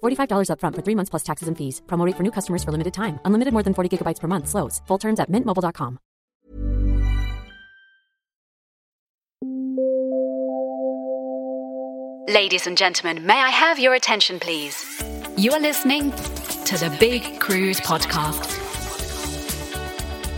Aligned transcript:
$45 0.00 0.48
upfront 0.52 0.76
for 0.76 0.82
three 0.82 0.94
months 0.94 1.10
plus 1.10 1.22
taxes 1.22 1.48
and 1.48 1.56
fees. 1.58 1.82
Promo 1.86 2.06
for 2.16 2.22
new 2.22 2.32
customers 2.32 2.62
for 2.64 2.72
limited 2.72 2.94
time. 2.94 3.18
Unlimited 3.24 3.52
more 3.52 3.62
than 3.62 3.74
40 3.74 3.98
gigabytes 3.98 4.20
per 4.20 4.28
month. 4.28 4.48
Slows. 4.48 4.80
Full 4.86 4.98
terms 4.98 5.20
at 5.20 5.30
mintmobile.com. 5.30 5.98
Ladies 12.28 12.68
and 12.68 12.78
gentlemen, 12.78 13.26
may 13.26 13.34
I 13.34 13.48
have 13.48 13.80
your 13.80 13.94
attention, 13.94 14.38
please? 14.38 15.02
You 15.36 15.52
are 15.52 15.58
listening 15.58 16.12
to 16.12 16.78
the 16.78 16.96
Big 17.00 17.40
Cruise 17.40 17.80
Podcast. 17.80 18.59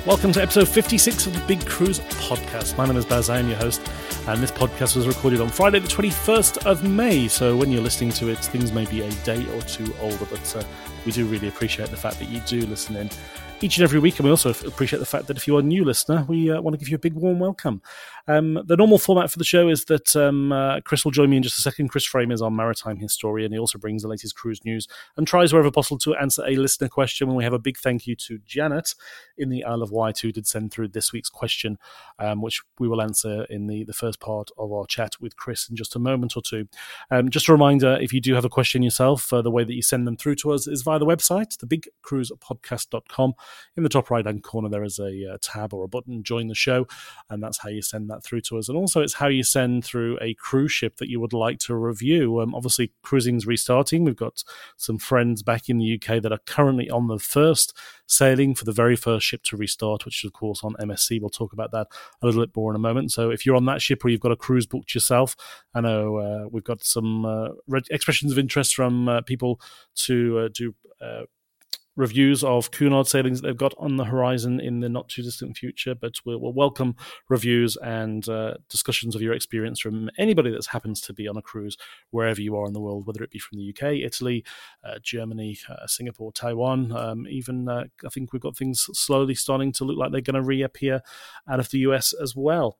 Welcome 0.05 0.33
to 0.33 0.42
episode 0.42 0.67
56 0.67 1.28
of 1.28 1.33
the 1.33 1.47
Big 1.47 1.64
Cruise 1.64 2.00
Podcast. 2.00 2.77
My 2.77 2.86
name 2.86 2.97
is 2.97 3.05
Baz, 3.05 3.31
I 3.31 3.39
am 3.39 3.47
your 3.47 3.56
host, 3.56 3.81
and 4.27 4.42
this 4.42 4.50
podcast 4.50 4.97
was 4.97 5.06
recorded 5.06 5.41
on 5.41 5.48
Friday, 5.48 5.78
the 5.78 5.86
21st 5.86 6.67
of 6.67 6.83
May. 6.83 7.28
So 7.28 7.56
when 7.56 7.70
you're 7.70 7.83
listening 7.83 8.11
to 8.14 8.28
it, 8.28 8.39
things 8.39 8.73
may 8.73 8.84
be 8.84 9.03
a 9.03 9.11
day 9.23 9.47
or 9.55 9.61
two 9.61 9.95
older, 10.00 10.27
but 10.28 10.56
uh, 10.56 10.64
we 11.06 11.12
do 11.12 11.25
really 11.27 11.47
appreciate 11.47 11.91
the 11.91 11.97
fact 11.97 12.19
that 12.19 12.28
you 12.28 12.41
do 12.41 12.67
listen 12.67 12.97
in 12.97 13.11
each 13.62 13.77
and 13.77 13.84
every 13.84 14.00
week. 14.00 14.18
And 14.18 14.24
we 14.24 14.30
also 14.30 14.50
appreciate 14.50 14.98
the 14.98 15.06
fact 15.06 15.27
that 15.28 15.36
if 15.36 15.46
you're 15.46 15.60
a 15.60 15.62
new 15.62 15.84
listener, 15.84 16.24
we 16.28 16.50
uh, 16.50 16.60
want 16.60 16.74
to 16.74 16.78
give 16.78 16.88
you 16.88 16.96
a 16.96 16.98
big 16.98 17.14
warm 17.14 17.38
welcome. 17.38 17.80
Um, 18.27 18.60
the 18.66 18.77
normal 18.77 18.98
format 18.98 19.30
for 19.30 19.38
the 19.38 19.44
show 19.44 19.68
is 19.68 19.84
that 19.86 20.14
um, 20.16 20.52
uh, 20.52 20.80
Chris 20.80 21.05
will 21.05 21.12
join 21.12 21.30
me 21.30 21.36
in 21.36 21.42
just 21.42 21.58
a 21.58 21.62
second. 21.62 21.89
Chris 21.89 22.05
Frame 22.05 22.30
is 22.30 22.42
our 22.42 22.50
maritime 22.50 22.96
historian. 22.96 23.52
He 23.52 23.58
also 23.58 23.78
brings 23.78 24.02
the 24.02 24.08
latest 24.08 24.36
cruise 24.36 24.64
news 24.64 24.89
and 25.17 25.27
tries 25.27 25.52
wherever 25.52 25.70
possible 25.70 25.98
to 25.98 26.14
answer 26.17 26.45
a 26.46 26.56
listener 26.56 26.89
question. 26.89 27.28
And 27.28 27.36
we 27.36 27.45
have 27.45 27.52
a 27.52 27.58
big 27.58 27.78
thank 27.78 28.06
you 28.06 28.17
to 28.17 28.39
Janet 28.45 28.95
in 29.39 29.48
the 29.48 29.64
Isle 29.64 29.83
of 29.83 29.90
Wight 29.90 30.18
who 30.20 30.33
did 30.33 30.46
send 30.46 30.73
through 30.73 30.89
this 30.89 31.12
week's 31.12 31.30
question, 31.30 31.79
um, 32.18 32.42
which 32.42 32.62
we 32.79 32.89
will 32.89 33.02
answer 33.02 33.44
in 33.44 33.67
the, 33.67 33.84
the 33.84 33.92
first 33.92 34.20
part 34.20 34.50
of 34.58 34.73
our 34.73 34.86
chat 34.86 35.14
with 35.20 35.36
Chris 35.36 35.68
in 35.68 35.77
just 35.77 35.96
a 35.96 35.98
moment 35.98 36.36
or 36.36 36.42
two. 36.42 36.68
Um, 37.11 37.29
just 37.29 37.48
a 37.48 37.52
reminder 37.52 37.98
if 38.00 38.12
you 38.12 38.20
do 38.20 38.34
have 38.34 38.44
a 38.44 38.50
question 38.50 38.83
yourself, 38.83 39.33
uh, 39.33 39.42
the 39.42 39.50
way 39.50 39.64
that 39.64 39.74
you 39.74 39.83
send 39.83 40.06
them 40.06 40.17
through 40.17 40.36
to 40.36 40.52
us 40.52 40.67
is 40.67 40.83
via 40.83 40.98
the 40.98 41.06
website, 41.06 41.56
thebigcruisepodcast.com. 41.58 43.34
In 43.77 43.83
the 43.83 43.89
top 43.89 44.11
right 44.11 44.24
hand 44.24 44.42
corner, 44.42 44.68
there 44.68 44.85
is 44.85 44.98
a 44.98 45.35
uh, 45.35 45.39
tab 45.40 45.73
or 45.73 45.85
a 45.85 45.89
button, 45.89 46.23
join 46.23 46.48
the 46.48 46.55
show, 46.55 46.86
and 47.30 47.42
that's 47.42 47.58
how 47.58 47.68
you 47.68 47.83
send 47.83 48.11
that 48.11 48.24
through 48.24 48.42
to 48.42 48.58
us. 48.58 48.68
And 48.68 48.77
also, 48.77 49.01
it's 49.01 49.14
how 49.14 49.29
you 49.29 49.42
send 49.42 49.85
through 49.85 50.18
a 50.20 50.35
cruise 50.35 50.73
ship 50.73 50.96
that 50.96 51.08
you 51.08 51.20
would 51.20 51.33
like 51.33 51.58
to 51.61 51.74
review. 51.74 52.41
Um, 52.41 52.55
obviously, 52.55 52.92
cruising's 53.02 53.46
restarting. 53.46 54.05
We've 54.05 54.17
got 54.17 54.42
some 54.77 54.98
friends 54.98 55.42
back 55.42 55.68
in 55.68 55.79
the 55.79 55.95
UK 55.95 56.23
that 56.23 56.33
are 56.33 56.41
currently 56.46 56.91
on 56.91 57.08
the 57.08 57.18
first 57.18 57.77
sailing 58.07 58.55
for 58.55 58.64
the 58.64 58.73
very 58.73 58.96
first 58.96 59.27
ship 59.27 59.42
to 59.45 59.57
restart, 59.57 60.05
which 60.05 60.23
is, 60.23 60.29
of 60.29 60.33
course, 60.33 60.62
on 60.62 60.74
MSC. 60.80 61.20
We'll 61.20 61.30
talk 61.30 61.52
about 61.52 61.73
that 61.73 61.89
a 62.20 62.27
little 62.27 62.42
bit 62.42 62.55
more 62.55 62.70
in 62.70 62.77
a 62.77 62.80
moment. 62.80 63.12
So, 63.12 63.30
if 63.30 63.46
you're 63.46 63.57
on 63.57 63.67
that 63.67 63.83
ship 63.83 64.05
or 64.05 64.08
you've 64.08 64.20
got 64.20 64.33
a 64.33 64.36
cruise 64.36 64.67
booked 64.67 64.95
yourself, 64.95 65.36
I 65.74 65.80
know 65.80 66.17
uh, 66.17 66.48
we've 66.51 66.64
got 66.64 66.85
some 66.85 67.24
uh, 67.24 67.48
expressions 67.91 68.33
of 68.33 68.39
interest 68.39 68.74
from 68.74 69.08
uh, 69.08 69.20
people 69.23 69.61
to 69.95 70.39
uh, 70.39 70.48
do 70.52 70.74
uh, 71.01 71.23
reviews 71.97 72.42
of 72.42 72.70
Cunard 72.70 73.07
sailings 73.07 73.41
that 73.41 73.48
they've 73.48 73.57
got 73.57 73.75
on 73.79 73.97
the 73.97 74.05
horizon 74.05 74.61
in 74.61 74.80
the 74.80 74.89
not 74.89 75.08
too 75.08 75.23
distant 75.23 75.57
future. 75.57 75.95
But 75.95 76.14
we'll, 76.25 76.41
we'll 76.41 76.53
welcome 76.53 76.97
reviews 77.29 77.77
and 77.77 78.29
uh, 78.29 78.55
discussions 78.69 79.14
of 79.14 79.23
your 79.23 79.35
experience 79.35 79.80
from 79.80 80.11
anybody 80.19 80.51
that 80.51 80.67
happens 80.67 81.01
to 81.03 81.13
be 81.13 81.29
on 81.29 81.36
a 81.36 81.42
cruise 81.42 81.77
wherever 82.11 82.41
you 82.41 82.57
are 82.57 82.67
in 82.67 82.73
the 82.73 82.80
world, 82.80 83.07
whether 83.07 83.23
it 83.23 83.30
be 83.30 83.39
from 83.39 83.58
the 83.58 83.70
UK, 83.70 83.95
Italy, 84.05 84.45
uh, 84.85 84.98
Germany, 85.03 85.58
uh, 85.69 85.86
Singapore, 85.86 86.33
Taiwan. 86.33 86.92
Um, 86.92 87.27
even 87.29 87.69
uh, 87.69 87.85
I 88.05 88.09
think 88.09 88.33
we've 88.33 88.42
got 88.42 88.57
things 88.57 88.86
slowly 88.92 89.35
starting 89.35 89.73
to 89.73 89.85
look 89.85 89.98
like 89.98 90.13
they're 90.13 90.20
going 90.20 90.35
to 90.35 90.42
reappear 90.42 91.03
out 91.48 91.61
of 91.61 91.70
the 91.70 91.79
US 91.80 92.13
as 92.13 92.35
well. 92.35 92.79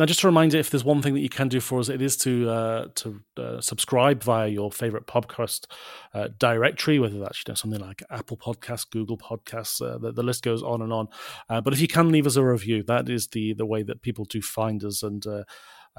Now, 0.00 0.06
just 0.06 0.22
a 0.24 0.26
reminder, 0.26 0.56
if 0.56 0.70
there's 0.70 0.82
one 0.82 1.02
thing 1.02 1.12
that 1.12 1.20
you 1.20 1.28
can 1.28 1.48
do 1.48 1.60
for 1.60 1.78
us, 1.78 1.90
it 1.90 2.00
is 2.00 2.16
to 2.18 2.48
uh, 2.48 2.86
to 2.94 3.20
uh, 3.36 3.60
subscribe 3.60 4.22
via 4.22 4.48
your 4.48 4.72
favorite 4.72 5.06
podcast 5.06 5.66
uh, 6.14 6.28
directory, 6.38 6.98
whether 6.98 7.18
that's 7.18 7.40
you 7.40 7.50
know 7.50 7.54
something 7.54 7.80
like 7.80 8.02
Apple 8.08 8.38
Podcasts, 8.38 8.88
Google 8.90 9.18
Podcasts, 9.18 9.82
uh, 9.82 9.98
the, 9.98 10.10
the, 10.10 10.22
list 10.22 10.42
goes 10.42 10.62
on 10.62 10.80
and 10.80 10.90
on. 10.90 11.08
Uh, 11.50 11.60
but 11.60 11.74
if 11.74 11.82
you 11.82 11.86
can 11.86 12.10
leave 12.10 12.26
us 12.26 12.36
a 12.36 12.42
review, 12.42 12.82
that 12.84 13.10
is 13.10 13.26
the 13.26 13.52
the 13.52 13.66
way 13.66 13.82
that 13.82 14.00
people 14.00 14.24
do 14.24 14.40
find 14.40 14.82
us 14.84 15.02
and 15.02 15.26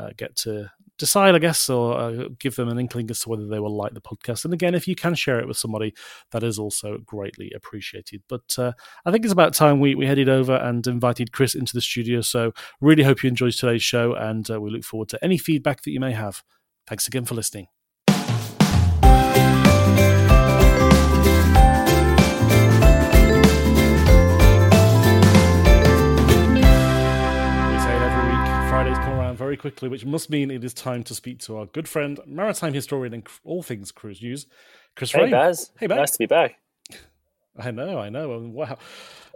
uh, 0.01 0.09
get 0.17 0.35
to 0.37 0.69
decide, 0.97 1.35
I 1.35 1.39
guess, 1.39 1.69
or 1.69 1.97
uh, 1.97 2.25
give 2.39 2.55
them 2.55 2.69
an 2.69 2.79
inkling 2.79 3.09
as 3.09 3.21
to 3.21 3.29
whether 3.29 3.47
they 3.47 3.59
will 3.59 3.75
like 3.75 3.93
the 3.93 4.01
podcast. 4.01 4.45
And 4.45 4.53
again, 4.53 4.75
if 4.75 4.87
you 4.87 4.95
can 4.95 5.15
share 5.15 5.39
it 5.39 5.47
with 5.47 5.57
somebody, 5.57 5.93
that 6.31 6.43
is 6.43 6.59
also 6.59 6.99
greatly 7.05 7.51
appreciated. 7.55 8.21
But 8.29 8.57
uh, 8.57 8.73
I 9.05 9.11
think 9.11 9.25
it's 9.25 9.33
about 9.33 9.53
time 9.53 9.79
we, 9.79 9.95
we 9.95 10.05
headed 10.05 10.29
over 10.29 10.55
and 10.55 10.85
invited 10.85 11.31
Chris 11.31 11.55
into 11.55 11.73
the 11.73 11.81
studio. 11.81 12.21
So 12.21 12.53
really 12.79 13.03
hope 13.03 13.23
you 13.23 13.29
enjoyed 13.29 13.53
today's 13.53 13.83
show, 13.83 14.13
and 14.13 14.49
uh, 14.49 14.61
we 14.61 14.69
look 14.69 14.83
forward 14.83 15.09
to 15.09 15.23
any 15.23 15.37
feedback 15.37 15.81
that 15.81 15.91
you 15.91 15.99
may 15.99 16.13
have. 16.13 16.43
Thanks 16.87 17.07
again 17.07 17.25
for 17.25 17.35
listening. 17.35 17.80
Very 29.51 29.57
quickly, 29.57 29.89
which 29.89 30.05
must 30.05 30.29
mean 30.29 30.49
it 30.49 30.63
is 30.63 30.73
time 30.73 31.03
to 31.03 31.13
speak 31.13 31.39
to 31.39 31.57
our 31.57 31.65
good 31.65 31.85
friend, 31.85 32.17
maritime 32.25 32.73
historian, 32.73 33.13
and 33.13 33.27
all 33.43 33.61
things 33.61 33.91
cruise 33.91 34.21
news, 34.21 34.45
Chris 34.95 35.11
Frame. 35.11 35.27
Hey, 35.27 35.33
Rain. 35.33 35.41
Baz. 35.41 35.71
Hey, 35.77 35.87
Baz. 35.87 35.97
Nice 35.97 36.11
to 36.11 36.19
be 36.19 36.25
back. 36.25 36.55
I 37.61 37.71
know, 37.71 37.99
I 37.99 38.09
know. 38.09 38.39
Wow. 38.39 38.77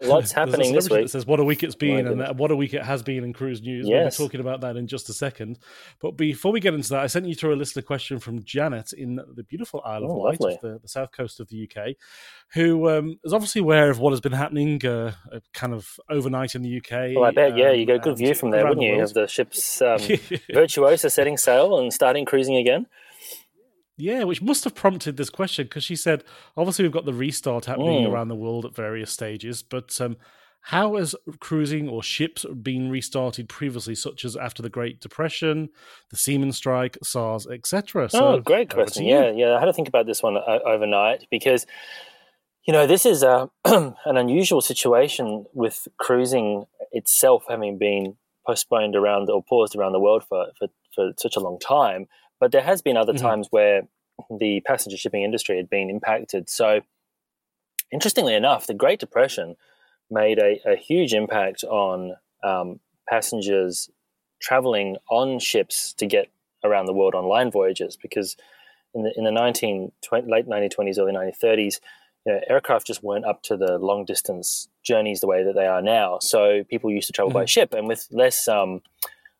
Lots 0.02 0.32
happening 0.34 0.74
this 0.74 0.90
week. 0.90 1.04
That 1.04 1.10
says 1.10 1.26
what 1.26 1.40
a 1.40 1.44
week 1.44 1.64
it's 1.64 1.76
been, 1.76 2.06
My 2.18 2.26
and 2.26 2.40
what 2.40 2.52
a 2.52 2.56
week 2.56 2.74
it 2.74 2.84
has 2.84 3.02
been 3.04 3.24
in 3.24 3.34
cruise 3.34 3.62
news. 3.62 3.88
Yes. 3.88 4.20
We'll 4.20 4.28
be 4.28 4.32
talking 4.32 4.42
about 4.42 4.62
that 4.62 4.76
in 4.76 4.88
just 4.88 5.10
a 5.10 5.14
second. 5.14 5.60
But 6.02 6.12
before 6.18 6.52
we 6.52 6.60
get 6.60 6.74
into 6.74 6.90
that, 6.90 7.00
I 7.00 7.08
sent 7.08 7.28
you 7.28 7.36
through 7.36 7.54
a 7.54 7.56
list 7.56 7.78
of 7.78 7.86
questions 7.86 8.24
from 8.24 8.44
Janet 8.44 8.94
in 8.94 9.16
the 9.16 9.44
beautiful 9.44 9.82
Isle 9.86 10.04
of 10.04 10.12
Oh, 10.12 10.16
Wight, 10.16 10.42
lovely. 10.42 10.60
the, 10.62 10.80
the 10.80 10.88
south 10.88 11.12
coast 11.12 11.40
of 11.40 11.48
the 11.50 11.64
UK, 11.70 11.96
who 12.54 12.90
um, 12.90 13.20
is 13.24 13.34
obviously 13.34 13.62
aware 13.62 13.90
of 13.90 14.00
what 14.00 14.12
has 14.12 14.22
been 14.22 14.34
happening 14.34 14.86
uh, 14.86 15.14
uh, 15.32 15.40
kind 15.54 15.74
of 15.74 16.00
overnight 16.10 16.56
in 16.56 16.62
the 16.62 16.78
UK. 16.78 17.16
Well, 17.16 17.24
I 17.24 17.32
bet, 17.32 17.58
yeah, 17.58 17.72
you 17.72 17.82
um, 17.82 17.88
get 17.88 17.96
a 17.96 18.00
good 18.00 18.18
view 18.18 18.34
from 18.34 18.52
there, 18.52 18.64
wouldn't 18.64 18.82
the 18.82 18.98
you, 18.98 19.02
of 19.02 19.14
the 19.14 19.28
ship's 19.28 19.82
um, 19.82 20.00
virtuosa 20.54 21.10
setting 21.10 21.38
sail 21.38 21.78
and 21.80 21.94
starting 21.94 22.26
cruising 22.26 22.58
again? 22.58 22.88
Yeah, 23.98 24.24
which 24.26 24.42
must 24.42 24.64
have 24.66 24.76
prompted 24.76 25.16
this 25.18 25.30
question 25.30 25.66
because 25.66 25.84
she 25.84 25.96
said, 25.96 26.24
obviously, 26.58 26.84
we've 26.84 26.92
got 26.92 27.06
the 27.06 27.14
restart 27.14 27.66
happening 27.66 28.04
Mm. 28.06 28.12
around 28.12 28.28
the 28.28 28.36
world 28.36 28.66
at 28.66 28.76
various 28.76 29.12
stages, 29.12 29.64
but 29.64 30.00
um, 30.02 30.18
how 30.62 30.96
has 30.98 31.16
cruising 31.40 31.88
or 31.88 32.02
ships 32.04 32.46
been 32.62 32.90
restarted 32.90 33.48
previously, 33.48 33.96
such 33.96 34.26
as 34.26 34.36
after 34.36 34.62
the 34.62 34.70
Great 34.70 35.00
Depression, 35.00 35.70
the 36.10 36.18
Seaman 36.18 36.52
Strike, 36.52 36.98
SARS, 37.04 37.48
etc.? 37.48 38.10
oh, 38.14 38.40
great 38.42 38.70
question. 38.70 39.06
Yeah, 39.06 39.32
yeah. 39.32 39.56
I 39.56 39.60
had 39.60 39.66
to 39.68 39.74
think 39.74 39.88
about 39.88 40.08
this 40.08 40.22
one 40.24 40.36
o- 40.38 40.60
overnight 40.66 41.28
because, 41.32 41.66
You 42.68 42.74
know, 42.74 42.88
this 42.88 43.06
is 43.06 43.22
a, 43.22 43.50
an 43.66 44.18
unusual 44.18 44.60
situation 44.60 45.46
with 45.54 45.88
cruising 46.00 46.66
itself 46.92 47.44
having 47.48 47.78
been 47.78 48.18
postponed 48.48 48.96
around 48.96 49.30
or 49.30 49.44
paused 49.44 49.76
around 49.76 49.92
the 49.94 50.00
world 50.00 50.24
for, 50.28 50.48
for, 50.58 50.68
for 50.96 51.12
such 51.18 51.36
a 51.36 51.40
long 51.40 51.60
time. 51.60 52.08
But 52.46 52.52
there 52.52 52.62
has 52.62 52.84
been 52.84 52.96
other 52.96 53.12
mm-hmm. 53.12 53.26
times 53.26 53.48
where 53.50 53.88
the 54.30 54.62
passenger 54.68 54.98
shipping 54.98 55.24
industry 55.24 55.58
had 55.58 55.68
been 55.68 55.90
impacted. 55.90 56.48
So, 56.48 56.82
interestingly 57.92 58.36
enough, 58.36 58.68
the 58.68 58.76
Great 58.76 59.00
Depression 59.00 59.56
made 60.12 60.38
a, 60.38 60.62
a 60.64 60.76
huge 60.76 61.16
impact 61.16 61.64
on 61.64 62.18
um, 62.44 62.80
passengers 63.10 63.90
traveling 64.40 64.98
on 65.10 65.40
ships 65.40 65.94
to 65.94 66.06
get 66.06 66.28
around 66.64 66.86
the 66.86 66.94
world 66.94 67.16
on 67.16 67.26
line 67.26 67.50
voyages 67.50 67.98
because 68.00 68.38
in 68.94 69.02
the 69.02 69.12
in 69.18 69.24
the 69.24 69.32
19, 69.32 69.92
20, 70.04 70.32
late 70.32 70.46
1920s, 70.48 71.00
early 71.00 71.14
1930s, 71.14 71.80
you 72.28 72.34
know, 72.34 72.42
aircraft 72.48 72.86
just 72.86 73.02
weren't 73.02 73.26
up 73.26 73.42
to 73.42 73.58
the 73.58 73.80
long 73.80 74.06
distance 74.06 74.68
journeys 74.84 75.20
the 75.20 75.26
way 75.26 75.44
that 75.44 75.56
they 75.56 75.66
are 75.66 75.82
now. 75.82 76.20
So 76.22 76.64
people 76.70 76.92
used 76.92 77.08
to 77.08 77.14
travel 77.14 77.32
mm-hmm. 77.32 77.40
by 77.40 77.46
ship, 77.46 77.74
and 77.74 77.88
with 77.88 78.08
less 78.12 78.48
um, 78.48 78.82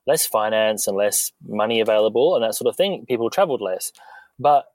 less 0.08 0.26
finance 0.26 0.88
and 0.88 0.98
less 0.98 1.32
money 1.48 1.80
available 1.80 2.36
and 2.36 2.44
that 2.44 2.56
sort 2.56 2.70
of 2.70 2.76
thing, 2.76 3.06
people 3.08 3.30
traveled 3.30 3.62
less. 3.62 3.92
But 4.40 4.66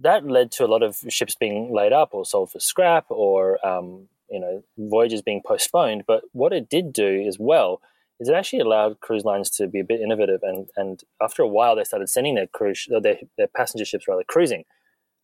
that 0.00 0.26
led 0.26 0.50
to 0.52 0.64
a 0.64 0.68
lot 0.68 0.82
of 0.82 0.98
ships 1.08 1.34
being 1.34 1.72
laid 1.72 1.92
up 1.92 2.10
or 2.12 2.24
sold 2.24 2.50
for 2.50 2.60
scrap, 2.60 3.06
or 3.08 3.64
um, 3.66 4.08
you 4.30 4.40
know, 4.40 4.64
voyages 4.76 5.22
being 5.22 5.42
postponed. 5.44 6.04
But 6.06 6.22
what 6.32 6.52
it 6.52 6.68
did 6.68 6.92
do 6.92 7.24
as 7.26 7.38
well 7.38 7.80
is 8.20 8.28
it 8.28 8.34
actually 8.34 8.60
allowed 8.60 9.00
cruise 9.00 9.24
lines 9.24 9.50
to 9.50 9.66
be 9.66 9.80
a 9.80 9.84
bit 9.84 10.00
innovative, 10.00 10.40
and 10.42 10.68
and 10.76 11.02
after 11.22 11.42
a 11.42 11.48
while 11.48 11.76
they 11.76 11.84
started 11.84 12.08
sending 12.08 12.34
their 12.34 12.46
cruise 12.46 12.86
their, 12.88 13.16
their 13.38 13.48
passenger 13.48 13.84
ships 13.84 14.08
rather 14.08 14.24
cruising. 14.26 14.64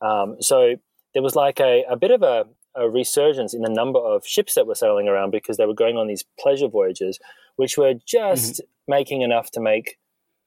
Um, 0.01 0.37
so 0.41 0.77
there 1.15 1.23
was 1.23 1.35
like 1.35 1.61
a, 1.61 1.85
a 1.91 1.97
bit 1.97 2.11
of 2.11 2.23
a, 2.23 2.47
a, 2.77 2.89
resurgence 2.89 3.55
in 3.55 3.63
the 3.63 3.71
number 3.71 3.99
of 3.99 4.27
ships 4.27 4.55
that 4.55 4.67
were 4.67 4.75
sailing 4.75 5.09
around 5.09 5.31
because 5.31 5.57
they 5.57 5.67
were 5.67 5.75
going 5.75 5.97
on 5.97 6.07
these 6.07 6.25
pleasure 6.39 6.69
voyages, 6.69 7.19
which 7.57 7.77
were 7.77 7.95
just 8.07 8.55
mm-hmm. 8.55 8.91
making 8.93 9.23
enough 9.23 9.51
to 9.53 9.61
make, 9.61 9.99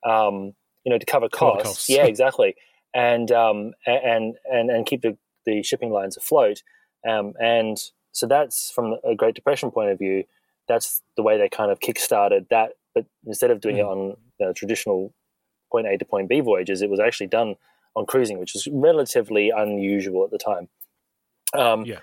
um, 0.08 0.54
you 0.84 0.92
know, 0.92 0.98
to 0.98 1.06
cover 1.06 1.30
costs. 1.30 1.64
costs. 1.64 1.90
yeah, 1.90 2.04
exactly, 2.06 2.56
and 2.94 3.32
um, 3.32 3.74
and 3.86 4.36
and 4.46 4.70
and 4.70 4.86
keep 4.86 5.02
the, 5.02 5.18
the 5.46 5.64
shipping 5.64 5.92
lines 5.92 6.18
afloat. 6.18 6.64
Um, 7.08 7.34
and 7.40 7.78
so 8.12 8.28
that's 8.28 8.72
from 8.72 8.96
a 9.04 9.16
Great 9.16 9.36
Depression 9.36 9.72
point 9.72 9.90
of 9.90 9.98
view. 9.98 10.24
That's 10.68 11.02
the 11.18 11.24
way 11.24 11.38
they 11.38 11.50
kind 11.50 11.72
of 11.72 11.82
kick-started 11.82 12.48
that. 12.50 12.74
But 12.96 13.06
instead 13.26 13.52
of 13.52 13.60
doing 13.60 13.78
mm-hmm. 13.78 13.86
it 13.86 13.92
on 13.92 14.18
you 14.40 14.46
know, 14.46 14.54
traditional 14.54 15.14
point 15.72 15.88
A 15.88 15.98
to 15.98 16.06
point 16.06 16.30
B 16.30 16.40
voyages, 16.40 16.82
it 16.82 16.90
was 16.90 17.00
actually 17.00 17.28
done 17.28 17.56
on 17.96 18.06
cruising, 18.06 18.40
which 18.40 18.54
was 18.54 18.68
relatively 18.72 19.52
unusual 19.56 20.24
at 20.24 20.32
the 20.32 20.38
time. 20.38 20.70
Um, 21.54 21.86
yeah. 21.86 22.00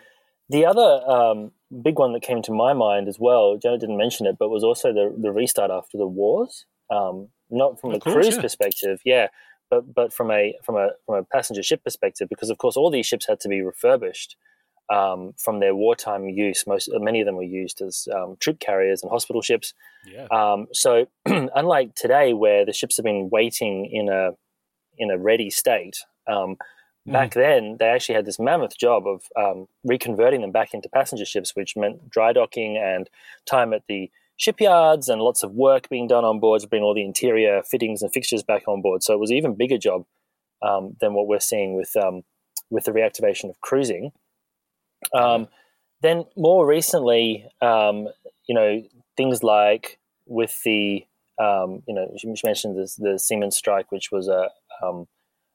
The 0.51 0.67
other 0.67 1.01
um, 1.09 1.53
big 1.83 1.99
one 1.99 2.13
that 2.13 2.23
came 2.23 2.43
to 2.43 2.53
my 2.53 2.73
mind 2.73 3.07
as 3.07 3.19
well, 3.21 3.57
Janet 3.57 3.81
didn't 3.81 3.97
mention 3.97 4.27
it, 4.27 4.37
but 4.37 4.49
was 4.49 4.65
also 4.65 4.93
the, 4.93 5.15
the 5.17 5.31
restart 5.31 5.71
after 5.71 5.97
the 5.97 6.07
wars. 6.07 6.67
Um, 6.91 7.29
not 7.51 7.81
from 7.81 7.91
of 7.91 7.97
a 7.97 8.01
course, 8.01 8.15
cruise 8.15 8.35
yeah. 8.35 8.43
perspective, 8.43 9.01
yeah, 9.05 9.29
but 9.71 9.95
but 9.95 10.13
from 10.13 10.31
a 10.33 10.55
from 10.65 10.77
a 10.77 10.91
from 11.07 11.17
a 11.17 11.25
passenger 11.25 11.63
ship 11.63 11.85
perspective, 11.85 12.29
because 12.29 12.51
of 12.51 12.59
course 12.59 12.77
all 12.77 12.91
these 12.91 13.07
ships 13.07 13.27
had 13.29 13.39
to 13.41 13.49
be 13.49 13.63
refurbished 13.63 14.37
um, 14.93 15.35
from 15.39 15.61
their 15.61 15.75
wartime 15.75 16.29
use. 16.29 16.65
Most 16.67 16.91
many 16.93 17.21
of 17.21 17.27
them 17.27 17.37
were 17.37 17.45
used 17.45 17.81
as 17.81 18.09
um, 18.13 18.37
troop 18.41 18.59
carriers 18.59 19.03
and 19.03 19.11
hospital 19.11 19.43
ships. 19.43 19.73
Yeah. 20.05 20.27
Um, 20.33 20.67
so 20.73 21.07
unlike 21.27 21.95
today, 21.95 22.33
where 22.35 22.67
the 22.67 22.73
ships 22.73 22.97
have 22.97 23.05
been 23.05 23.31
waiting 23.31 23.89
in 23.93 24.09
a 24.09 24.31
in 24.99 25.11
a 25.13 25.19
ready 25.19 25.51
state. 25.51 25.99
Mm. 27.09 27.13
Back 27.13 27.35
then, 27.35 27.77
they 27.79 27.87
actually 27.87 28.15
had 28.15 28.27
this 28.27 28.39
mammoth 28.39 28.77
job 28.77 29.05
of 29.07 29.23
um, 29.37 29.67
reconverting 29.89 30.41
them 30.41 30.53
back 30.53 30.75
into 30.75 30.89
passenger 30.89 31.25
ships, 31.25 31.57
which 31.57 31.77
meant 31.77 32.11
dry 32.11 32.33
docking 32.33 32.77
and 32.77 33.09
time 33.47 33.73
at 33.73 33.83
the 33.89 34.11
shipyards 34.37 35.09
and 35.09 35.21
lots 35.21 35.43
of 35.43 35.53
work 35.53 35.89
being 35.89 36.07
done 36.07 36.25
on 36.25 36.41
board 36.41 36.63
to 36.63 36.69
bring 36.69 36.83
all 36.83 36.95
the 36.95 37.05
interior 37.05 37.63
fittings 37.63 38.03
and 38.03 38.13
fixtures 38.13 38.43
back 38.43 38.67
on 38.67 38.81
board. 38.81 39.03
So 39.03 39.13
it 39.13 39.21
was 39.21 39.31
an 39.31 39.37
even 39.37 39.55
bigger 39.55 39.79
job 39.79 40.07
um, 40.63 40.97
than 41.01 41.15
what 41.15 41.27
we're 41.27 41.41
seeing 41.41 41.75
with 41.75 41.95
um, 41.97 42.23
with 42.71 42.85
the 42.85 42.93
reactivation 42.93 43.51
of 43.51 43.61
cruising. 43.61 44.13
Um, 45.15 45.49
then 46.03 46.25
more 46.37 46.67
recently, 46.67 47.47
um, 47.61 48.09
you 48.47 48.55
know, 48.55 48.83
things 49.17 49.43
like 49.43 49.99
with 50.27 50.63
the 50.65 51.05
um, 51.39 51.83
you 51.89 51.95
know, 51.95 52.13
you 52.23 52.35
mentioned 52.45 52.77
the, 52.77 52.95
the 52.99 53.19
seamen's 53.19 53.57
strike, 53.57 53.91
which 53.91 54.13
was 54.13 54.29
a, 54.29 54.51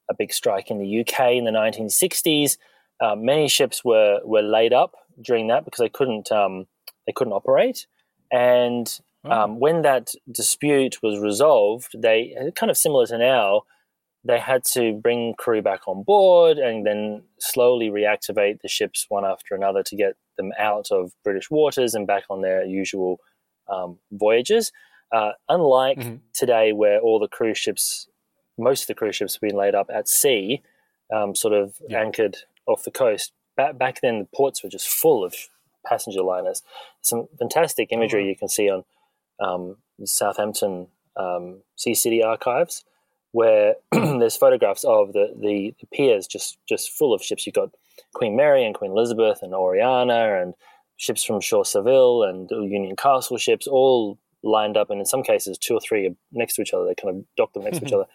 a 0.10 0.14
big 0.14 0.34
strike 0.34 0.70
in 0.70 0.80
the 0.80 1.02
UK 1.02 1.32
in 1.32 1.46
the 1.46 1.52
1960s. 1.52 2.58
Uh, 3.02 3.16
many 3.16 3.48
ships 3.48 3.84
were 3.84 4.20
were 4.24 4.42
laid 4.42 4.74
up 4.74 4.96
during 5.22 5.48
that 5.48 5.66
because 5.66 5.80
they 5.80 5.90
couldn't 5.90 6.32
um, 6.32 6.68
they 7.06 7.14
couldn't 7.14 7.34
operate. 7.34 7.88
And 8.32 8.88
oh. 9.26 9.32
um, 9.32 9.60
when 9.60 9.82
that 9.84 10.14
dispute 10.32 11.02
was 11.04 11.20
resolved, 11.20 11.96
they 11.98 12.36
kind 12.56 12.70
of 12.70 12.78
similar 12.78 13.06
to 13.08 13.18
now, 13.18 13.64
they 14.24 14.40
had 14.40 14.64
to 14.74 14.94
bring 14.94 15.36
crew 15.38 15.62
back 15.62 15.88
on 15.88 16.04
board 16.04 16.58
and 16.58 16.86
then 16.86 17.24
slowly 17.40 17.90
reactivate 17.90 18.62
the 18.62 18.68
ships 18.68 19.06
one 19.10 19.24
after 19.24 19.54
another 19.54 19.84
to 19.84 19.96
get 19.96 20.16
them 20.38 20.52
out 20.58 20.88
of 20.92 21.12
British 21.24 21.50
waters 21.52 21.94
and 21.94 22.08
back 22.08 22.24
on 22.30 22.42
their 22.42 22.66
usual 22.66 23.20
um, 23.72 24.00
voyages. 24.12 24.72
Uh, 25.12 25.32
unlike 25.48 26.00
mm-hmm. 26.00 26.16
today, 26.34 26.74
where 26.74 27.00
all 27.00 27.20
the 27.20 27.28
cruise 27.28 27.58
ships 27.58 28.08
most 28.58 28.84
of 28.84 28.88
the 28.88 28.96
cruise 28.96 29.16
ships 29.16 29.36
have 29.36 29.42
been 29.42 29.56
laid 29.56 29.76
up 29.76 29.90
at 29.94 30.08
sea, 30.08 30.62
um, 31.14 31.36
sort 31.36 31.54
of 31.54 31.76
yeah. 31.88 32.00
anchored 32.00 32.38
off 32.66 32.84
the 32.84 32.92
coast. 32.92 33.34
Back, 33.58 33.78
back 33.78 34.00
then, 34.02 34.20
the 34.20 34.28
ports 34.36 34.64
were 34.64 34.70
just 34.70 34.88
full 34.88 35.24
of 35.24 35.36
passenger 35.86 36.22
liners. 36.22 36.62
Some 37.02 37.28
fantastic 37.38 37.90
imagery 37.92 38.24
oh, 38.24 38.28
you 38.28 38.36
can 38.36 38.50
see 38.50 38.70
on 38.70 38.84
um, 39.40 39.78
Southampton 40.04 40.88
um, 41.18 41.62
Sea 41.76 41.94
City 41.94 42.24
archives, 42.24 42.84
where 43.32 43.76
there's 43.92 44.38
photographs 44.38 44.84
of 44.84 45.14
the, 45.14 45.34
the, 45.40 45.74
the, 45.80 45.88
piers 45.94 46.28
just, 46.28 46.58
just 46.68 46.92
full 46.92 47.14
of 47.14 47.22
ships. 47.22 47.46
You've 47.46 47.56
got 47.56 47.70
Queen 48.14 48.36
Mary 48.36 48.66
and 48.66 48.76
Queen 48.76 48.92
Elizabeth 48.92 49.40
and 49.42 49.54
Oriana 49.54 50.42
and 50.42 50.54
ships 50.98 51.24
from 51.24 51.42
Shaw 51.42 51.64
Savill 51.64 52.28
and 52.28 52.50
Union 52.50 52.96
Castle 52.96 53.38
ships, 53.38 53.68
all 53.68 54.18
lined 54.44 54.78
up, 54.78 54.90
and 54.90 55.00
in 55.00 55.06
some 55.06 55.24
cases, 55.24 55.58
two 55.58 55.74
or 55.74 55.82
three 55.82 56.08
are 56.08 56.16
next 56.32 56.56
to 56.56 56.62
each 56.62 56.74
other. 56.74 56.86
They 56.86 56.96
kind 56.96 57.16
of 57.16 57.26
dock 57.36 57.54
them 57.54 57.64
next 57.64 57.80
to 57.80 57.86
each 57.86 57.94
other. 57.94 58.06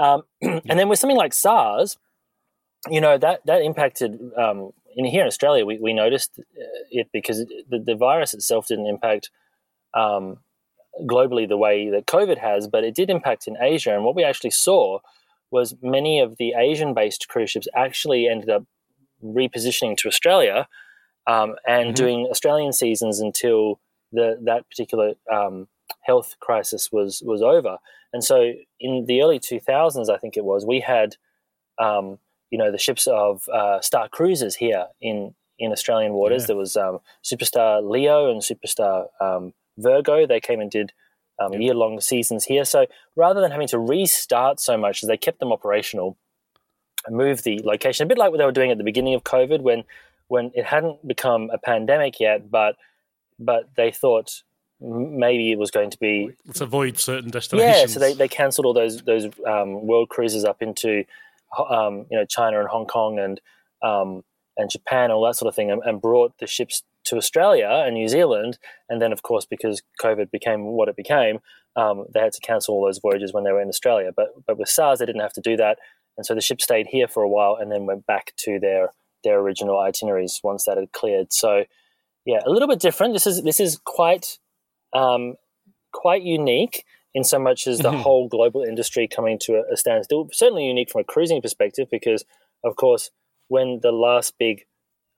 Um, 0.00 0.22
and 0.42 0.78
then 0.78 0.88
with 0.88 0.98
something 0.98 1.16
like 1.16 1.34
SARS, 1.34 1.98
you 2.88 3.00
know 3.00 3.18
that 3.18 3.40
that 3.46 3.62
impacted 3.62 4.20
um, 4.36 4.72
in 4.96 5.04
here 5.04 5.22
in 5.22 5.26
Australia. 5.26 5.64
We, 5.64 5.78
we 5.78 5.92
noticed 5.92 6.38
uh, 6.38 6.64
it 6.90 7.08
because 7.12 7.46
the, 7.68 7.78
the 7.78 7.96
virus 7.96 8.34
itself 8.34 8.66
didn't 8.66 8.86
impact 8.86 9.30
um, 9.94 10.38
globally 11.02 11.48
the 11.48 11.56
way 11.56 11.90
that 11.90 12.06
COVID 12.06 12.38
has, 12.38 12.66
but 12.68 12.84
it 12.84 12.94
did 12.94 13.10
impact 13.10 13.46
in 13.46 13.56
Asia. 13.60 13.94
And 13.94 14.04
what 14.04 14.16
we 14.16 14.24
actually 14.24 14.50
saw 14.50 14.98
was 15.50 15.74
many 15.80 16.20
of 16.20 16.36
the 16.36 16.54
Asian-based 16.56 17.28
cruise 17.28 17.50
ships 17.50 17.68
actually 17.74 18.28
ended 18.28 18.50
up 18.50 18.64
repositioning 19.24 19.96
to 19.98 20.08
Australia 20.08 20.68
um, 21.26 21.54
and 21.66 21.88
mm-hmm. 21.88 21.94
doing 21.94 22.28
Australian 22.30 22.72
seasons 22.72 23.20
until 23.20 23.80
the, 24.12 24.38
that 24.42 24.68
particular 24.68 25.14
um, 25.32 25.68
health 26.02 26.36
crisis 26.40 26.90
was 26.92 27.22
was 27.24 27.42
over. 27.42 27.78
And 28.12 28.24
so 28.24 28.52
in 28.80 29.04
the 29.06 29.22
early 29.22 29.38
2000s, 29.38 30.08
I 30.08 30.16
think 30.16 30.36
it 30.36 30.44
was, 30.44 30.64
we 30.64 30.80
had, 30.80 31.16
um, 31.78 32.18
you 32.50 32.58
know, 32.58 32.72
the 32.72 32.78
ships 32.78 33.06
of 33.06 33.46
uh, 33.48 33.80
Star 33.80 34.08
Cruises 34.08 34.56
here 34.56 34.86
in, 35.00 35.34
in 35.58 35.72
Australian 35.72 36.14
waters. 36.14 36.42
Yeah. 36.42 36.46
There 36.48 36.56
was 36.56 36.76
um, 36.76 37.00
Superstar 37.22 37.88
Leo 37.88 38.30
and 38.30 38.40
Superstar 38.40 39.08
um, 39.20 39.52
Virgo. 39.76 40.26
They 40.26 40.40
came 40.40 40.60
and 40.60 40.70
did 40.70 40.92
um, 41.38 41.52
yeah. 41.52 41.58
year 41.58 41.74
long 41.74 42.00
seasons 42.00 42.44
here. 42.44 42.64
So 42.64 42.86
rather 43.14 43.40
than 43.40 43.50
having 43.50 43.68
to 43.68 43.78
restart 43.78 44.60
so 44.60 44.78
much, 44.78 45.02
as 45.02 45.08
they 45.08 45.16
kept 45.16 45.40
them 45.40 45.52
operational 45.52 46.16
and 47.06 47.16
moved 47.16 47.44
the 47.44 47.60
location, 47.62 48.04
a 48.04 48.08
bit 48.08 48.18
like 48.18 48.30
what 48.30 48.38
they 48.38 48.46
were 48.46 48.52
doing 48.52 48.70
at 48.70 48.78
the 48.78 48.84
beginning 48.84 49.14
of 49.14 49.24
COVID 49.24 49.60
when 49.60 49.84
when 50.28 50.50
it 50.54 50.66
hadn't 50.66 51.06
become 51.08 51.48
a 51.50 51.58
pandemic 51.58 52.20
yet, 52.20 52.50
but 52.50 52.76
but 53.38 53.70
they 53.76 53.90
thought 53.90 54.42
maybe 54.80 55.50
it 55.50 55.58
was 55.58 55.70
going 55.70 55.90
to 55.90 55.98
be 55.98 56.30
let's 56.46 56.60
avoid 56.60 56.98
certain 56.98 57.30
destinations. 57.30 57.80
Yeah, 57.80 57.86
so 57.86 58.00
they, 58.00 58.12
they 58.14 58.28
cancelled 58.28 58.66
all 58.66 58.74
those 58.74 59.02
those 59.02 59.26
um, 59.46 59.86
world 59.86 60.08
cruises 60.08 60.44
up 60.44 60.62
into 60.62 61.04
um, 61.70 62.06
you 62.10 62.18
know 62.18 62.24
China 62.24 62.60
and 62.60 62.68
Hong 62.68 62.86
Kong 62.86 63.18
and 63.18 63.40
um, 63.82 64.22
and 64.56 64.70
Japan, 64.70 65.10
all 65.10 65.24
that 65.24 65.36
sort 65.36 65.48
of 65.48 65.54
thing, 65.54 65.70
and, 65.70 65.80
and, 65.84 66.02
brought 66.02 66.36
the 66.38 66.46
ships 66.48 66.82
to 67.04 67.16
Australia 67.16 67.84
and 67.86 67.94
New 67.94 68.08
Zealand. 68.08 68.58
And 68.88 69.00
then, 69.00 69.12
of 69.12 69.22
course, 69.22 69.46
because 69.46 69.82
COVID 70.02 70.32
became 70.32 70.64
what 70.64 70.88
it 70.88 70.96
became, 70.96 71.38
um, 71.76 72.06
they 72.12 72.18
had 72.18 72.32
to 72.32 72.40
cancel 72.40 72.74
all 72.74 72.84
those 72.84 72.98
voyages 72.98 73.32
when 73.32 73.44
they 73.44 73.52
were 73.52 73.62
in 73.62 73.68
Australia. 73.68 74.10
But 74.14 74.30
but 74.46 74.58
with 74.58 74.68
SARS, 74.68 74.98
they 74.98 75.06
didn't 75.06 75.22
have 75.22 75.32
to 75.34 75.40
do 75.40 75.56
that, 75.56 75.78
and 76.16 76.26
so 76.26 76.34
the 76.34 76.40
ship 76.40 76.60
stayed 76.60 76.88
here 76.88 77.06
for 77.06 77.22
a 77.22 77.28
while 77.28 77.56
and 77.60 77.70
then 77.70 77.86
went 77.86 78.04
back 78.06 78.32
to 78.38 78.58
their 78.58 78.92
their 79.24 79.38
original 79.38 79.78
itineraries 79.78 80.40
once 80.42 80.64
that 80.64 80.76
had 80.76 80.92
cleared. 80.92 81.32
So. 81.32 81.64
Yeah, 82.24 82.40
a 82.44 82.50
little 82.50 82.68
bit 82.68 82.78
different. 82.78 83.14
This 83.14 83.26
is 83.26 83.42
this 83.42 83.58
is 83.58 83.80
quite 83.86 84.38
um, 84.92 85.34
quite 85.92 86.22
unique 86.22 86.84
in 87.14 87.24
so 87.24 87.38
much 87.38 87.66
as 87.66 87.78
the 87.78 87.90
mm-hmm. 87.90 88.00
whole 88.00 88.28
global 88.28 88.62
industry 88.62 89.08
coming 89.08 89.38
to 89.40 89.54
a, 89.54 89.72
a 89.72 89.76
standstill. 89.76 90.28
Certainly 90.32 90.66
unique 90.66 90.90
from 90.90 91.00
a 91.00 91.04
cruising 91.04 91.42
perspective, 91.42 91.88
because 91.90 92.24
of 92.64 92.76
course, 92.76 93.10
when 93.48 93.80
the 93.82 93.92
last 93.92 94.34
big 94.38 94.66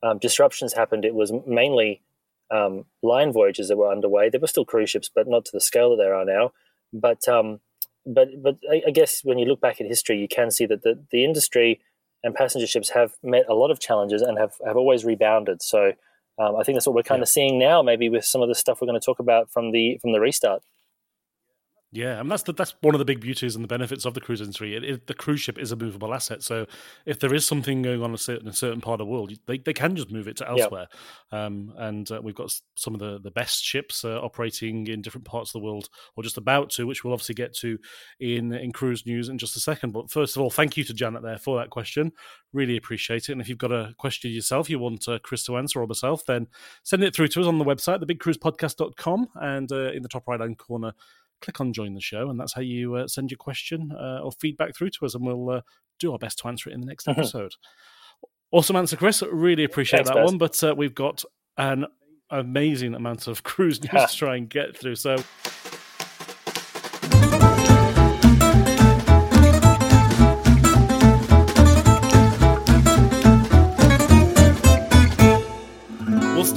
um, 0.03 0.19
disruptions 0.19 0.73
happened, 0.73 1.05
it 1.05 1.15
was 1.15 1.33
mainly 1.47 2.03
um, 2.51 2.85
line 3.03 3.33
voyages 3.33 3.69
that 3.69 3.77
were 3.77 3.91
underway. 3.91 4.29
There 4.29 4.41
were 4.41 4.47
still 4.47 4.65
cruise 4.65 4.91
ships, 4.91 5.11
but 5.13 5.29
not 5.29 5.45
to 5.47 5.53
the 5.53 5.61
scale 5.61 5.91
that 5.91 6.03
there 6.03 6.15
are 6.15 6.25
now. 6.25 6.53
But 6.93 7.29
um, 7.29 7.61
but 8.07 8.29
but 8.43 8.59
I, 8.71 8.83
I, 8.89 8.91
guess 8.91 9.23
when 9.23 9.39
you 9.39 9.47
look 9.47 9.61
back 9.61 9.81
at 9.81 9.87
history, 9.87 10.19
you 10.19 10.29
can 10.29 10.51
see 10.51 10.67
that 10.67 10.83
the, 10.83 10.99
the 11.11 11.25
industry 11.25 11.81
and 12.23 12.35
passenger 12.35 12.67
ships 12.67 12.91
have 12.91 13.15
met 13.23 13.45
a 13.49 13.55
lot 13.55 13.71
of 13.71 13.81
challenges 13.81 14.23
and 14.23 14.39
have, 14.39 14.55
have 14.67 14.77
always 14.77 15.05
rebounded. 15.05 15.63
So 15.63 15.93
um, 16.41 16.57
I 16.57 16.63
think 16.63 16.77
that's 16.77 16.87
what 16.87 16.95
we're 16.95 17.03
kind 17.03 17.19
yeah. 17.21 17.25
of 17.25 17.29
seeing 17.29 17.59
now, 17.59 17.83
maybe 17.83 18.09
with 18.09 18.25
some 18.25 18.41
of 18.41 18.49
the 18.49 18.55
stuff 18.55 18.81
we're 18.81 18.87
going 18.87 18.99
to 18.99 19.05
talk 19.05 19.19
about 19.19 19.51
from 19.51 19.73
the 19.73 19.99
from 19.99 20.13
the 20.13 20.21
restart. 20.21 20.63
Yeah, 21.93 22.21
and 22.21 22.31
that's 22.31 22.45
the, 22.45 22.53
that's 22.53 22.75
one 22.83 22.95
of 22.95 23.01
the 23.01 23.05
big 23.05 23.21
beauties 23.21 23.57
and 23.57 23.65
the 23.65 23.69
benefits 23.69 24.05
of 24.05 24.15
the 24.15 24.21
cruise 24.21 24.41
industry. 24.41 24.77
It, 24.77 24.85
it, 24.85 25.07
the 25.09 25.15
cruise 25.15 25.41
ship 25.41 25.59
is 25.59 25.73
a 25.73 25.77
movable 25.77 26.15
asset, 26.15 26.41
so 26.41 26.67
if 27.05 27.19
there 27.19 27.35
is 27.35 27.45
something 27.45 27.83
going 27.83 28.01
on 28.01 28.15
a 28.15 28.19
certain, 28.19 28.47
a 28.47 28.53
certain 28.53 28.81
part 28.81 29.01
of 29.01 29.07
the 29.07 29.13
world, 29.13 29.33
they, 29.47 29.59
they 29.59 29.73
can 29.73 29.97
just 29.97 30.09
move 30.09 30.29
it 30.29 30.37
to 30.37 30.49
elsewhere. 30.49 30.87
Yep. 31.33 31.41
Um, 31.41 31.75
and 31.77 32.09
uh, 32.13 32.21
we've 32.23 32.37
got 32.37 32.53
some 32.77 32.95
of 32.95 33.01
the, 33.01 33.19
the 33.19 33.33
best 33.33 33.65
ships 33.65 34.05
uh, 34.05 34.21
operating 34.21 34.87
in 34.87 35.03
different 35.03 35.27
parts 35.27 35.51
of 35.51 35.61
the 35.61 35.65
world, 35.65 35.89
or 36.17 36.23
just 36.23 36.37
about 36.39 36.71
to, 36.71 36.87
which 36.87 37.03
we'll 37.03 37.13
obviously 37.13 37.35
get 37.35 37.55
to 37.57 37.77
in 38.21 38.53
in 38.53 38.73
cruise 38.73 39.05
news 39.05 39.29
in 39.29 39.37
just 39.37 39.57
a 39.57 39.61
second. 39.61 39.91
But 39.91 40.13
first 40.13 40.37
of 40.37 40.43
all, 40.43 40.51
thank 40.51 40.77
you 40.77 40.85
to 40.85 40.95
Janet 40.95 41.25
there 41.25 41.39
for 41.39 41.59
that 41.59 41.71
question. 41.71 42.13
Really 42.53 42.77
appreciate 42.77 43.29
it. 43.29 43.33
And 43.33 43.41
if 43.41 43.49
you've 43.49 43.59
got 43.59 43.73
a 43.73 43.95
question 43.99 44.31
yourself, 44.31 44.71
you 44.71 44.79
want 44.79 45.09
uh, 45.09 45.19
Chris 45.25 45.45
to 45.47 45.57
answer 45.57 45.81
or 45.81 45.89
myself, 45.89 46.25
then 46.25 46.47
send 46.85 47.03
it 47.03 47.17
through 47.17 47.29
to 47.29 47.41
us 47.41 47.47
on 47.47 47.59
the 47.59 47.65
website, 47.65 48.01
thebigcruisepodcast.com, 48.01 49.29
and 49.41 49.73
uh, 49.73 49.91
in 49.91 50.03
the 50.03 50.09
top 50.09 50.29
right 50.29 50.41
hand 50.41 50.59
corner 50.59 50.93
click 51.41 51.61
on 51.61 51.73
join 51.73 51.95
the 51.95 52.01
show, 52.01 52.31
and 52.31 52.39
that's 52.39 52.55
how 52.55 52.61
you 52.61 52.95
uh, 52.95 53.07
send 53.07 53.31
your 53.31 53.39
question 53.39 53.93
uh, 53.93 54.21
or 54.23 54.33
feedback 54.33 54.77
through 54.77 54.91
to 54.91 55.07
us, 55.07 55.15
and 55.15 55.25
we'll 55.25 55.51
uh, 55.51 55.61
do 55.99 56.13
our 56.13 56.19
best 56.19 56.39
to 56.39 56.49
answer 56.49 56.71
it 56.71 56.75
in 56.75 56.81
the 56.81 56.87
next 56.87 57.07
mm-hmm. 57.07 57.21
episode. 57.21 57.55
awesome 58.51 58.77
answer, 58.77 58.97
Chris. 58.97 59.23
Really 59.31 59.65
appreciate 59.65 60.07
Thanks, 60.07 60.11
that 60.11 60.25
one. 60.25 60.39
But 60.39 60.63
uh, 60.63 60.75
we've 60.77 60.95
got 60.95 61.25
an 61.57 61.87
amazing 62.31 62.95
amount 62.95 63.27
of 63.27 63.43
cruise 63.45 63.83
news 63.83 64.11
to 64.11 64.17
try 64.17 64.37
and 64.37 64.49
get 64.49 64.77
through. 64.77 64.97
So. 64.97 65.17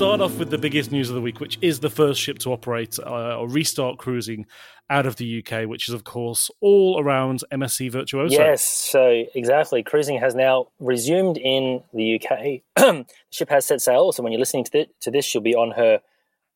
Start 0.03 0.19
off 0.19 0.38
with 0.38 0.50
the 0.50 0.57
biggest 0.57 0.91
news 0.91 1.07
of 1.07 1.15
the 1.15 1.22
week, 1.22 1.39
which 1.39 1.57
is 1.62 1.79
the 1.79 1.89
first 1.89 2.19
ship 2.19 2.38
to 2.39 2.51
operate 2.51 3.00
uh, 3.00 3.38
or 3.38 3.48
restart 3.48 3.98
cruising 3.98 4.45
out 4.89 5.05
of 5.05 5.15
the 5.15 5.39
UK, 5.39 5.65
which 5.65 5.88
is, 5.88 5.95
of 5.95 6.03
course, 6.03 6.51
all 6.60 7.00
around 7.00 7.41
MSC 7.53 7.89
Virtuosa. 7.89 8.36
Yes, 8.36 8.62
so 8.67 9.24
exactly. 9.33 9.81
Cruising 9.81 10.19
has 10.19 10.36
now 10.36 10.67
resumed 10.77 11.38
in 11.38 11.83
the 11.93 12.15
UK. 12.15 12.63
the 12.75 13.05
ship 13.29 13.48
has 13.48 13.65
set 13.65 13.79
sail, 13.79 14.12
so 14.12 14.22
when 14.22 14.33
you're 14.33 14.41
listening 14.41 14.65
to, 14.65 14.72
the, 14.74 14.88
to 15.00 15.10
this, 15.10 15.24
she'll 15.24 15.41
be 15.41 15.55
on 15.55 15.72
her 15.72 16.01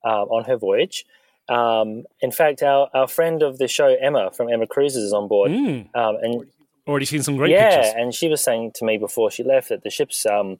uh, 0.03 0.23
on 0.23 0.43
her 0.43 0.57
voyage. 0.57 1.05
Um, 1.47 2.03
in 2.19 2.33
fact, 2.33 2.61
our, 2.61 2.89
our 2.93 3.07
friend 3.07 3.41
of 3.41 3.59
the 3.59 3.69
show, 3.69 3.95
Emma 4.01 4.29
from 4.29 4.49
Emma 4.49 4.67
Cruises, 4.67 5.05
is 5.05 5.13
on 5.13 5.29
board. 5.29 5.51
Mm. 5.51 5.95
Um, 5.95 6.17
and 6.21 6.45
already 6.85 7.05
seen 7.05 7.23
some 7.23 7.37
great 7.37 7.51
yeah, 7.51 7.77
pictures. 7.77 7.93
and 7.95 8.13
she 8.13 8.27
was 8.27 8.43
saying 8.43 8.71
to 8.75 8.83
me 8.83 8.97
before 8.97 9.31
she 9.31 9.43
left 9.43 9.69
that 9.69 9.83
the 9.83 9.89
ship's 9.89 10.25
um, 10.25 10.59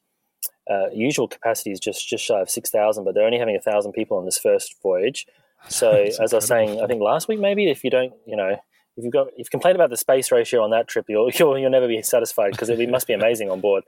uh, 0.69 0.89
usual 0.93 1.27
capacity 1.27 1.71
is 1.71 1.79
just 1.79 2.07
just 2.07 2.23
shy 2.23 2.39
of 2.39 2.49
six 2.49 2.69
thousand, 2.69 3.03
but 3.03 3.13
they're 3.13 3.25
only 3.25 3.39
having 3.39 3.55
a 3.55 3.61
thousand 3.61 3.93
people 3.93 4.17
on 4.17 4.25
this 4.25 4.37
first 4.37 4.75
voyage. 4.81 5.27
So 5.69 5.91
as 5.91 6.33
I 6.33 6.37
was 6.37 6.45
saying, 6.45 6.81
I 6.81 6.87
think 6.87 7.01
last 7.01 7.27
week 7.27 7.39
maybe 7.39 7.69
if 7.69 7.83
you 7.83 7.89
don't, 7.89 8.13
you 8.25 8.35
know, 8.35 8.57
if 8.97 9.03
you've 9.03 9.13
got 9.13 9.27
if 9.29 9.39
you 9.39 9.45
complain 9.45 9.75
about 9.75 9.89
the 9.89 9.97
space 9.97 10.31
ratio 10.31 10.63
on 10.63 10.71
that 10.71 10.87
trip, 10.87 11.05
you'll 11.07 11.29
you'll, 11.35 11.57
you'll 11.57 11.71
never 11.71 11.87
be 11.87 12.01
satisfied 12.01 12.51
because 12.51 12.69
it 12.69 12.89
must 12.89 13.07
be 13.07 13.13
amazing 13.13 13.49
on 13.49 13.61
board. 13.61 13.83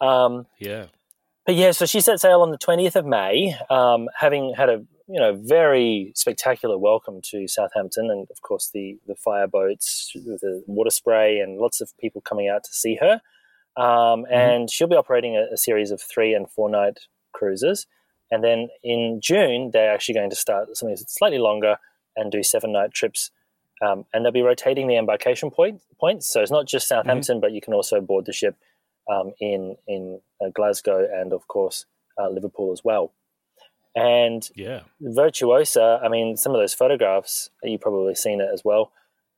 Um, 0.00 0.46
yeah. 0.58 0.86
But 1.44 1.54
yeah, 1.54 1.70
so 1.70 1.86
she 1.86 2.00
set 2.00 2.20
sail 2.20 2.42
on 2.42 2.50
the 2.50 2.58
twentieth 2.58 2.96
of 2.96 3.06
May, 3.06 3.56
um, 3.70 4.08
having 4.18 4.54
had 4.54 4.68
a 4.68 4.84
you 5.08 5.20
know 5.20 5.34
very 5.40 6.12
spectacular 6.16 6.76
welcome 6.76 7.20
to 7.30 7.46
Southampton, 7.46 8.10
and 8.10 8.26
of 8.30 8.42
course 8.42 8.70
the 8.74 8.98
the 9.06 9.14
fire 9.14 9.46
boats, 9.46 10.10
the 10.14 10.64
water 10.66 10.90
spray, 10.90 11.38
and 11.38 11.58
lots 11.58 11.80
of 11.80 11.96
people 11.98 12.20
coming 12.20 12.48
out 12.48 12.64
to 12.64 12.72
see 12.72 12.96
her. 12.96 13.20
Um, 13.76 14.24
mm-hmm. 14.24 14.32
and 14.32 14.70
she'll 14.70 14.88
be 14.88 14.96
operating 14.96 15.36
a, 15.36 15.52
a, 15.52 15.56
series 15.58 15.90
of 15.90 16.00
three 16.00 16.32
and 16.32 16.50
four 16.50 16.70
night 16.70 17.00
cruises. 17.32 17.86
And 18.30 18.42
then 18.42 18.68
in 18.82 19.20
June, 19.22 19.70
they're 19.72 19.92
actually 19.92 20.14
going 20.14 20.30
to 20.30 20.36
start 20.36 20.74
something 20.76 20.96
slightly 20.96 21.38
longer 21.38 21.76
and 22.16 22.32
do 22.32 22.42
seven 22.42 22.72
night 22.72 22.92
trips. 22.92 23.30
Um, 23.82 24.06
and 24.14 24.24
they'll 24.24 24.32
be 24.32 24.40
rotating 24.40 24.88
the 24.88 24.96
embarkation 24.96 25.50
point, 25.50 25.82
points. 26.00 26.26
So 26.26 26.40
it's 26.40 26.50
not 26.50 26.66
just 26.66 26.86
mm-hmm. 26.86 27.00
Southampton, 27.00 27.36
mm-hmm. 27.36 27.40
but 27.42 27.52
you 27.52 27.60
can 27.60 27.74
also 27.74 28.00
board 28.00 28.24
the 28.24 28.32
ship 28.32 28.56
um, 29.10 29.32
in 29.40 29.76
in 29.86 30.20
uh, 30.42 30.48
Glasgow 30.54 31.06
and, 31.12 31.32
of 31.32 31.46
course, 31.46 31.84
uh, 32.18 32.28
Liverpool 32.30 32.72
as 32.72 32.82
well. 32.82 33.12
And 33.94 34.48
yeah, 34.54 34.80
Virtuosa. 35.00 36.00
I 36.02 36.08
mean, 36.08 36.36
some 36.36 36.54
of 36.54 36.60
those 36.60 36.74
photographs 36.74 37.50
you've 37.62 37.80
probably 37.80 38.14
seen 38.14 38.40
it 38.40 38.48
as 38.52 38.62
well. 38.64 38.92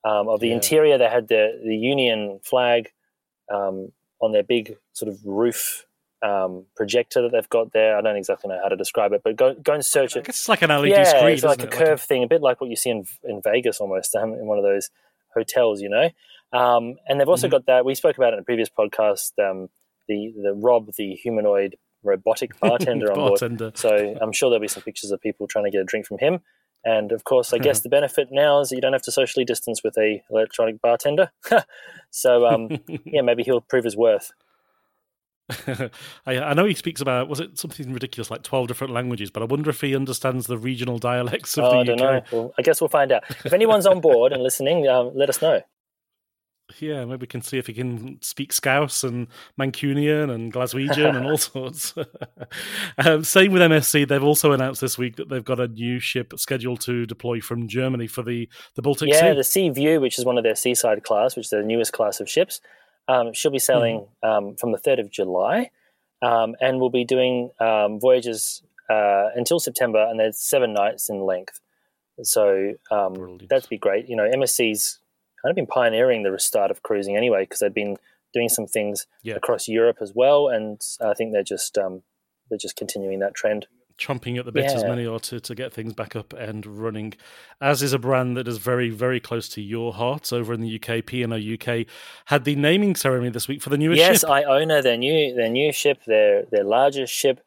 Um, 0.05 0.29
of 0.29 0.41
the 0.41 0.49
yeah. 0.49 0.55
interior, 0.55 0.99
they 0.99 1.09
had 1.09 1.29
the 1.29 1.61
the 1.65 1.77
Union 1.77 2.41
flag 2.43 2.91
um, 3.53 3.93
on 4.21 4.33
their 4.33 4.43
big 4.43 4.77
sort 4.93 5.11
of 5.13 5.25
roof 5.25 5.87
um, 6.23 6.67
projector 6.77 7.23
that 7.23 7.33
they've 7.33 7.49
got 7.49 7.73
there. 7.73 7.97
I 7.97 8.01
don't 8.01 8.17
exactly 8.17 8.49
know 8.49 8.59
how 8.63 8.69
to 8.69 8.77
describe 8.77 9.13
it, 9.13 9.23
but 9.23 9.37
go 9.37 9.55
go 9.55 9.75
and 9.75 9.85
search 9.85 10.17
it. 10.17 10.29
it's 10.29 10.49
like 10.49 10.63
an 10.63 10.71
LED 10.71 10.89
yeah, 10.89 11.05
screen. 11.05 11.35
It's 11.35 11.45
like 11.45 11.63
a 11.63 11.67
it? 11.67 11.71
curved 11.71 12.03
like 12.03 12.09
thing, 12.09 12.25
a 12.25 12.27
bit 12.27 12.43
like 12.43 12.61
what 12.61 12.71
you 12.71 12.77
see 12.77 12.91
in 12.91 13.05
in 13.25 13.41
Vegas 13.43 13.81
almost 13.81 14.15
um, 14.15 14.33
in 14.33 14.47
one 14.47 14.59
of 14.59 14.65
those 14.65 14.91
hotels, 15.35 15.81
you 15.81 15.89
know. 15.89 16.11
Um, 16.53 16.97
and 17.07 17.21
they've 17.21 17.29
also 17.29 17.47
mm-hmm. 17.47 17.57
got 17.57 17.67
that 17.67 17.85
we 17.85 17.95
spoke 17.95 18.17
about 18.17 18.33
it 18.33 18.37
in 18.37 18.41
a 18.41 18.45
previous 18.45 18.69
podcast. 18.69 19.33
Um, 19.39 19.69
the 20.09 20.33
the 20.43 20.55
Rob, 20.55 20.91
the 20.97 21.15
humanoid 21.15 21.77
robotic 22.03 22.59
bartender 22.61 23.13
on 23.13 23.19
bartender. 23.19 23.67
board. 23.67 23.79
So 23.79 24.17
I'm 24.21 24.33
sure 24.33 24.51
there'll 24.51 24.61
be 24.61 24.69
some 24.69 24.83
pictures 24.83 25.11
of 25.11 25.21
people 25.21 25.47
trying 25.47 25.67
to 25.67 25.71
get 25.71 25.81
a 25.81 25.85
drink 25.85 26.07
from 26.07 26.19
him. 26.19 26.41
And 26.85 27.13
of 27.13 27.25
course, 27.25 27.53
I 27.53 27.59
guess 27.59 27.81
the 27.81 27.89
benefit 27.89 28.29
now 28.31 28.61
is 28.61 28.69
that 28.69 28.77
you 28.77 28.81
don't 28.81 28.93
have 28.93 29.03
to 29.03 29.13
socially 29.13 29.45
distance 29.45 29.83
with 29.83 29.97
a 29.99 30.23
electronic 30.31 30.81
bartender. 30.81 31.31
so 32.11 32.47
um, 32.47 32.69
yeah, 33.05 33.23
maybe 33.23 33.43
he'll 33.43 33.61
prove 33.61 33.85
his 33.85 33.97
worth. 33.97 34.33
I, 36.27 36.39
I, 36.39 36.53
know 36.53 36.67
he 36.67 36.75
speaks 36.75 37.01
about 37.01 37.31
was 37.31 37.41
it 37.41 37.59
something 37.59 37.91
ridiculous 37.91 38.31
like 38.31 38.43
twelve 38.43 38.69
different 38.69 38.93
languages, 38.93 39.31
but 39.31 39.43
I 39.43 39.47
wonder 39.47 39.71
if 39.71 39.81
he 39.81 39.97
understands 39.97 40.47
the 40.47 40.59
regional 40.59 40.99
dialects 40.99 41.57
of 41.57 41.65
oh, 41.65 41.71
the 41.71 41.77
I 41.77 41.81
UK. 41.81 41.87
don't 41.87 41.99
know. 41.99 42.23
Well, 42.31 42.55
I 42.59 42.63
guess 42.63 42.81
we'll 42.83 42.89
find 42.89 43.11
out. 43.11 43.25
If 43.45 43.55
anyone's 43.55 43.87
on 43.87 44.01
board 44.01 44.33
and 44.33 44.43
listening, 44.43 44.87
um, 44.89 45.11
let 45.15 45.31
us 45.31 45.41
know. 45.41 45.63
Yeah, 46.81 47.05
maybe 47.07 47.23
we 47.23 47.27
can 47.27 47.41
see 47.43 47.59
if 47.59 47.67
he 47.67 47.73
can 47.73 48.21
speak 48.21 48.53
Scouse 48.53 49.03
and 49.03 49.29
Mancunian 49.59 50.31
and 50.31 50.53
Glaswegian 50.53 51.17
and 51.17 51.27
all 51.27 51.39
sorts. 51.39 51.95
um, 52.99 53.25
same 53.25 53.53
with 53.53 53.63
MSC. 53.63 54.07
They've 54.07 54.23
also 54.23 54.53
announced 54.53 54.81
this 54.81 54.99
week 54.99 55.17
that 55.17 55.29
they've 55.29 55.45
got 55.45 55.61
a 55.61 55.69
new 55.69 55.99
ship 55.99 56.35
scheduled 56.37 56.81
to 56.83 57.07
deploy 57.07 57.41
from 57.41 57.69
Germany 57.69 58.07
for 58.07 58.23
the, 58.23 58.49
the 58.75 58.83
Baltic 58.83 59.09
yeah, 59.09 59.21
Sea. 59.21 59.27
Yeah, 59.27 59.35
the 59.35 59.45
Seaview, 59.45 60.01
which 60.01 60.19
is 60.19 60.25
one 60.25 60.37
of 60.37 60.45
their 60.45 60.55
seaside 60.55 61.05
class, 61.05 61.37
which 61.37 61.47
is 61.47 61.51
the 61.51 61.63
newest 61.63 61.93
class 61.93 62.21
of 62.21 62.29
ships. 62.29 62.61
Um, 63.09 63.33
she'll 63.33 63.51
be 63.51 63.59
sailing 63.59 64.07
mm. 64.23 64.29
um, 64.29 64.57
from 64.57 64.73
the 64.73 64.79
3rd 64.79 65.01
of 65.01 65.11
July 65.11 65.71
um, 66.23 66.55
and 66.61 66.81
will 66.81 66.91
be 66.91 67.05
doing 67.05 67.51
um, 67.61 67.99
voyages 67.99 68.63
uh, 68.91 69.29
until 69.35 69.59
September, 69.59 70.07
and 70.09 70.21
there's 70.21 70.39
seven 70.39 70.73
nights 70.73 71.09
in 71.09 71.21
length. 71.21 71.61
So 72.23 72.75
um, 72.91 73.39
that'd 73.49 73.69
be 73.69 73.79
great. 73.79 74.09
You 74.09 74.17
know, 74.17 74.29
MSC's 74.29 74.99
kind 75.43 75.51
of 75.51 75.57
been 75.57 75.67
pioneering 75.67 76.23
the 76.23 76.33
restart 76.33 76.71
of 76.71 76.83
cruising 76.83 77.17
anyway, 77.17 77.43
because 77.43 77.61
they've 77.61 77.75
been 77.75 77.97
doing 78.35 78.49
some 78.49 78.67
things 78.67 79.07
yeah. 79.23 79.35
across 79.35 79.69
Europe 79.69 79.99
as 80.01 80.13
well, 80.15 80.49
and 80.49 80.81
I 81.01 81.15
think 81.15 81.33
they're 81.33 81.43
just 81.43 81.79
um, 81.79 82.03
they're 82.49 82.59
just 82.59 82.77
continuing 82.77 83.19
that 83.21 83.35
trend 83.35 83.67
chomping 83.99 84.39
at 84.39 84.45
the 84.45 84.53
bit 84.53 84.65
yeah. 84.65 84.77
as 84.77 84.85
many 84.85 85.05
are 85.07 85.19
to, 85.19 85.41
to 85.41 85.55
get 85.55 85.73
things 85.73 85.93
back 85.93 86.17
up 86.17 86.33
and 86.33 86.65
running. 86.65 87.15
As 87.61 87.83
is 87.83 87.93
a 87.93 87.99
brand 87.99 88.37
that 88.37 88.49
is 88.49 88.59
very, 88.59 88.89
very 88.89 89.21
close 89.21 89.49
to 89.51 89.61
your 89.61 89.93
heart 89.93 90.33
over 90.33 90.55
in 90.55 90.61
the 90.61 90.81
UK, 90.81 91.05
P&O 91.05 91.27
UK 91.55 91.87
had 92.27 92.45
the 92.45 92.55
naming 92.55 92.95
ceremony 92.95 93.31
this 93.31 93.49
week 93.49 93.61
for 93.61 93.71
the 93.71 93.77
newest 93.77 93.99
yes, 93.99 94.21
ship. 94.21 94.29
Yes, 94.29 94.45
Iona, 94.47 94.81
their 94.81 94.97
new 94.97 95.35
their 95.35 95.51
new 95.51 95.73
ship, 95.73 96.05
their 96.07 96.45
their 96.51 96.65
largest 96.65 97.13
ship, 97.13 97.41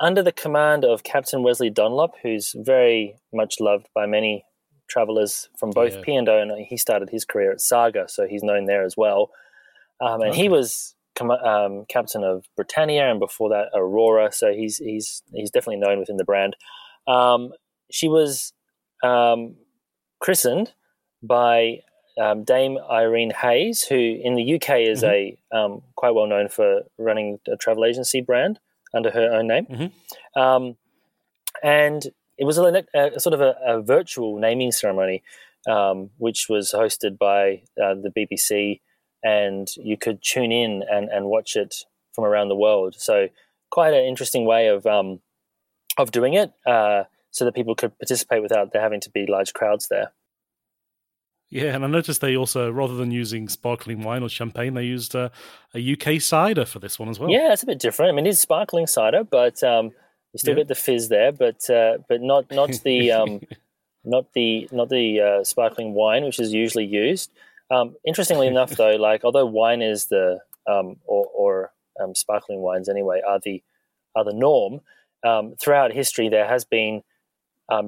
under 0.00 0.22
the 0.22 0.32
command 0.32 0.84
of 0.84 1.04
Captain 1.04 1.42
Wesley 1.42 1.70
Dunlop, 1.70 2.14
who's 2.22 2.54
very 2.56 3.16
much 3.32 3.60
loved 3.60 3.88
by 3.94 4.06
many 4.06 4.44
travellers 4.90 5.48
from 5.56 5.70
both 5.70 5.94
yeah. 5.94 6.02
P&O 6.04 6.38
and 6.38 6.66
he 6.66 6.76
started 6.76 7.08
his 7.08 7.24
career 7.24 7.52
at 7.52 7.60
Saga, 7.60 8.06
so 8.08 8.26
he's 8.26 8.42
known 8.42 8.66
there 8.66 8.84
as 8.84 8.96
well. 8.96 9.30
Um, 10.00 10.20
and 10.22 10.30
okay. 10.30 10.42
he 10.42 10.48
was 10.48 10.94
um, 11.20 11.84
captain 11.88 12.24
of 12.24 12.46
Britannia, 12.56 13.10
and 13.10 13.20
before 13.20 13.50
that 13.50 13.68
Aurora. 13.74 14.32
So 14.32 14.52
he's 14.52 14.78
he's 14.78 15.22
he's 15.32 15.50
definitely 15.50 15.80
known 15.80 15.98
within 15.98 16.16
the 16.16 16.24
brand. 16.24 16.56
Um, 17.06 17.52
she 17.90 18.08
was 18.08 18.52
um, 19.02 19.56
christened 20.20 20.72
by 21.22 21.80
um, 22.20 22.44
Dame 22.44 22.78
Irene 22.90 23.32
Hays, 23.32 23.82
who 23.82 23.96
in 23.96 24.34
the 24.34 24.54
UK 24.54 24.80
is 24.80 25.02
mm-hmm. 25.02 25.36
a 25.52 25.58
um, 25.58 25.82
quite 25.96 26.14
well 26.14 26.26
known 26.26 26.48
for 26.48 26.82
running 26.98 27.38
a 27.46 27.56
travel 27.56 27.84
agency 27.84 28.20
brand 28.20 28.58
under 28.94 29.10
her 29.10 29.32
own 29.32 29.46
name, 29.46 29.66
mm-hmm. 29.66 30.40
Um, 30.40 30.76
and 31.62 32.06
it 32.40 32.44
was 32.44 32.58
a, 32.58 32.84
a 32.94 33.20
sort 33.20 33.34
of 33.34 33.40
a, 33.40 33.54
a, 33.64 33.82
virtual 33.82 34.38
naming 34.38 34.72
ceremony, 34.72 35.22
which 36.16 36.48
was 36.48 36.72
hosted 36.72 37.18
by 37.18 37.62
uh, 37.80 37.94
the 37.94 38.10
BBC 38.10 38.80
and 39.22 39.68
you 39.76 39.96
could 39.96 40.22
tune 40.22 40.52
in 40.52 40.82
and, 40.90 41.08
and 41.08 41.26
watch 41.26 41.56
it 41.56 41.84
from 42.14 42.24
around 42.24 42.48
the 42.48 42.56
world. 42.56 42.94
So 42.96 43.28
quite 43.70 43.94
an 43.94 44.04
interesting 44.04 44.44
way 44.44 44.68
of 44.68 44.86
um, 44.86 45.20
of 45.98 46.10
doing 46.10 46.34
it, 46.34 46.52
uh, 46.66 47.04
so 47.30 47.44
that 47.44 47.54
people 47.54 47.74
could 47.74 47.96
participate 47.98 48.42
without 48.42 48.72
there 48.72 48.82
having 48.82 49.00
to 49.00 49.10
be 49.10 49.26
large 49.26 49.52
crowds 49.52 49.88
there. 49.88 50.12
Yeah, 51.50 51.74
and 51.74 51.84
I 51.84 51.88
noticed 51.88 52.20
they 52.20 52.36
also, 52.36 52.70
rather 52.70 52.94
than 52.94 53.10
using 53.10 53.48
sparkling 53.48 54.04
wine 54.04 54.22
or 54.22 54.28
champagne, 54.28 54.74
they 54.74 54.84
used 54.84 55.16
uh, 55.16 55.30
a 55.74 55.92
UK 55.92 56.20
cider 56.20 56.64
for 56.64 56.78
this 56.78 56.96
one 56.96 57.08
as 57.08 57.18
well. 57.18 57.28
Yeah, 57.28 57.52
it's 57.52 57.64
a 57.64 57.66
bit 57.66 57.80
different. 57.80 58.12
I 58.12 58.14
mean, 58.14 58.26
it's 58.26 58.38
sparkling 58.38 58.86
cider, 58.86 59.24
but 59.24 59.60
um, 59.64 59.90
you 60.32 60.38
still 60.38 60.54
yeah. 60.54 60.60
get 60.60 60.68
the 60.68 60.74
fizz 60.74 61.08
there, 61.08 61.32
but 61.32 61.68
uh, 61.68 61.98
but 62.08 62.20
not 62.20 62.50
not 62.50 62.70
the 62.84 63.12
um, 63.18 63.40
not 64.04 64.32
the 64.32 64.68
not 64.72 64.88
the 64.88 65.20
uh, 65.20 65.44
sparkling 65.44 65.94
wine, 65.94 66.24
which 66.24 66.38
is 66.38 66.52
usually 66.52 66.86
used. 66.86 67.30
Um, 67.70 67.96
interestingly 68.06 68.46
enough, 68.54 68.70
though, 68.70 68.96
like 68.96 69.24
although 69.24 69.46
wine 69.46 69.82
is 69.82 70.06
the 70.06 70.40
um, 70.66 70.96
or, 71.04 71.26
or 71.34 71.72
um, 72.00 72.14
sparkling 72.14 72.60
wines 72.60 72.88
anyway 72.88 73.20
are 73.26 73.40
the 73.44 73.62
are 74.16 74.24
the 74.24 74.32
norm, 74.32 74.80
um, 75.24 75.54
throughout 75.60 75.92
history 75.92 76.28
there 76.28 76.46
has 76.46 76.64
been 76.64 77.02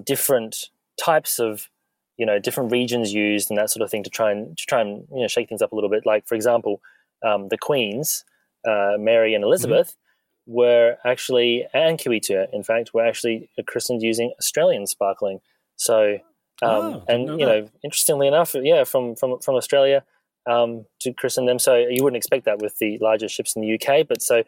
different 0.04 0.70
types 0.96 1.40
of 1.40 1.68
you 2.16 2.26
know 2.26 2.38
different 2.38 2.70
regions 2.70 3.12
used 3.12 3.50
and 3.50 3.58
that 3.58 3.70
sort 3.70 3.82
of 3.82 3.90
thing 3.90 4.04
to 4.04 4.10
try 4.10 4.30
and 4.30 4.56
to 4.56 4.64
try 4.66 4.80
and 4.80 5.06
you 5.12 5.20
know 5.20 5.28
shake 5.28 5.48
things 5.48 5.62
up 5.62 5.72
a 5.72 5.74
little 5.74 5.90
bit. 5.90 6.06
Like 6.06 6.26
for 6.26 6.34
example, 6.34 6.80
um, 7.24 7.48
the 7.48 7.58
queens, 7.58 8.24
uh, 8.66 8.96
Mary 8.98 9.34
and 9.34 9.44
Elizabeth, 9.44 9.88
mm-hmm. 9.88 10.01
Were 10.46 10.96
actually 11.04 11.66
and 11.72 11.98
QE2 11.98 12.48
in 12.52 12.62
fact 12.62 12.92
were 12.92 13.06
actually 13.06 13.48
christened 13.66 14.02
using 14.02 14.32
Australian 14.38 14.86
sparkling. 14.86 15.40
So 15.76 16.18
um, 16.62 16.70
oh, 16.70 17.04
and 17.08 17.26
know 17.26 17.36
you 17.38 17.46
know 17.46 17.68
interestingly 17.82 18.28
enough, 18.28 18.54
yeah, 18.54 18.84
from 18.84 19.16
from 19.16 19.38
from 19.40 19.56
Australia 19.56 20.04
um, 20.48 20.86
to 21.00 21.12
christen 21.12 21.46
them. 21.46 21.58
So 21.58 21.76
you 21.76 22.02
wouldn't 22.02 22.16
expect 22.16 22.44
that 22.44 22.60
with 22.60 22.78
the 22.78 22.98
larger 23.00 23.28
ships 23.28 23.56
in 23.56 23.62
the 23.62 23.74
UK, 23.74 24.06
but 24.06 24.22
so 24.22 24.44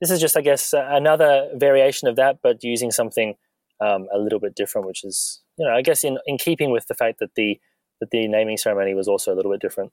this 0.00 0.10
is 0.10 0.20
just 0.20 0.36
I 0.36 0.42
guess 0.42 0.72
another 0.72 1.50
variation 1.54 2.08
of 2.08 2.16
that, 2.16 2.38
but 2.42 2.62
using 2.62 2.90
something 2.90 3.34
um, 3.80 4.08
a 4.12 4.18
little 4.18 4.40
bit 4.40 4.54
different, 4.54 4.86
which 4.86 5.04
is 5.04 5.42
you 5.58 5.66
know, 5.66 5.74
I 5.74 5.82
guess 5.82 6.04
in, 6.04 6.18
in 6.26 6.38
keeping 6.38 6.70
with 6.70 6.86
the 6.86 6.94
fact 6.94 7.18
that 7.20 7.34
the 7.34 7.58
that 8.00 8.10
the 8.10 8.28
naming 8.28 8.58
ceremony 8.58 8.94
was 8.94 9.08
also 9.08 9.32
a 9.32 9.36
little 9.36 9.50
bit 9.50 9.60
different. 9.60 9.92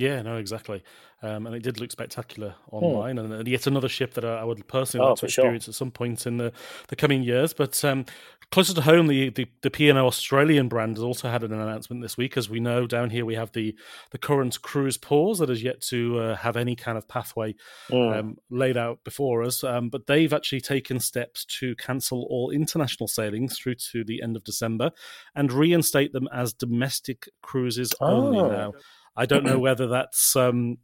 Yeah, 0.00 0.22
no, 0.22 0.36
exactly. 0.36 0.82
Um, 1.20 1.46
and 1.46 1.56
it 1.56 1.64
did 1.64 1.80
look 1.80 1.90
spectacular 1.90 2.54
hmm. 2.70 2.76
online, 2.76 3.16
hmm. 3.16 3.32
and 3.32 3.48
yet 3.48 3.66
another 3.66 3.88
ship 3.88 4.14
that 4.14 4.24
I, 4.24 4.44
would 4.44 4.66
personally 4.68 5.04
oh, 5.04 5.10
like 5.10 5.18
to 5.18 5.26
experience 5.26 5.64
sure. 5.64 5.72
at 5.72 5.76
some 5.76 5.90
point 5.90 6.26
in 6.26 6.36
the, 6.36 6.52
the 6.88 6.96
coming 6.96 7.24
years. 7.24 7.52
But 7.52 7.84
um, 7.84 8.04
closer 8.52 8.72
to 8.74 8.80
home, 8.82 9.08
the, 9.08 9.30
the, 9.30 9.46
the 9.62 9.70
P&O 9.70 10.06
Australian 10.06 10.68
brand 10.68 10.96
has 10.96 11.02
also 11.02 11.28
had 11.28 11.42
an 11.42 11.52
announcement 11.52 12.02
this 12.02 12.16
week. 12.16 12.36
As 12.36 12.48
we 12.48 12.60
know, 12.60 12.86
down 12.86 13.10
here 13.10 13.24
we 13.24 13.34
have 13.34 13.50
the, 13.52 13.76
the 14.12 14.18
current 14.18 14.62
cruise 14.62 14.96
pause 14.96 15.40
that 15.40 15.48
has 15.48 15.62
yet 15.62 15.80
to 15.82 16.20
uh, 16.20 16.36
have 16.36 16.56
any 16.56 16.76
kind 16.76 16.96
of 16.96 17.08
pathway 17.08 17.54
mm. 17.90 18.18
um, 18.18 18.36
laid 18.48 18.76
out 18.76 19.02
before 19.02 19.42
us. 19.42 19.64
Um, 19.64 19.88
but 19.88 20.06
they've 20.06 20.32
actually 20.32 20.60
taken 20.60 21.00
steps 21.00 21.44
to 21.58 21.74
cancel 21.76 22.26
all 22.30 22.50
international 22.50 23.08
sailings 23.08 23.58
through 23.58 23.74
to 23.92 24.04
the 24.04 24.22
end 24.22 24.36
of 24.36 24.44
December 24.44 24.92
and 25.34 25.52
reinstate 25.52 26.12
them 26.12 26.28
as 26.32 26.52
domestic 26.52 27.28
cruises 27.42 27.92
oh. 28.00 28.06
only 28.06 28.42
now. 28.42 28.72
I 29.18 29.26
don't 29.26 29.44
know 29.44 29.58
whether 29.68 29.88
that's 29.88 30.36
um, 30.36 30.78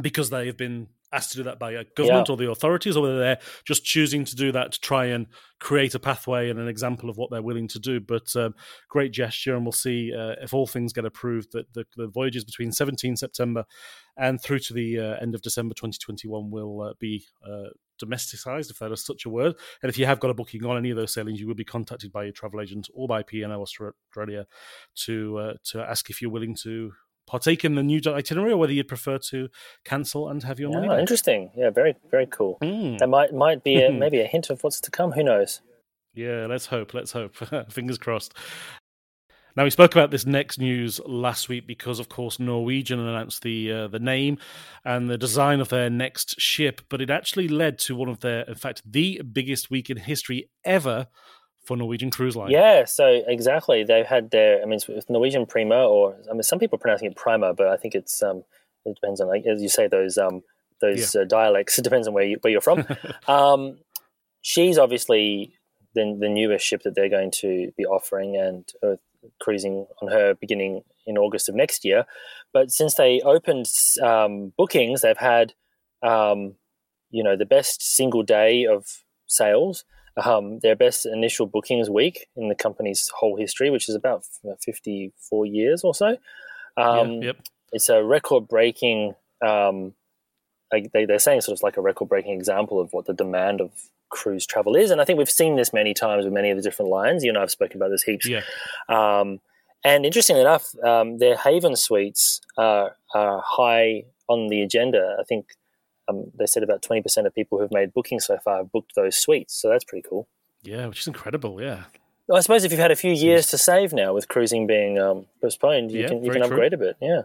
because 0.00 0.30
they 0.30 0.46
have 0.46 0.56
been 0.56 0.88
asked 1.12 1.30
to 1.32 1.38
do 1.38 1.44
that 1.44 1.58
by 1.58 1.72
a 1.72 1.84
government 1.96 2.28
yeah. 2.28 2.34
or 2.34 2.36
the 2.36 2.50
authorities, 2.50 2.96
or 2.96 3.02
whether 3.02 3.18
they're 3.18 3.38
just 3.64 3.84
choosing 3.84 4.24
to 4.24 4.36
do 4.36 4.52
that 4.52 4.72
to 4.72 4.80
try 4.80 5.06
and 5.06 5.26
create 5.60 5.94
a 5.94 5.98
pathway 5.98 6.50
and 6.50 6.58
an 6.58 6.68
example 6.68 7.08
of 7.08 7.16
what 7.16 7.30
they're 7.30 7.42
willing 7.42 7.68
to 7.68 7.78
do. 7.78 8.00
But 8.00 8.34
um, 8.36 8.54
great 8.88 9.12
gesture, 9.12 9.54
and 9.54 9.64
we'll 9.64 9.72
see 9.72 10.12
uh, 10.14 10.34
if 10.42 10.52
all 10.52 10.66
things 10.66 10.92
get 10.92 11.04
approved 11.04 11.52
that 11.52 11.72
the, 11.74 11.86
the, 11.96 12.08
voyages 12.08 12.44
between 12.44 12.72
17 12.72 13.16
September 13.16 13.64
and 14.16 14.40
through 14.40 14.58
to 14.60 14.74
the 14.74 14.98
uh, 14.98 15.16
end 15.20 15.34
of 15.34 15.42
December 15.42 15.74
2021 15.74 16.50
will 16.50 16.82
uh, 16.82 16.92
be 16.98 17.24
uh, 17.46 17.70
domesticized, 18.02 18.70
if 18.70 18.78
that 18.78 18.92
is 18.92 19.04
such 19.04 19.24
a 19.24 19.30
word. 19.30 19.54
And 19.82 19.88
if 19.88 19.98
you 19.98 20.06
have 20.06 20.20
got 20.20 20.30
a 20.30 20.34
booking 20.34 20.64
on 20.64 20.76
any 20.76 20.90
of 20.90 20.96
those 20.96 21.12
sailings, 21.12 21.40
you 21.40 21.46
will 21.46 21.54
be 21.54 21.64
contacted 21.64 22.12
by 22.12 22.24
your 22.24 22.32
travel 22.32 22.60
agent 22.60 22.88
or 22.94 23.08
by 23.08 23.22
P&O 23.22 23.50
Australia 23.50 24.46
to 25.04 25.38
uh, 25.38 25.54
to 25.64 25.80
ask 25.80 26.10
if 26.10 26.20
you're 26.20 26.30
willing 26.30 26.56
to 26.62 26.92
partake 27.26 27.64
in 27.64 27.74
the 27.74 27.82
new 27.82 28.00
itinerary 28.06 28.52
or 28.52 28.56
whether 28.56 28.72
you'd 28.72 28.88
prefer 28.88 29.18
to 29.18 29.48
cancel 29.84 30.28
and 30.28 30.42
have 30.42 30.60
your 30.60 30.70
yeah, 30.70 30.76
money 30.76 30.88
back. 30.88 31.00
Interesting. 31.00 31.50
Yeah, 31.56 31.70
very, 31.70 31.94
very 32.10 32.26
cool. 32.26 32.58
Mm. 32.62 32.98
That 32.98 33.08
might 33.08 33.34
might 33.34 33.64
be 33.64 33.82
a, 33.82 33.90
maybe 34.04 34.20
a 34.20 34.26
hint 34.26 34.50
of 34.50 34.62
what's 34.62 34.80
to 34.80 34.90
come. 34.90 35.12
Who 35.12 35.24
knows? 35.24 35.60
Yeah, 36.14 36.46
let's 36.48 36.66
hope. 36.66 36.94
Let's 36.94 37.12
hope. 37.12 37.36
Fingers 37.70 37.98
crossed. 37.98 38.34
Now 39.56 39.64
we 39.64 39.70
spoke 39.70 39.92
about 39.92 40.10
this 40.10 40.26
next 40.26 40.58
news 40.58 41.00
last 41.06 41.48
week 41.48 41.66
because, 41.66 41.98
of 41.98 42.10
course, 42.10 42.38
Norwegian 42.38 43.00
announced 43.00 43.42
the 43.42 43.72
uh, 43.72 43.88
the 43.88 43.98
name 43.98 44.36
and 44.84 45.08
the 45.08 45.16
design 45.16 45.60
of 45.60 45.70
their 45.70 45.88
next 45.88 46.38
ship, 46.38 46.82
but 46.90 47.00
it 47.00 47.08
actually 47.08 47.48
led 47.48 47.78
to 47.80 47.96
one 47.96 48.10
of 48.10 48.20
their, 48.20 48.42
in 48.42 48.54
fact, 48.54 48.82
the 48.84 49.22
biggest 49.22 49.70
week 49.70 49.88
in 49.88 49.96
history 49.96 50.50
ever 50.62 51.06
for 51.66 51.76
Norwegian 51.76 52.10
Cruise 52.10 52.36
Line. 52.36 52.50
Yeah, 52.50 52.84
so 52.84 53.22
exactly. 53.26 53.82
They've 53.82 54.06
had 54.06 54.30
their, 54.30 54.62
I 54.62 54.66
mean, 54.66 54.78
with 54.88 55.10
Norwegian 55.10 55.46
Prima, 55.46 55.84
or 55.84 56.16
I 56.30 56.32
mean, 56.32 56.44
some 56.44 56.60
people 56.60 56.76
are 56.76 56.78
pronouncing 56.78 57.10
it 57.10 57.16
Prima, 57.16 57.52
but 57.54 57.66
I 57.66 57.76
think 57.76 57.94
it's, 57.94 58.22
um, 58.22 58.44
it 58.84 58.94
depends 58.94 59.20
on, 59.20 59.26
like, 59.26 59.44
as 59.46 59.60
you 59.60 59.68
say, 59.68 59.88
those, 59.88 60.16
um, 60.16 60.42
those 60.80 61.14
yeah. 61.14 61.22
uh, 61.22 61.24
dialects. 61.24 61.76
It 61.78 61.82
depends 61.82 62.06
on 62.06 62.14
where, 62.14 62.24
you, 62.24 62.38
where 62.40 62.52
you're 62.52 62.60
from. 62.60 62.84
um, 63.26 63.78
she's 64.42 64.78
obviously 64.78 65.54
the, 65.94 66.16
the 66.18 66.28
newest 66.28 66.64
ship 66.64 66.82
that 66.84 66.94
they're 66.94 67.08
going 67.08 67.32
to 67.32 67.72
be 67.76 67.84
offering 67.84 68.36
and 68.36 68.64
uh, 68.84 68.96
cruising 69.40 69.86
on 70.00 70.08
her 70.08 70.34
beginning 70.34 70.82
in 71.04 71.18
August 71.18 71.48
of 71.48 71.56
next 71.56 71.84
year. 71.84 72.04
But 72.52 72.70
since 72.70 72.94
they 72.94 73.20
opened 73.22 73.66
um, 74.00 74.52
bookings, 74.56 75.00
they've 75.00 75.16
had, 75.16 75.54
um, 76.00 76.54
you 77.10 77.24
know, 77.24 77.36
the 77.36 77.44
best 77.44 77.82
single 77.82 78.22
day 78.22 78.66
of 78.66 79.02
sales 79.26 79.84
um, 80.24 80.60
their 80.60 80.76
best 80.76 81.06
initial 81.06 81.46
bookings 81.46 81.90
week 81.90 82.28
in 82.36 82.48
the 82.48 82.54
company's 82.54 83.10
whole 83.14 83.36
history, 83.36 83.70
which 83.70 83.88
is 83.88 83.94
about 83.94 84.24
54 84.64 85.46
years 85.46 85.84
or 85.84 85.94
so. 85.94 86.16
Um, 86.76 87.22
yeah, 87.22 87.26
yep. 87.26 87.36
It's 87.72 87.88
a 87.88 88.02
record 88.02 88.48
breaking, 88.48 89.14
um, 89.44 89.94
they, 90.70 91.04
they're 91.04 91.18
saying 91.18 91.42
sort 91.42 91.58
of 91.58 91.62
like 91.62 91.76
a 91.76 91.80
record 91.82 92.08
breaking 92.08 92.34
example 92.34 92.80
of 92.80 92.92
what 92.92 93.06
the 93.06 93.12
demand 93.12 93.60
of 93.60 93.70
cruise 94.08 94.46
travel 94.46 94.76
is. 94.76 94.90
And 94.90 95.00
I 95.00 95.04
think 95.04 95.18
we've 95.18 95.30
seen 95.30 95.56
this 95.56 95.72
many 95.72 95.92
times 95.92 96.24
with 96.24 96.32
many 96.32 96.50
of 96.50 96.56
the 96.56 96.62
different 96.62 96.90
lines. 96.90 97.24
You 97.24 97.32
know, 97.32 97.42
I've 97.42 97.50
spoken 97.50 97.76
about 97.76 97.90
this 97.90 98.02
heaps. 98.02 98.26
Yeah. 98.26 98.42
Um, 98.88 99.40
and 99.84 100.06
interestingly 100.06 100.42
enough, 100.42 100.74
um, 100.82 101.18
their 101.18 101.36
Haven 101.36 101.76
suites 101.76 102.40
are, 102.56 102.96
are 103.14 103.42
high 103.44 104.04
on 104.28 104.48
the 104.48 104.62
agenda. 104.62 105.16
I 105.20 105.24
think 105.24 105.46
um, 106.08 106.30
they 106.38 106.46
said 106.46 106.62
about 106.62 106.82
20% 106.82 107.26
of 107.26 107.34
people 107.34 107.58
who've 107.58 107.72
made 107.72 107.92
bookings 107.92 108.26
so 108.26 108.38
far 108.38 108.58
have 108.58 108.72
booked 108.72 108.94
those 108.94 109.16
suites. 109.16 109.54
So 109.54 109.68
that's 109.68 109.84
pretty 109.84 110.06
cool. 110.08 110.28
Yeah, 110.62 110.86
which 110.86 111.00
is 111.00 111.06
incredible. 111.06 111.60
Yeah. 111.60 111.84
I 112.32 112.40
suppose 112.40 112.64
if 112.64 112.72
you've 112.72 112.80
had 112.80 112.90
a 112.90 112.96
few 112.96 113.12
years 113.12 113.46
to 113.48 113.58
save 113.58 113.92
now 113.92 114.12
with 114.12 114.26
cruising 114.26 114.66
being 114.66 114.98
um, 114.98 115.26
postponed, 115.40 115.92
you 115.92 116.02
yeah, 116.02 116.08
can 116.08 116.24
you 116.24 116.30
can 116.32 116.42
upgrade 116.42 116.72
true. 116.72 116.80
a 116.80 116.86
bit. 116.86 116.96
Yeah. 117.00 117.22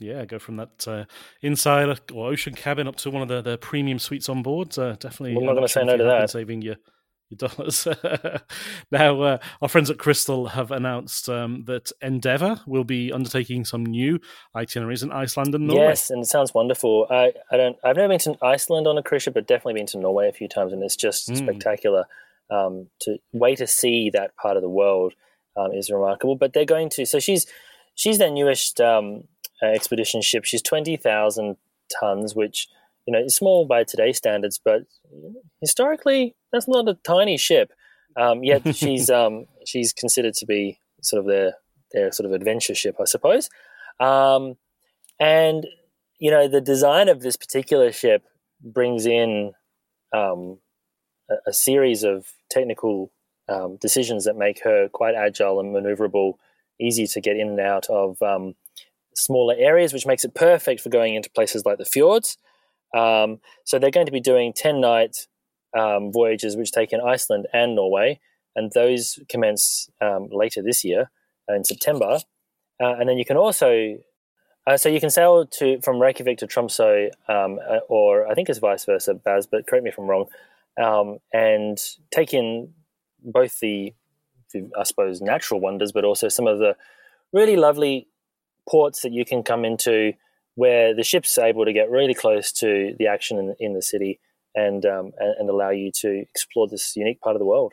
Yeah, 0.00 0.24
go 0.24 0.38
from 0.38 0.56
that 0.56 0.86
uh, 0.86 1.04
inside 1.42 1.88
or 2.12 2.28
ocean 2.28 2.54
cabin 2.54 2.86
up 2.86 2.96
to 2.96 3.10
one 3.10 3.22
of 3.22 3.28
the, 3.28 3.42
the 3.42 3.58
premium 3.58 3.98
suites 3.98 4.28
on 4.28 4.42
board. 4.42 4.76
Uh, 4.78 4.92
definitely. 4.92 5.36
I'm 5.36 5.44
not 5.44 5.54
going 5.54 5.66
to 5.66 5.72
say 5.72 5.84
no 5.84 5.96
to 5.96 6.04
that. 6.04 6.30
Saving 6.30 6.62
your 6.62 6.76
dollars. 7.36 7.86
now, 8.90 9.20
uh, 9.20 9.38
our 9.60 9.68
friends 9.68 9.90
at 9.90 9.98
Crystal 9.98 10.48
have 10.48 10.70
announced 10.70 11.28
um, 11.28 11.64
that 11.66 11.92
Endeavour 12.00 12.60
will 12.66 12.84
be 12.84 13.12
undertaking 13.12 13.64
some 13.64 13.84
new 13.84 14.20
itineraries 14.54 15.02
in 15.02 15.12
Iceland 15.12 15.54
and 15.54 15.66
Norway. 15.66 15.88
Yes, 15.88 16.10
and 16.10 16.22
it 16.22 16.26
sounds 16.26 16.54
wonderful. 16.54 17.06
I, 17.10 17.32
I 17.50 17.56
don't. 17.56 17.76
I've 17.84 17.96
never 17.96 18.08
been 18.08 18.18
to 18.20 18.36
Iceland 18.42 18.86
on 18.86 18.98
a 18.98 19.02
cruise 19.02 19.24
ship, 19.24 19.34
but 19.34 19.46
definitely 19.46 19.74
been 19.74 19.86
to 19.88 19.98
Norway 19.98 20.28
a 20.28 20.32
few 20.32 20.48
times, 20.48 20.72
and 20.72 20.82
it's 20.82 20.96
just 20.96 21.28
mm. 21.28 21.36
spectacular. 21.36 22.04
Um, 22.50 22.88
to 23.02 23.18
way 23.32 23.54
to 23.56 23.66
see 23.66 24.08
that 24.14 24.34
part 24.36 24.56
of 24.56 24.62
the 24.62 24.70
world 24.70 25.12
um, 25.54 25.72
is 25.72 25.90
remarkable. 25.90 26.34
But 26.34 26.54
they're 26.54 26.64
going 26.64 26.88
to. 26.90 27.04
So 27.04 27.18
she's 27.18 27.46
she's 27.94 28.16
their 28.16 28.30
newest 28.30 28.80
um, 28.80 29.24
uh, 29.62 29.66
expedition 29.66 30.22
ship. 30.22 30.44
She's 30.44 30.62
twenty 30.62 30.96
thousand 30.96 31.56
tons, 32.00 32.34
which 32.34 32.68
you 33.08 33.12
know, 33.12 33.20
it's 33.20 33.36
small 33.36 33.64
by 33.64 33.84
today's 33.84 34.18
standards, 34.18 34.60
but 34.62 34.82
historically, 35.62 36.36
that's 36.52 36.68
not 36.68 36.90
a 36.90 36.98
tiny 37.06 37.38
ship. 37.38 37.72
Um, 38.20 38.44
yet 38.44 38.76
she's 38.76 39.08
um, 39.08 39.46
she's 39.64 39.94
considered 39.94 40.34
to 40.34 40.44
be 40.44 40.78
sort 41.00 41.20
of 41.20 41.26
their 41.26 41.54
their 41.92 42.12
sort 42.12 42.26
of 42.26 42.32
adventure 42.32 42.74
ship, 42.74 42.96
I 43.00 43.06
suppose. 43.06 43.48
Um, 43.98 44.56
and 45.18 45.66
you 46.18 46.30
know, 46.30 46.48
the 46.48 46.60
design 46.60 47.08
of 47.08 47.22
this 47.22 47.38
particular 47.38 47.92
ship 47.92 48.24
brings 48.62 49.06
in 49.06 49.52
um, 50.14 50.58
a, 51.30 51.36
a, 51.46 51.52
series 51.54 52.02
of 52.04 52.26
technical 52.50 53.10
um, 53.48 53.78
decisions 53.80 54.26
that 54.26 54.36
make 54.36 54.62
her 54.64 54.90
quite 54.90 55.14
agile 55.14 55.60
and 55.60 55.74
maneuverable, 55.74 56.34
easy 56.78 57.06
to 57.06 57.22
get 57.22 57.38
in 57.38 57.48
and 57.48 57.60
out 57.60 57.86
of 57.88 58.20
um, 58.20 58.54
smaller 59.14 59.54
areas, 59.56 59.94
which 59.94 60.06
makes 60.06 60.26
it 60.26 60.34
perfect 60.34 60.82
for 60.82 60.90
going 60.90 61.14
into 61.14 61.30
places 61.30 61.64
like 61.64 61.78
the 61.78 61.86
fjords. 61.86 62.36
Um, 62.94 63.40
so 63.64 63.78
they're 63.78 63.90
going 63.90 64.06
to 64.06 64.12
be 64.12 64.20
doing 64.20 64.52
10 64.54 64.80
night 64.80 65.28
um, 65.78 66.12
voyages, 66.12 66.56
which 66.56 66.72
take 66.72 66.92
in 66.92 67.00
Iceland 67.00 67.46
and 67.52 67.74
Norway, 67.74 68.20
and 68.56 68.72
those 68.72 69.18
commence 69.28 69.90
um, 70.00 70.28
later 70.30 70.62
this 70.62 70.84
year 70.84 71.10
in 71.48 71.64
September. 71.64 72.18
Uh, 72.82 72.94
and 72.98 73.08
then 73.08 73.18
you 73.18 73.24
can 73.24 73.36
also 73.36 73.98
Uh, 74.68 74.76
so 74.76 74.90
you 74.90 75.00
can 75.00 75.08
sail 75.08 75.46
to 75.46 75.80
from 75.80 75.98
Reykjavik 75.98 76.36
to 76.38 76.46
Tromsø, 76.46 77.08
um, 77.26 77.58
uh, 77.66 77.78
or 77.88 78.28
I 78.30 78.34
think 78.34 78.50
it's 78.50 78.58
vice 78.58 78.84
versa, 78.84 79.14
Baz. 79.14 79.46
But 79.46 79.66
correct 79.66 79.82
me 79.82 79.88
if 79.88 79.96
I'm 79.98 80.06
wrong. 80.06 80.26
Um, 80.76 81.18
and 81.32 81.78
take 82.10 82.34
in 82.34 82.74
both 83.24 83.60
the, 83.60 83.94
the, 84.52 84.70
I 84.78 84.82
suppose, 84.82 85.22
natural 85.22 85.58
wonders, 85.58 85.90
but 85.90 86.04
also 86.04 86.28
some 86.28 86.46
of 86.46 86.58
the 86.58 86.76
really 87.32 87.56
lovely 87.56 88.08
ports 88.68 89.00
that 89.02 89.12
you 89.12 89.24
can 89.24 89.42
come 89.42 89.64
into, 89.64 90.12
where 90.62 90.92
the 90.94 91.04
ship's 91.04 91.38
able 91.38 91.64
to 91.64 91.72
get 91.72 91.88
really 91.88 92.14
close 92.14 92.50
to 92.52 92.94
the 92.98 93.06
action 93.06 93.38
in, 93.38 93.54
in 93.60 93.72
the 93.74 93.82
city 93.92 94.18
and, 94.54 94.84
um, 94.84 95.12
and 95.18 95.32
and 95.38 95.48
allow 95.50 95.70
you 95.70 95.90
to 96.02 96.08
explore 96.30 96.66
this 96.68 96.96
unique 96.96 97.20
part 97.20 97.36
of 97.36 97.40
the 97.40 97.46
world. 97.46 97.72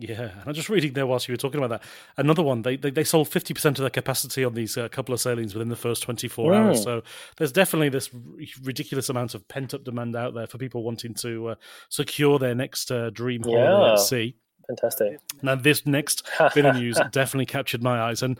Yeah, 0.00 0.30
and 0.38 0.42
I'm 0.46 0.54
just 0.54 0.68
reading 0.68 0.92
there 0.92 1.08
whilst 1.08 1.26
you 1.26 1.32
were 1.32 1.36
talking 1.44 1.58
about 1.62 1.70
that. 1.70 1.82
Another 2.16 2.44
one, 2.44 2.62
they 2.62 2.76
they, 2.76 2.90
they 2.92 3.02
sold 3.02 3.28
50% 3.28 3.64
of 3.66 3.76
their 3.78 3.90
capacity 3.90 4.44
on 4.44 4.54
these 4.54 4.76
uh, 4.78 4.88
couple 4.88 5.12
of 5.12 5.20
sailings 5.20 5.54
within 5.54 5.68
the 5.70 5.74
first 5.76 6.04
24 6.04 6.52
Mm. 6.52 6.56
hours. 6.56 6.82
So 6.84 7.02
there's 7.36 7.50
definitely 7.50 7.88
this 7.88 8.08
r- 8.14 8.20
ridiculous 8.62 9.08
amount 9.08 9.34
of 9.34 9.46
pent 9.48 9.74
up 9.74 9.82
demand 9.82 10.14
out 10.14 10.34
there 10.34 10.46
for 10.46 10.58
people 10.58 10.84
wanting 10.84 11.14
to 11.14 11.48
uh, 11.48 11.54
secure 11.88 12.38
their 12.38 12.54
next 12.54 12.92
uh, 12.92 13.10
dream 13.10 13.42
holiday 13.42 13.64
Yeah. 13.64 13.92
at 13.94 13.98
sea. 13.98 14.36
Fantastic. 14.68 15.18
Now, 15.42 15.56
this 15.56 15.84
next 15.86 16.24
bit 16.54 16.64
of 16.66 16.76
news 16.76 17.00
definitely 17.10 17.46
captured 17.46 17.82
my 17.82 18.00
eyes, 18.00 18.22
and 18.22 18.38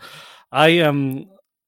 I 0.53 0.79
um, 0.79 1.25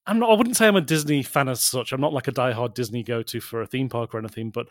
I'm 0.08 0.20
not. 0.20 0.30
I 0.32 0.34
wouldn't 0.34 0.58
say 0.58 0.68
I'm 0.68 0.76
a 0.76 0.82
Disney 0.82 1.24
fan 1.24 1.48
as 1.48 1.62
such. 1.62 1.92
I'm 1.92 2.02
not 2.02 2.14
like 2.14 2.28
a 2.28 2.32
diehard 2.32 2.74
Disney 2.74 3.04
go 3.04 3.22
to 3.24 3.40
for 3.40 3.62
a 3.62 3.68
theme 3.68 3.90
park 3.90 4.14
or 4.14 4.20
anything, 4.20 4.50
but 4.50 4.68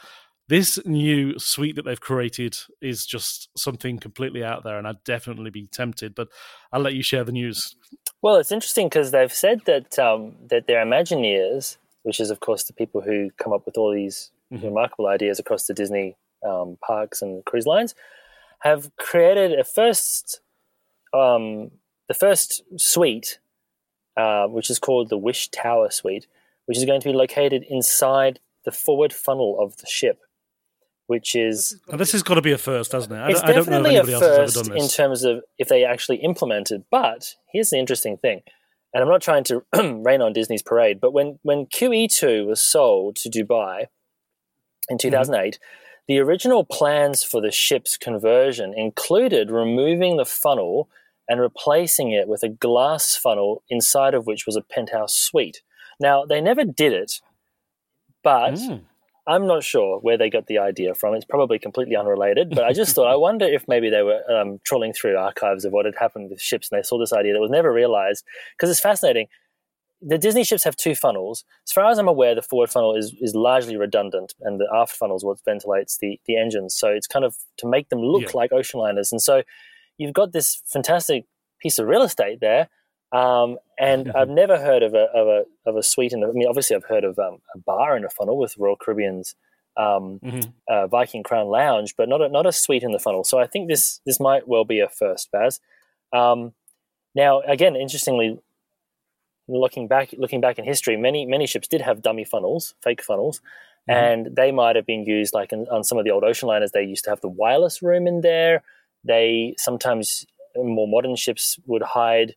this 0.49 0.85
new 0.85 1.39
suite 1.39 1.77
that 1.77 1.85
they've 1.85 2.01
created 2.01 2.57
is 2.83 3.07
just 3.07 3.49
something 3.57 3.99
completely 3.99 4.43
out 4.43 4.65
there, 4.65 4.77
and 4.77 4.89
I'd 4.89 5.05
definitely 5.05 5.51
be 5.51 5.69
tempted. 5.69 6.15
But 6.15 6.29
I'll 6.73 6.81
let 6.81 6.95
you 6.95 7.03
share 7.03 7.23
the 7.23 7.33
news. 7.33 7.77
Well, 8.23 8.37
it's 8.37 8.53
interesting 8.53 8.89
because 8.89 9.13
they've 9.13 9.33
said 9.33 9.63
that 9.67 9.99
um, 9.99 10.35
that 10.49 10.67
their 10.67 10.85
Imagineers, 10.85 11.77
which 12.03 12.19
is 12.19 12.31
of 12.31 12.41
course 12.41 12.65
the 12.65 12.73
people 12.73 13.01
who 13.01 13.31
come 13.39 13.53
up 13.53 13.65
with 13.65 13.79
all 13.79 13.93
these 13.95 14.33
remarkable 14.51 15.07
ideas 15.07 15.39
across 15.39 15.67
the 15.67 15.75
Disney 15.75 16.17
um, 16.45 16.77
parks 16.85 17.23
and 17.23 17.45
cruise 17.45 17.67
lines, 17.67 17.95
have 18.61 18.91
created 18.97 19.59
a 19.59 19.65
first 19.65 20.41
um, 21.15 21.71
the 22.09 22.15
first 22.15 22.63
suite, 22.77 23.39
uh, 24.17 24.47
which 24.47 24.71
is 24.71 24.79
called 24.79 25.09
the 25.09 25.19
Wish 25.19 25.49
Tower 25.49 25.91
Suite, 25.91 26.27
which 26.67 26.79
is 26.79 26.85
going 26.85 27.01
to 27.01 27.09
be 27.09 27.15
located 27.15 27.65
inside 27.69 28.41
the 28.65 28.73
forward 28.73 29.13
funnel 29.13 29.59
of 29.61 29.77
the 29.79 29.87
ship, 29.87 30.21
which 31.07 31.35
is 31.35 31.81
Now, 31.91 31.97
this 31.97 32.13
has 32.13 32.23
got 32.23 32.35
to 32.35 32.43
be 32.43 32.53
a 32.53 32.59
first, 32.59 32.93
hasn't 32.93 33.13
it? 33.13 33.17
I, 33.17 33.31
it's 33.31 33.41
don't, 33.41 33.51
I 33.51 33.53
don't 33.53 33.57
know 33.57 33.61
if 33.61 33.67
definitely 33.67 33.97
a 33.97 33.99
anybody 33.99 34.13
else 34.15 34.23
has 34.25 34.37
first 34.37 34.57
ever 34.57 34.69
done 34.69 34.79
in 34.79 34.89
terms 34.89 35.25
of 35.25 35.43
if 35.59 35.69
they 35.69 35.85
actually 35.85 36.19
implement 36.19 36.71
it. 36.71 36.85
But 36.91 37.35
here's 37.53 37.71
the 37.71 37.79
interesting 37.79 38.17
thing, 38.17 38.43
and 38.93 39.03
I'm 39.03 39.09
not 39.09 39.23
trying 39.23 39.45
to 39.45 39.63
rain 39.75 40.23
on 40.23 40.33
Disney's 40.33 40.63
parade, 40.63 41.01
but 41.01 41.13
when 41.13 41.39
when 41.43 41.67
QE2 41.67 42.47
was 42.47 42.63
sold 42.63 43.17
to 43.17 43.31
Dubai 43.31 43.87
in 44.89 44.99
2008, 44.99 45.59
the 46.09 46.19
original 46.19 46.65
plans 46.65 47.23
for 47.23 47.41
the 47.41 47.53
ship's 47.53 47.97
conversion 47.97 48.75
included 48.77 49.51
removing 49.51 50.17
the 50.17 50.25
funnel 50.25 50.89
and 51.31 51.41
replacing 51.41 52.11
it 52.13 52.29
with 52.29 52.43
a 52.43 52.49
glass 52.51 53.17
funnel 53.17 53.63
inside 53.71 54.13
of 54.13 54.27
which 54.27 54.45
was 54.45 54.57
a 54.57 54.61
penthouse 54.63 55.15
suite. 55.15 55.63
Now 55.99 56.27
they 56.27 56.41
never 56.43 56.65
did 56.65 56.93
it, 56.93 57.21
but 58.23 58.55
Mm. 58.55 58.83
I'm 59.27 59.47
not 59.47 59.63
sure 59.63 60.01
where 60.01 60.19
they 60.19 60.29
got 60.29 60.47
the 60.49 60.59
idea 60.59 60.93
from. 60.95 61.15
It's 61.15 61.25
probably 61.25 61.59
completely 61.59 61.95
unrelated, 61.95 62.51
but 62.51 62.65
I 62.65 62.73
just 62.73 62.95
thought, 62.95 63.07
I 63.07 63.15
wonder 63.29 63.45
if 63.47 63.69
maybe 63.69 63.89
they 63.89 64.03
were 64.03 64.21
um, 64.31 64.59
trawling 64.65 64.93
through 64.93 65.17
archives 65.17 65.65
of 65.65 65.73
what 65.73 65.85
had 65.85 65.95
happened 65.99 66.31
with 66.31 66.41
ships 66.41 66.69
and 66.71 66.79
they 66.79 66.83
saw 66.83 66.99
this 66.99 67.13
idea 67.13 67.33
that 67.35 67.41
was 67.41 67.51
never 67.51 67.73
realized 67.73 68.25
because 68.57 68.71
it's 68.71 68.81
fascinating. 68.81 69.29
The 70.03 70.17
Disney 70.19 70.45
ships 70.45 70.65
have 70.65 70.75
two 70.77 70.95
funnels. 70.95 71.45
As 71.69 71.73
far 71.73 71.91
as 71.91 71.99
I'm 71.99 72.09
aware, 72.09 72.35
the 72.35 72.41
forward 72.43 72.71
funnel 72.71 72.97
is, 72.97 73.15
is 73.21 73.35
largely 73.35 73.77
redundant 73.77 74.33
and 74.41 74.59
the 74.59 74.67
aft 74.75 74.97
funnel 74.97 75.17
is 75.17 75.25
what 75.25 75.39
ventilates 75.45 75.99
the, 75.99 76.19
the 76.27 76.37
engines. 76.39 76.75
So 76.75 76.89
it's 76.89 77.07
kind 77.07 77.25
of 77.25 77.37
to 77.59 77.69
make 77.69 77.91
them 77.91 78.01
look 78.01 78.23
Yeah. 78.23 78.31
like 78.35 78.53
ocean 78.53 78.81
liners. 78.81 79.13
And 79.13 79.21
so 79.21 79.43
you've 80.01 80.15
got 80.21 80.33
this 80.33 80.63
fantastic 80.67 81.27
piece 81.61 81.79
of 81.79 81.87
real 81.87 82.03
estate 82.03 82.41
there. 82.41 82.69
Um, 83.13 83.59
and 83.79 84.11
I've 84.13 84.29
never 84.43 84.57
heard 84.59 84.83
of 84.83 84.95
a, 84.95 85.05
of 85.21 85.27
a, 85.37 85.45
of 85.69 85.77
a 85.77 85.83
suite 85.83 86.13
in 86.13 86.21
the, 86.21 86.29
I 86.29 86.33
mean, 86.33 86.49
obviously 86.49 86.75
I've 86.77 86.85
heard 86.85 87.05
of 87.05 87.19
um, 87.19 87.39
a 87.55 87.59
bar 87.59 87.97
in 87.97 88.05
a 88.05 88.09
funnel 88.09 88.39
with 88.39 88.57
Royal 88.57 88.77
Caribbean's 88.77 89.35
um, 89.77 90.21
Mhm. 90.25 90.53
uh, 90.69 90.87
Viking 90.87 91.23
Crown 91.23 91.49
Lounge, 91.49 91.95
but 91.97 92.09
not 92.09 92.21
a, 92.23 92.29
not 92.29 92.47
a 92.47 92.53
suite 92.53 92.83
in 92.83 92.93
the 92.93 92.99
funnel. 92.99 93.25
So 93.25 93.39
I 93.39 93.47
think 93.47 93.69
this 93.69 94.01
this 94.07 94.19
might 94.19 94.49
well 94.49 94.65
be 94.65 94.81
a 94.81 94.89
first, 94.89 95.31
Baz. 95.33 95.61
Um, 96.13 96.55
now, 97.15 97.41
again, 97.43 97.77
interestingly, 97.77 98.39
looking 99.49 99.89
back 99.89 100.15
looking 100.17 100.41
back 100.41 100.59
in 100.59 100.65
history, 100.65 100.97
many 100.97 101.25
many 101.27 101.47
ships 101.47 101.69
did 101.69 101.81
have 101.83 102.03
dummy 102.03 102.25
funnels, 102.25 102.75
fake 102.83 103.03
funnels, 103.03 103.41
and 103.89 104.35
they 104.37 104.51
might 104.53 104.77
have 104.77 104.87
been 104.87 105.05
used 105.05 105.35
like 105.35 105.53
in, 105.53 105.67
on 105.69 105.83
some 105.85 105.99
of 105.99 106.05
the 106.05 106.11
old 106.11 106.25
ocean 106.25 106.49
liners. 106.49 106.73
They 106.73 106.85
used 106.85 107.05
to 107.05 107.11
have 107.11 107.21
the 107.21 107.29
wireless 107.29 107.83
room 107.83 108.07
in 108.07 108.21
there. 108.21 108.63
They 109.05 109.55
sometimes 109.59 110.27
more 110.57 110.89
modern 110.89 111.17
ships 111.17 111.59
would 111.67 111.83
hide 111.83 112.35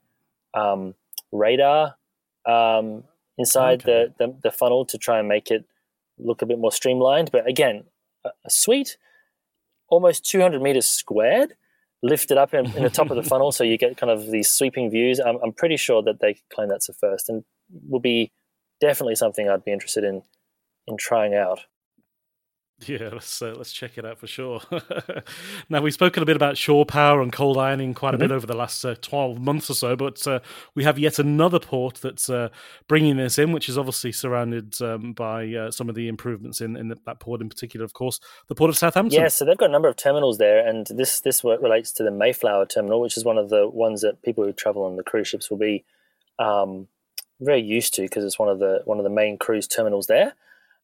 um, 0.54 0.96
radar 1.32 1.96
um, 2.48 3.04
inside 3.38 3.82
Okay. 3.82 4.10
the, 4.20 4.26
the 4.26 4.36
the 4.44 4.52
funnel 4.52 4.86
to 4.86 4.98
try 4.98 5.20
and 5.20 5.28
make 5.28 5.50
it 5.52 5.66
look 6.18 6.42
a 6.42 6.46
bit 6.46 6.60
more 6.60 6.72
streamlined. 6.72 7.32
But 7.32 7.48
again, 7.48 7.86
a, 8.24 8.30
a 8.46 8.50
suite, 8.50 8.98
almost 9.90 10.26
200 10.26 10.62
meters 10.62 10.90
squared, 10.90 11.56
lifted 12.04 12.38
up 12.38 12.54
in, 12.54 12.66
in 12.78 12.84
the 12.84 12.90
top 12.90 13.10
of 13.10 13.18
the 13.18 13.24
funnel, 13.30 13.52
so 13.52 13.64
you 13.64 13.78
get 13.78 13.98
kind 13.98 14.12
of 14.12 14.30
these 14.30 14.50
sweeping 14.52 14.90
views. 14.92 15.20
I'm, 15.20 15.38
I'm 15.44 15.54
pretty 15.54 15.78
sure 15.78 16.02
that 16.04 16.20
they 16.22 16.38
claim 16.54 16.70
that's 16.70 16.90
a 16.90 16.94
first, 16.94 17.30
and 17.30 17.44
will 17.90 18.00
be 18.00 18.32
definitely 18.80 19.16
something 19.16 19.50
I'd 19.50 19.66
be 19.66 19.72
interested 19.72 20.04
in 20.04 20.22
in 20.88 20.98
trying 20.98 21.34
out. 21.34 21.62
Yeah, 22.88 23.10
let's 23.12 23.42
uh, 23.42 23.54
let's 23.56 23.72
check 23.72 23.98
it 23.98 24.06
out 24.06 24.20
for 24.20 24.28
sure. 24.28 24.62
now 25.70 25.82
we've 25.82 25.94
spoken 25.94 26.24
a 26.24 26.26
bit 26.26 26.36
about 26.36 26.58
shore 26.58 26.86
power 26.86 27.22
and 27.22 27.32
cold 27.32 27.58
ironing 27.58 27.94
quite 27.94 28.14
a 28.14 28.18
bit 28.18 28.32
over 28.32 28.46
the 28.46 28.56
last 28.56 28.84
uh, 28.84 28.96
twelve 29.02 29.40
months 29.40 29.70
or 29.70 29.74
so, 29.74 29.96
but 29.96 30.26
uh, 30.28 30.40
we 30.76 30.84
have 30.84 31.00
yet 31.00 31.20
another 31.20 31.60
port 31.60 32.00
that's 32.02 32.30
uh, 32.30 32.50
bringing 32.88 33.18
this 33.18 33.38
in, 33.38 33.52
which 33.52 33.70
is 33.70 33.78
obviously 33.78 34.12
surrounded 34.12 34.82
um, 34.82 35.14
by 35.14 35.48
uh, 35.54 35.72
some 35.72 35.90
of 35.90 35.96
the 35.96 36.08
improvements 36.08 36.62
in, 36.62 36.76
in 36.76 36.90
that 36.90 37.20
port 37.20 37.42
in 37.42 37.50
particular, 37.50 37.84
of 37.84 37.94
course, 37.94 38.20
the 38.48 38.56
port 38.56 38.70
of 38.70 38.78
Southampton. 38.78 39.20
Yeah, 39.20 39.28
so 39.28 39.46
they've 39.46 39.58
got 39.58 39.70
a 39.70 39.72
number 39.74 39.88
of 39.88 39.96
terminals 39.96 40.38
there, 40.38 40.68
and 40.68 40.88
this 40.88 41.22
this 41.22 41.44
relates 41.44 41.92
to 41.94 42.04
the 42.04 42.12
Mayflower 42.12 42.66
terminal, 42.66 43.02
which 43.02 43.18
is 43.18 43.26
one 43.26 43.38
of 43.38 43.50
the 43.50 43.68
ones 43.68 44.02
that 44.02 44.22
people 44.22 44.44
who 44.44 44.54
travel 44.54 44.84
on 44.84 44.96
the 44.96 45.04
cruise 45.04 45.28
ships 45.28 45.50
will 45.50 45.58
be 45.58 45.86
um, 46.40 46.88
very 47.40 47.62
used 47.62 47.94
to 47.96 48.02
because 48.02 48.24
it's 48.24 48.40
one 48.40 48.50
of 48.50 48.60
the 48.60 48.82
one 48.86 48.98
of 48.98 49.04
the 49.04 49.10
main 49.10 49.38
cruise 49.38 49.68
terminals 49.68 50.08
there, 50.08 50.34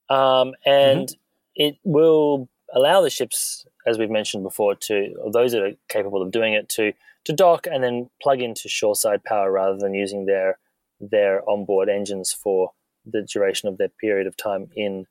um, 0.10 0.54
and 0.66 1.16
it 1.60 1.78
will 1.84 2.50
allow 2.74 3.02
the 3.02 3.10
ships, 3.12 3.68
as 3.86 4.00
we've 4.00 4.10
mentioned 4.10 4.44
before, 4.44 4.74
to 4.74 5.14
those 5.32 5.52
that 5.52 5.62
are 5.62 5.74
capable 5.90 6.24
of 6.24 6.32
doing 6.32 6.54
it 6.54 6.68
to 6.70 6.94
to 7.26 7.34
dock 7.34 7.68
and 7.68 7.84
then 7.84 8.10
plug 8.22 8.42
into 8.42 8.70
shoreside 8.70 9.24
power 9.24 9.52
rather 9.52 9.78
than 9.78 9.94
using 9.94 10.26
their 10.26 10.58
their 11.00 11.48
onboard 11.48 11.90
engines 11.90 12.32
for 12.32 12.72
the 13.06 13.22
duration 13.22 13.70
of 13.70 13.78
their 13.78 13.90
period 13.90 14.26
of 14.26 14.36
time 14.36 14.70
in 14.76 15.06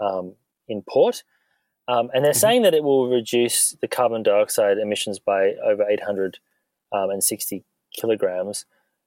um, 0.00 0.34
in 0.68 0.82
port. 0.88 1.24
Um, 1.88 2.10
and 2.14 2.24
they're 2.24 2.32
saying 2.32 2.62
that 2.62 2.74
it 2.74 2.84
will 2.84 3.10
reduce 3.10 3.72
the 3.80 3.88
carbon 3.88 4.22
dioxide 4.22 4.78
emissions 4.78 5.18
by 5.18 5.54
over 5.64 5.84
860 5.88 7.64
kilograms. 7.92 8.66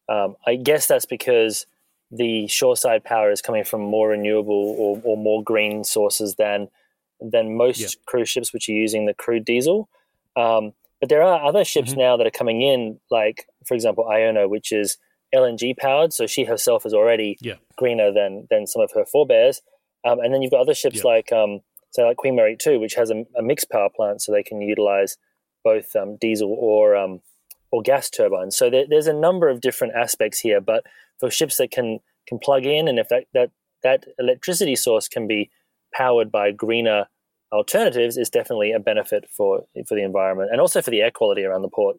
Um, 0.09 0.35
I 0.45 0.55
guess 0.55 0.85
that's 0.85 1.05
because 1.05 1.65
the 2.11 2.47
shoreside 2.47 3.03
power 3.03 3.31
is 3.31 3.41
coming 3.41 3.63
from 3.63 3.81
more 3.81 4.09
renewable 4.09 4.75
or, 4.77 5.01
or 5.03 5.17
more 5.17 5.43
green 5.43 5.83
sources 5.83 6.35
than 6.35 6.67
than 7.21 7.55
most 7.55 7.79
Yeah. 7.79 7.87
cruise 8.05 8.29
ships, 8.29 8.53
which 8.53 8.67
are 8.69 8.73
using 8.73 9.05
the 9.05 9.13
crude 9.13 9.45
diesel. 9.45 9.89
Um, 10.35 10.73
but 10.99 11.09
there 11.09 11.23
are 11.23 11.41
other 11.43 11.63
ships 11.63 11.93
now 11.93 12.17
that 12.17 12.27
are 12.27 12.31
coming 12.31 12.61
in, 12.61 12.99
like 13.09 13.47
for 13.65 13.73
example, 13.73 14.07
Iona, 14.07 14.47
which 14.47 14.71
is 14.71 14.97
LNG 15.33 15.75
powered. 15.77 16.13
So 16.13 16.27
she 16.27 16.43
herself 16.43 16.85
is 16.85 16.93
already 16.93 17.37
Yeah. 17.41 17.55
greener 17.77 18.11
than 18.11 18.47
than 18.49 18.67
some 18.67 18.81
of 18.81 18.91
her 18.93 19.05
forebears. 19.05 19.61
Um, 20.03 20.19
and 20.19 20.33
then 20.33 20.41
you've 20.41 20.51
got 20.51 20.59
other 20.61 20.75
ships 20.75 20.97
Yeah. 20.97 21.03
like 21.11 21.31
um, 21.31 21.61
say 21.91 22.03
like 22.03 22.17
Queen 22.17 22.35
Mary 22.35 22.55
2, 22.57 22.79
which 22.79 22.95
has 22.95 23.09
a, 23.09 23.25
a 23.35 23.41
mixed 23.41 23.69
power 23.69 23.89
plant, 23.89 24.21
so 24.21 24.31
they 24.31 24.43
can 24.43 24.61
utilize 24.61 25.17
both 25.63 25.95
um, 25.95 26.17
diesel 26.17 26.53
or 26.59 26.95
um, 26.95 27.21
or 27.75 27.81
gas 27.81 28.09
turbines. 28.09 28.55
So 28.55 28.69
there, 28.69 28.85
there's 28.89 29.07
a 29.07 29.13
number 29.13 29.49
of 29.49 29.59
different 29.59 29.95
aspects 29.95 30.39
here. 30.39 30.61
But 30.61 30.85
for 31.19 31.29
ships 31.29 31.57
that 31.57 31.71
can 31.71 31.99
can 32.25 32.39
plug 32.39 32.65
in, 32.65 32.87
and 32.87 32.97
if 32.97 33.09
that 33.09 33.25
that 33.33 33.51
that 33.83 34.05
electricity 34.17 34.77
source 34.77 35.09
can 35.09 35.27
be 35.27 35.51
powered 35.93 36.31
by 36.31 36.51
greener 36.51 37.07
alternatives, 37.51 38.15
is 38.15 38.29
definitely 38.29 38.71
a 38.71 38.79
benefit 38.79 39.25
for 39.29 39.65
for 39.87 39.95
the 39.95 40.03
environment 40.03 40.51
and 40.53 40.61
also 40.61 40.81
for 40.81 40.89
the 40.89 41.01
air 41.01 41.11
quality 41.11 41.43
around 41.43 41.63
the 41.63 41.69
port. 41.69 41.97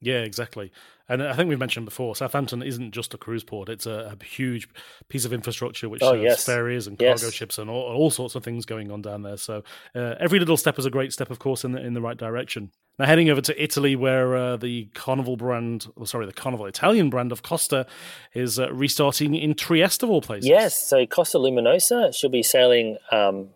Yeah, 0.00 0.20
exactly. 0.20 0.72
And 1.08 1.22
I 1.22 1.34
think 1.34 1.48
we've 1.48 1.58
mentioned 1.58 1.84
before, 1.84 2.14
Southampton 2.14 2.62
isn't 2.62 2.92
just 2.92 3.12
a 3.12 3.18
cruise 3.18 3.44
port; 3.44 3.68
it's 3.68 3.84
a, 3.84 4.16
a 4.18 4.24
huge 4.24 4.68
piece 5.08 5.24
of 5.24 5.32
infrastructure 5.32 5.88
which 5.88 6.02
oh, 6.02 6.12
serves 6.12 6.22
yes. 6.22 6.44
ferries 6.44 6.86
and 6.86 6.98
cargo 6.98 7.26
yes. 7.26 7.32
ships 7.32 7.58
and 7.58 7.68
all, 7.68 7.82
all, 7.82 8.10
sorts 8.10 8.34
of 8.34 8.44
things 8.44 8.64
going 8.64 8.90
on 8.90 9.02
down 9.02 9.22
there. 9.22 9.36
So 9.36 9.62
uh, 9.94 10.14
every 10.20 10.38
little 10.38 10.56
step 10.56 10.78
is 10.78 10.86
a 10.86 10.90
great 10.90 11.12
step, 11.12 11.30
of 11.30 11.38
course, 11.38 11.64
in 11.64 11.72
the 11.72 11.84
in 11.84 11.94
the 11.94 12.00
right 12.00 12.16
direction. 12.16 12.70
Now 12.98 13.06
heading 13.06 13.28
over 13.28 13.40
to 13.40 13.62
Italy, 13.62 13.96
where 13.96 14.36
uh, 14.36 14.56
the 14.56 14.86
Carnival 14.94 15.36
brand, 15.36 15.86
well, 15.96 16.06
sorry, 16.06 16.26
the 16.26 16.32
Carnival 16.32 16.66
Italian 16.66 17.10
brand 17.10 17.32
of 17.32 17.42
Costa 17.42 17.86
is 18.32 18.58
uh, 18.58 18.72
restarting 18.72 19.34
in 19.34 19.54
Trieste 19.54 20.04
of 20.04 20.10
all 20.10 20.22
places. 20.22 20.48
Yes, 20.48 20.88
so 20.88 21.04
Costa 21.06 21.38
Luminosa 21.38 22.14
she'll 22.14 22.30
be 22.30 22.44
sailing. 22.44 22.96
Um, 23.10 23.48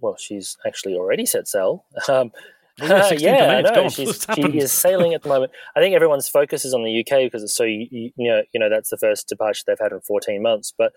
well, 0.00 0.16
she's 0.16 0.56
actually 0.64 0.94
already 0.94 1.26
set 1.26 1.46
sail. 1.48 1.84
Um, 2.08 2.30
Oh, 2.32 2.32
yeah, 2.88 3.12
yeah, 3.18 3.56
I 3.56 3.60
know. 3.62 3.88
She's, 3.88 4.26
she 4.34 4.42
is 4.58 4.72
sailing 4.72 5.14
at 5.14 5.22
the 5.22 5.28
moment. 5.28 5.52
I 5.76 5.80
think 5.80 5.94
everyone's 5.94 6.28
focus 6.28 6.64
is 6.64 6.74
on 6.74 6.82
the 6.82 7.00
UK 7.00 7.24
because 7.24 7.42
it's 7.42 7.54
so 7.54 7.64
you, 7.64 7.86
you 7.90 8.30
know 8.30 8.42
you 8.52 8.60
know 8.60 8.68
that's 8.68 8.90
the 8.90 8.96
first 8.96 9.28
departure 9.28 9.62
they've 9.66 9.78
had 9.78 9.92
in 9.92 10.00
14 10.00 10.42
months. 10.42 10.72
But 10.76 10.92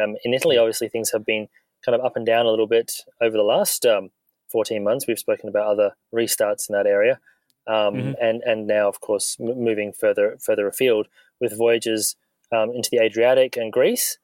um, 0.00 0.16
in 0.24 0.34
Italy, 0.34 0.56
obviously 0.56 0.88
things 0.88 1.10
have 1.12 1.24
been 1.24 1.48
kind 1.84 1.94
of 1.94 2.04
up 2.04 2.16
and 2.16 2.26
down 2.26 2.46
a 2.46 2.50
little 2.50 2.66
bit 2.66 2.92
over 3.20 3.36
the 3.36 3.42
last 3.42 3.84
um, 3.86 4.10
14 4.50 4.82
months. 4.82 5.06
We've 5.06 5.18
spoken 5.18 5.48
about 5.48 5.66
other 5.66 5.96
restarts 6.14 6.68
in 6.68 6.74
that 6.74 6.86
area, 6.86 7.20
um, 7.66 7.94
mm-hmm. 7.94 8.12
and 8.20 8.42
and 8.42 8.66
now 8.66 8.88
of 8.88 9.00
course 9.00 9.36
m- 9.40 9.62
moving 9.62 9.92
further 9.92 10.38
further 10.40 10.66
afield 10.66 11.08
with 11.40 11.56
voyages 11.56 12.16
um, 12.52 12.70
into 12.70 12.88
the 12.90 12.98
Adriatic 12.98 13.56
and 13.56 13.72
Greece, 13.72 14.18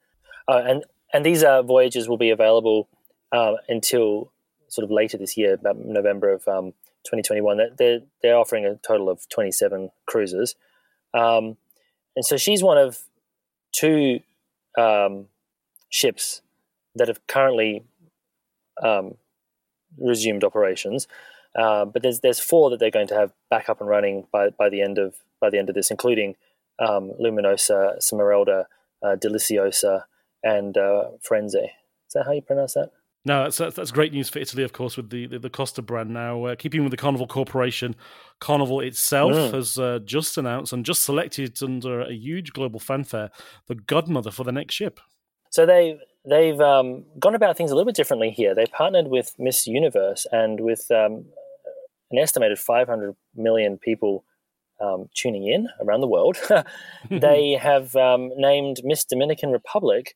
uh, 0.47 0.63
and 0.65 0.83
and 1.13 1.25
these 1.25 1.43
uh, 1.43 1.61
voyages 1.61 2.09
will 2.09 2.17
be 2.17 2.31
available 2.31 2.89
uh, 3.31 3.53
until 3.69 4.31
sort 4.73 4.83
of 4.83 4.91
later 4.91 5.17
this 5.17 5.37
year, 5.37 5.53
about 5.53 5.77
November 5.77 6.33
of 6.33 6.47
um, 6.47 6.73
2021. 7.05 7.75
They're, 7.77 7.99
they're 8.21 8.37
offering 8.37 8.65
a 8.65 8.75
total 8.75 9.09
of 9.09 9.27
27 9.29 9.91
cruises. 10.05 10.55
Um, 11.13 11.57
and 12.15 12.25
so 12.25 12.37
she's 12.37 12.63
one 12.63 12.77
of 12.77 12.99
two 13.71 14.19
um, 14.77 15.27
ships 15.89 16.41
that 16.95 17.07
have 17.07 17.25
currently 17.27 17.83
um, 18.83 19.15
resumed 19.97 20.43
operations. 20.43 21.07
Uh, 21.55 21.85
but 21.85 22.01
there's 22.01 22.21
there's 22.21 22.39
four 22.39 22.69
that 22.71 22.79
they're 22.79 22.89
going 22.89 23.07
to 23.07 23.15
have 23.15 23.31
back 23.49 23.69
up 23.69 23.79
and 23.79 23.89
running 23.89 24.25
by, 24.31 24.49
by 24.49 24.69
the 24.69 24.81
end 24.81 24.97
of 24.97 25.15
by 25.39 25.49
the 25.49 25.59
end 25.59 25.69
of 25.69 25.75
this, 25.75 25.91
including 25.91 26.35
um, 26.79 27.11
Luminosa, 27.21 28.01
Smeralda, 28.01 28.65
uh, 29.03 29.15
Deliziosa, 29.15 30.03
and 30.43 30.77
uh. 30.77 31.09
Is 31.21 32.13
that 32.15 32.25
how 32.25 32.31
you 32.31 32.41
pronounce 32.41 32.73
that? 32.73 32.91
No, 33.25 33.49
that's, 33.49 33.75
that's 33.75 33.91
great 33.91 34.11
news 34.11 34.27
for 34.27 34.39
Italy, 34.39 34.63
of 34.63 34.73
course, 34.73 34.97
with 34.97 35.09
the 35.09 35.27
the, 35.27 35.39
the 35.39 35.49
Costa 35.49 35.81
brand 35.81 36.09
now. 36.09 36.45
Uh, 36.45 36.55
keeping 36.55 36.83
with 36.83 36.91
the 36.91 36.97
Carnival 36.97 37.27
Corporation, 37.27 37.95
Carnival 38.39 38.81
itself 38.81 39.31
mm. 39.31 39.53
has 39.53 39.79
uh, 39.79 39.99
just 40.03 40.37
announced 40.37 40.73
and 40.73 40.85
just 40.85 41.03
selected 41.03 41.57
under 41.63 42.01
a 42.01 42.13
huge 42.13 42.51
global 42.51 42.79
fanfare 42.79 43.29
the 43.67 43.75
godmother 43.75 44.29
for 44.31 44.43
the 44.43 44.51
next 44.51 44.75
ship. 44.75 44.99
So 45.51 45.65
they 45.65 45.99
they've 46.29 46.59
um, 46.59 47.05
gone 47.17 47.35
about 47.35 47.55
things 47.55 47.71
a 47.71 47.75
little 47.75 47.85
bit 47.85 47.95
differently 47.95 48.31
here. 48.31 48.53
They 48.53 48.65
partnered 48.65 49.07
with 49.07 49.33
Miss 49.39 49.67
Universe 49.67 50.27
and 50.31 50.59
with 50.59 50.89
um, 50.91 51.25
an 52.11 52.17
estimated 52.17 52.59
500 52.59 53.15
million 53.35 53.77
people 53.77 54.25
um, 54.81 55.07
tuning 55.15 55.47
in 55.47 55.69
around 55.79 56.01
the 56.01 56.07
world. 56.07 56.37
they 57.09 57.53
have 57.53 57.95
um, 57.95 58.31
named 58.35 58.81
Miss 58.83 59.05
Dominican 59.05 59.51
Republic 59.51 60.15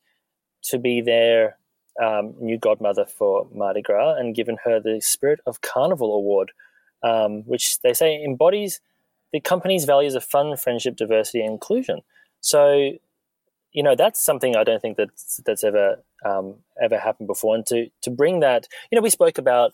to 0.64 0.78
be 0.78 1.02
their 1.02 1.58
um, 2.02 2.34
new 2.40 2.58
godmother 2.58 3.06
for 3.06 3.48
Mardi 3.54 3.82
Gras 3.82 4.16
and 4.18 4.36
given 4.36 4.58
her 4.64 4.80
the 4.80 5.02
Spirit 5.02 5.40
of 5.46 5.62
Carnival 5.62 6.14
Award, 6.16 6.52
um, 7.04 7.44
which 7.44 7.80
they 7.82 7.94
say 7.94 8.24
embodies 8.24 8.80
the 9.34 9.40
company's 9.40 9.86
values 9.86 10.16
of 10.16 10.24
fun, 10.24 10.56
friendship, 10.58 10.96
diversity, 10.96 11.42
and 11.42 11.52
inclusion. 11.52 12.02
So, 12.42 12.94
you 13.72 13.84
know, 13.84 13.96
that's 13.96 14.24
something 14.24 14.56
I 14.56 14.64
don't 14.64 14.82
think 14.82 14.98
that's 14.98 15.42
that's 15.46 15.64
ever 15.64 16.04
um, 16.26 16.56
ever 16.82 16.98
happened 16.98 17.28
before. 17.28 17.56
And 17.56 17.66
to 17.68 17.88
to 18.04 18.10
bring 18.10 18.40
that, 18.40 18.68
you 18.92 18.96
know, 18.96 19.02
we 19.02 19.10
spoke 19.10 19.38
about 19.38 19.74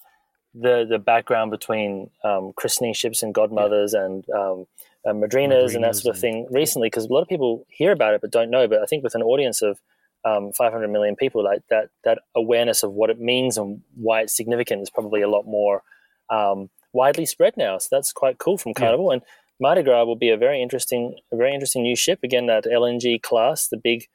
the 0.53 0.85
the 0.89 0.99
background 0.99 1.51
between 1.51 2.09
um, 2.23 2.53
christening 2.55 2.93
ships 2.93 3.23
and 3.23 3.33
godmothers 3.33 3.93
yeah. 3.93 4.05
and 4.05 4.29
um, 4.31 4.65
uh, 5.05 5.11
madrinas, 5.11 5.71
madrinas, 5.73 5.75
and 5.75 5.83
that 5.83 5.95
sort 5.95 6.15
of 6.15 6.21
thing 6.21 6.47
recently, 6.49 6.87
because 6.87 7.05
a 7.05 7.13
lot 7.13 7.21
of 7.21 7.27
people 7.27 7.65
hear 7.69 7.91
about 7.91 8.13
it 8.13 8.21
but 8.21 8.31
don't 8.31 8.49
know. 8.49 8.67
But 8.67 8.81
I 8.81 8.85
think 8.85 9.03
with 9.03 9.15
an 9.15 9.21
audience 9.21 9.61
of 9.61 9.79
um, 10.25 10.51
500 10.53 10.87
million 10.89 11.15
people, 11.15 11.43
like 11.43 11.61
that, 11.69 11.89
that 12.03 12.19
awareness 12.35 12.83
of 12.83 12.93
what 12.93 13.09
it 13.09 13.19
means 13.19 13.57
and 13.57 13.81
why 13.95 14.21
it's 14.21 14.35
significant 14.35 14.81
is 14.81 14.89
probably 14.89 15.21
a 15.21 15.29
lot 15.29 15.45
more 15.45 15.83
um, 16.29 16.69
widely 16.93 17.25
spread 17.25 17.55
now. 17.57 17.77
So 17.77 17.89
that's 17.91 18.13
quite 18.13 18.37
cool 18.37 18.57
from 18.57 18.73
Carnival. 18.73 19.07
Yeah. 19.07 19.13
And 19.13 19.21
Mardi 19.59 19.83
Gras 19.83 20.05
will 20.05 20.15
be 20.15 20.29
a 20.29 20.37
very 20.37 20.61
interesting, 20.61 21.15
a 21.31 21.35
very 21.35 21.53
interesting 21.53 21.83
new 21.83 21.95
ship. 21.95 22.19
Again, 22.23 22.47
that 22.47 22.65
LNG 22.65 23.21
class, 23.21 23.67
the 23.67 23.77
big 23.77 24.07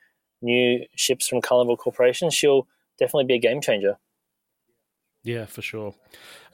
new 0.42 0.84
ships 0.94 1.28
from 1.28 1.40
Carnival 1.40 1.76
Corporation. 1.76 2.30
She'll 2.30 2.66
definitely 2.98 3.24
be 3.24 3.34
a 3.34 3.38
game 3.38 3.60
changer. 3.60 3.98
Yeah, 5.28 5.44
for 5.44 5.60
sure. 5.60 5.94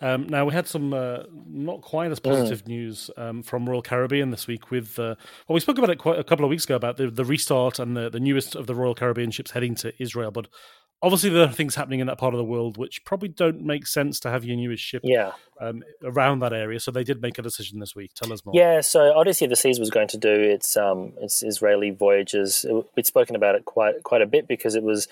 Um, 0.00 0.26
now 0.26 0.44
we 0.44 0.52
had 0.52 0.66
some 0.66 0.92
uh, 0.92 1.18
not 1.46 1.80
quite 1.80 2.10
as 2.10 2.18
positive 2.18 2.64
mm. 2.64 2.68
news 2.68 3.08
um, 3.16 3.44
from 3.44 3.68
Royal 3.68 3.82
Caribbean 3.82 4.32
this 4.32 4.48
week. 4.48 4.72
With 4.72 4.98
uh, 4.98 5.14
well, 5.46 5.54
we 5.54 5.60
spoke 5.60 5.78
about 5.78 5.90
it 5.90 5.98
quite 5.98 6.18
a 6.18 6.24
couple 6.24 6.44
of 6.44 6.48
weeks 6.48 6.64
ago 6.64 6.74
about 6.74 6.96
the, 6.96 7.08
the 7.08 7.24
restart 7.24 7.78
and 7.78 7.96
the, 7.96 8.10
the 8.10 8.18
newest 8.18 8.56
of 8.56 8.66
the 8.66 8.74
Royal 8.74 8.96
Caribbean 8.96 9.30
ships 9.30 9.52
heading 9.52 9.76
to 9.76 9.92
Israel. 10.02 10.32
But 10.32 10.48
obviously, 11.02 11.30
there 11.30 11.44
are 11.44 11.52
things 11.52 11.76
happening 11.76 12.00
in 12.00 12.08
that 12.08 12.18
part 12.18 12.34
of 12.34 12.38
the 12.38 12.44
world 12.44 12.76
which 12.76 13.04
probably 13.04 13.28
don't 13.28 13.60
make 13.60 13.86
sense 13.86 14.18
to 14.20 14.30
have 14.30 14.44
your 14.44 14.56
newest 14.56 14.82
ship 14.82 15.02
yeah. 15.04 15.30
um, 15.60 15.84
around 16.02 16.40
that 16.40 16.52
area. 16.52 16.80
So 16.80 16.90
they 16.90 17.04
did 17.04 17.22
make 17.22 17.38
a 17.38 17.42
decision 17.42 17.78
this 17.78 17.94
week. 17.94 18.10
Tell 18.14 18.32
us 18.32 18.44
more. 18.44 18.56
Yeah, 18.56 18.80
so 18.80 19.12
Odyssey 19.14 19.44
of 19.44 19.50
the 19.50 19.56
Seas 19.56 19.78
was 19.78 19.90
going 19.90 20.08
to 20.08 20.18
do 20.18 20.32
its 20.32 20.76
um, 20.76 21.12
its 21.20 21.44
Israeli 21.44 21.90
voyages. 21.90 22.66
We'd 22.96 23.06
spoken 23.06 23.36
about 23.36 23.54
it 23.54 23.66
quite 23.66 24.02
quite 24.02 24.22
a 24.22 24.26
bit 24.26 24.48
because 24.48 24.74
it 24.74 24.82
was 24.82 25.06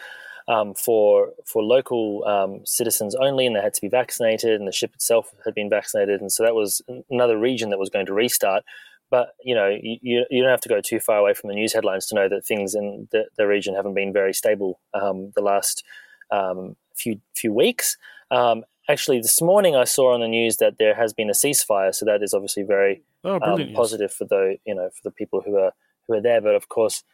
um, 0.49 0.75
for 0.75 1.31
for 1.45 1.63
local 1.63 2.25
um, 2.27 2.65
citizens 2.65 3.15
only, 3.15 3.47
and 3.47 3.55
they 3.55 3.61
had 3.61 3.75
to 3.75 3.81
be 3.81 3.89
vaccinated, 3.89 4.59
and 4.59 4.67
the 4.67 4.73
ship 4.73 4.95
itself 4.95 5.33
had 5.45 5.55
been 5.55 5.71
vaccinated, 5.71 6.21
and 6.21 6.33
so 6.33 6.43
that 6.43 6.55
was 6.55 6.83
another 7.11 7.39
region 7.39 7.71
that 7.71 7.79
was 7.79 7.91
going 7.91 8.07
to 8.07 8.15
restart. 8.15 8.65
But 9.11 9.35
you 9.45 9.55
know, 9.55 9.69
you, 9.69 10.25
you 10.31 10.43
don't 10.43 10.51
have 10.51 10.61
to 10.63 10.69
go 10.69 10.81
too 10.81 10.99
far 10.99 11.19
away 11.19 11.35
from 11.35 11.49
the 11.49 11.55
news 11.55 11.73
headlines 11.73 12.07
to 12.07 12.15
know 12.15 12.29
that 12.29 12.47
things 12.47 12.75
in 12.75 13.09
the, 13.13 13.27
the 13.37 13.47
region 13.47 13.75
haven't 13.75 13.95
been 13.95 14.13
very 14.13 14.33
stable 14.33 14.81
um, 14.95 15.33
the 15.37 15.43
last 15.43 15.85
um, 16.31 16.77
few 16.95 17.21
few 17.35 17.53
weeks. 17.53 17.97
Um, 18.31 18.65
actually, 18.89 19.21
this 19.21 19.41
morning 19.43 19.77
I 19.77 19.85
saw 19.85 20.15
on 20.15 20.21
the 20.21 20.29
news 20.29 20.57
that 20.57 20.79
there 20.79 20.95
has 20.95 21.13
been 21.13 21.29
a 21.29 21.35
ceasefire, 21.35 21.95
so 21.95 22.05
that 22.07 22.23
is 22.23 22.35
obviously 22.35 22.63
very 22.63 23.03
oh, 23.25 23.39
um, 23.43 23.73
positive 23.75 24.13
for 24.13 24.25
the 24.25 24.57
you 24.65 24.75
know 24.75 24.89
for 24.91 25.03
the 25.05 25.13
people 25.13 25.41
who 25.43 25.57
are 25.57 25.73
who 26.09 26.15
are 26.15 26.23
there. 26.23 26.41
But 26.41 26.57
of 26.57 26.69
course, 26.69 27.05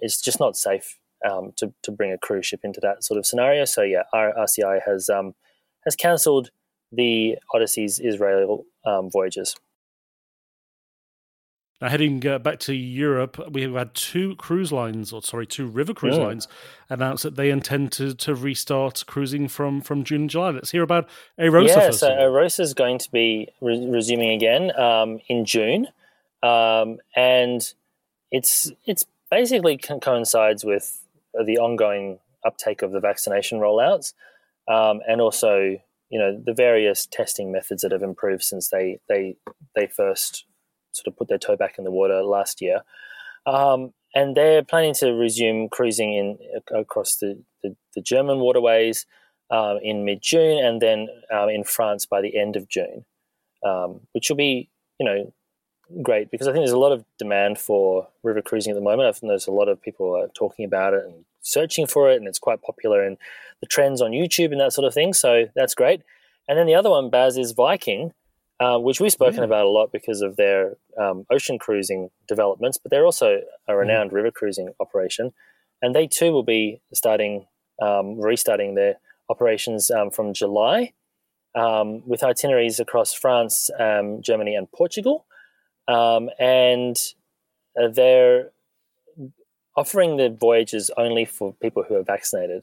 it's 0.00 0.20
just 0.20 0.38
not 0.38 0.56
safe 0.56 0.98
um, 1.28 1.52
to, 1.56 1.72
to 1.82 1.90
bring 1.90 2.12
a 2.12 2.18
cruise 2.18 2.46
ship 2.46 2.60
into 2.62 2.80
that 2.80 3.04
sort 3.04 3.18
of 3.18 3.26
scenario. 3.26 3.64
So 3.64 3.82
yeah, 3.82 4.02
RCI 4.14 4.80
has 4.86 5.08
um, 5.08 5.34
has 5.84 5.96
cancelled 5.96 6.50
the 6.92 7.36
Odyssey's 7.54 7.98
Israel 7.98 8.64
um, 8.84 9.10
voyages. 9.10 9.54
Now, 11.80 11.88
heading 11.88 12.26
uh, 12.26 12.40
back 12.40 12.58
to 12.60 12.74
Europe, 12.74 13.38
we 13.52 13.62
have 13.62 13.74
had 13.74 13.94
two 13.94 14.34
cruise 14.34 14.72
lines, 14.72 15.12
or 15.12 15.22
sorry, 15.22 15.46
two 15.46 15.68
river 15.68 15.94
cruise 15.94 16.16
mm. 16.16 16.24
lines, 16.24 16.48
announce 16.90 17.22
that 17.22 17.36
they 17.36 17.50
intend 17.50 17.92
to, 17.92 18.14
to 18.14 18.34
restart 18.34 19.04
cruising 19.06 19.46
from, 19.46 19.80
from 19.80 20.02
June 20.02 20.22
and 20.22 20.30
July. 20.30 20.50
Let's 20.50 20.72
hear 20.72 20.82
about 20.82 21.08
Arosa. 21.38 21.68
Yeah, 21.68 21.90
so 21.92 22.08
Arosa 22.08 22.60
is 22.60 22.74
going 22.74 22.98
to 22.98 23.10
be 23.12 23.48
re- 23.60 23.86
resuming 23.86 24.30
again 24.30 24.76
um, 24.76 25.20
in 25.28 25.44
June, 25.44 25.86
um, 26.42 26.98
and 27.14 27.62
it's 28.32 28.72
it's 28.84 29.04
basically 29.30 29.76
coincides 29.76 30.64
with 30.64 31.00
the 31.44 31.58
ongoing 31.58 32.18
uptake 32.44 32.82
of 32.82 32.92
the 32.92 33.00
vaccination 33.00 33.58
rollouts, 33.58 34.12
um, 34.68 35.00
and 35.08 35.20
also 35.20 35.76
you 36.10 36.18
know 36.18 36.40
the 36.44 36.54
various 36.54 37.06
testing 37.06 37.52
methods 37.52 37.82
that 37.82 37.92
have 37.92 38.02
improved 38.02 38.42
since 38.42 38.68
they 38.68 38.98
they 39.08 39.36
they 39.74 39.86
first 39.86 40.44
sort 40.92 41.06
of 41.06 41.16
put 41.16 41.28
their 41.28 41.38
toe 41.38 41.56
back 41.56 41.78
in 41.78 41.84
the 41.84 41.90
water 41.90 42.22
last 42.22 42.60
year. 42.60 42.80
Um, 43.46 43.92
and 44.14 44.36
they're 44.36 44.64
planning 44.64 44.94
to 44.94 45.12
resume 45.12 45.68
cruising 45.68 46.14
in 46.14 46.38
across 46.74 47.16
the, 47.16 47.42
the, 47.62 47.76
the 47.94 48.00
German 48.00 48.40
waterways 48.40 49.06
uh, 49.50 49.76
in 49.82 50.04
mid 50.04 50.20
June, 50.22 50.62
and 50.62 50.80
then 50.80 51.08
um, 51.32 51.48
in 51.48 51.64
France 51.64 52.06
by 52.06 52.20
the 52.20 52.38
end 52.38 52.56
of 52.56 52.68
June, 52.68 53.04
um, 53.64 54.00
which 54.12 54.28
will 54.28 54.36
be 54.36 54.70
you 54.98 55.06
know 55.06 55.32
great 56.02 56.30
because 56.30 56.46
I 56.46 56.52
think 56.52 56.62
there's 56.62 56.70
a 56.70 56.78
lot 56.78 56.92
of 56.92 57.04
demand 57.18 57.58
for 57.58 58.08
river 58.22 58.42
cruising 58.42 58.70
at 58.70 58.74
the 58.74 58.80
moment. 58.80 59.08
I've 59.08 59.22
noticed 59.22 59.48
a 59.48 59.52
lot 59.52 59.68
of 59.68 59.80
people 59.80 60.14
are 60.16 60.28
talking 60.28 60.64
about 60.64 60.94
it 60.94 61.04
and 61.04 61.24
searching 61.40 61.86
for 61.86 62.10
it, 62.10 62.16
and 62.16 62.28
it's 62.28 62.38
quite 62.38 62.62
popular 62.62 63.04
in 63.04 63.16
the 63.60 63.66
trends 63.66 64.00
on 64.00 64.10
YouTube 64.10 64.52
and 64.52 64.60
that 64.60 64.72
sort 64.72 64.86
of 64.86 64.94
thing. 64.94 65.12
So 65.12 65.46
that's 65.54 65.74
great. 65.74 66.02
And 66.48 66.58
then 66.58 66.66
the 66.66 66.74
other 66.74 66.90
one, 66.90 67.10
Baz, 67.10 67.36
is 67.36 67.52
Viking, 67.52 68.12
uh, 68.60 68.78
which 68.78 69.00
we've 69.00 69.12
spoken 69.12 69.40
mm. 69.40 69.44
about 69.44 69.66
a 69.66 69.70
lot 69.70 69.92
because 69.92 70.22
of 70.22 70.36
their 70.36 70.76
um, 71.00 71.26
ocean 71.30 71.58
cruising 71.58 72.10
developments, 72.26 72.78
but 72.78 72.90
they're 72.90 73.04
also 73.04 73.40
a 73.66 73.76
renowned 73.76 74.10
mm. 74.10 74.14
river 74.14 74.30
cruising 74.30 74.72
operation. 74.80 75.32
And 75.80 75.94
they 75.94 76.06
too 76.06 76.32
will 76.32 76.42
be 76.42 76.80
starting, 76.92 77.46
um, 77.80 78.20
restarting 78.20 78.74
their 78.74 78.96
operations 79.28 79.90
um, 79.90 80.10
from 80.10 80.34
July 80.34 80.92
um, 81.54 82.06
with 82.06 82.22
itineraries 82.22 82.80
across 82.80 83.12
France, 83.12 83.70
um, 83.78 84.20
Germany, 84.22 84.54
and 84.54 84.70
Portugal. 84.72 85.26
Um, 85.88 86.30
and 86.38 86.96
uh, 87.80 87.88
they're 87.88 88.50
offering 89.76 90.16
the 90.16 90.28
voyages 90.28 90.90
only 90.96 91.24
for 91.24 91.54
people 91.54 91.84
who 91.88 91.96
are 91.96 92.02
vaccinated. 92.02 92.62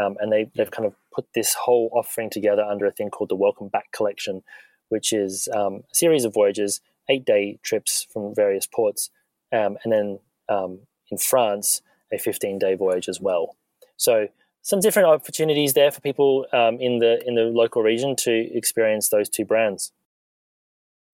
Um, 0.00 0.16
and 0.20 0.32
they, 0.32 0.50
they've 0.54 0.70
kind 0.70 0.86
of 0.86 0.94
put 1.12 1.26
this 1.34 1.54
whole 1.54 1.90
offering 1.92 2.30
together 2.30 2.62
under 2.62 2.86
a 2.86 2.92
thing 2.92 3.10
called 3.10 3.30
the 3.30 3.36
Welcome 3.36 3.68
Back 3.68 3.90
Collection, 3.92 4.42
which 4.88 5.12
is 5.12 5.48
um, 5.54 5.82
a 5.90 5.94
series 5.94 6.24
of 6.24 6.32
voyages, 6.32 6.80
eight 7.08 7.24
day 7.24 7.58
trips 7.62 8.06
from 8.12 8.34
various 8.34 8.66
ports, 8.66 9.10
um, 9.52 9.76
and 9.82 9.92
then 9.92 10.18
um, 10.48 10.80
in 11.10 11.18
France, 11.18 11.82
a 12.12 12.18
15 12.18 12.58
day 12.58 12.74
voyage 12.74 13.08
as 13.08 13.20
well. 13.20 13.56
So 13.96 14.28
some 14.62 14.80
different 14.80 15.08
opportunities 15.08 15.74
there 15.74 15.90
for 15.90 16.00
people 16.00 16.46
um, 16.52 16.80
in 16.80 16.98
the 16.98 17.26
in 17.26 17.34
the 17.34 17.44
local 17.44 17.82
region 17.82 18.16
to 18.16 18.32
experience 18.56 19.08
those 19.08 19.28
two 19.28 19.44
brands. 19.44 19.92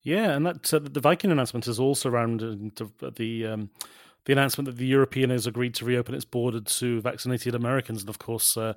Yeah, 0.05 0.33
and 0.33 0.47
that 0.47 0.73
uh, 0.73 0.81
the 0.83 1.01
Viking 1.01 1.33
announcement 1.33 1.67
is 1.67 1.81
also 1.81 2.11
around 2.11 2.43
uh, 2.43 3.11
the 3.17 3.47
um, 3.47 3.71
the 4.27 4.33
announcement 4.33 4.67
that 4.67 4.77
the 4.77 4.87
European 4.87 5.31
has 5.31 5.47
agreed 5.47 5.75
to 5.75 5.85
reopen 5.85 6.15
its 6.15 6.25
border 6.25 6.61
to 6.61 7.01
vaccinated 7.01 7.55
Americans, 7.55 8.01
and 8.01 8.09
of 8.09 8.19
course, 8.19 8.57
uh, 8.57 8.73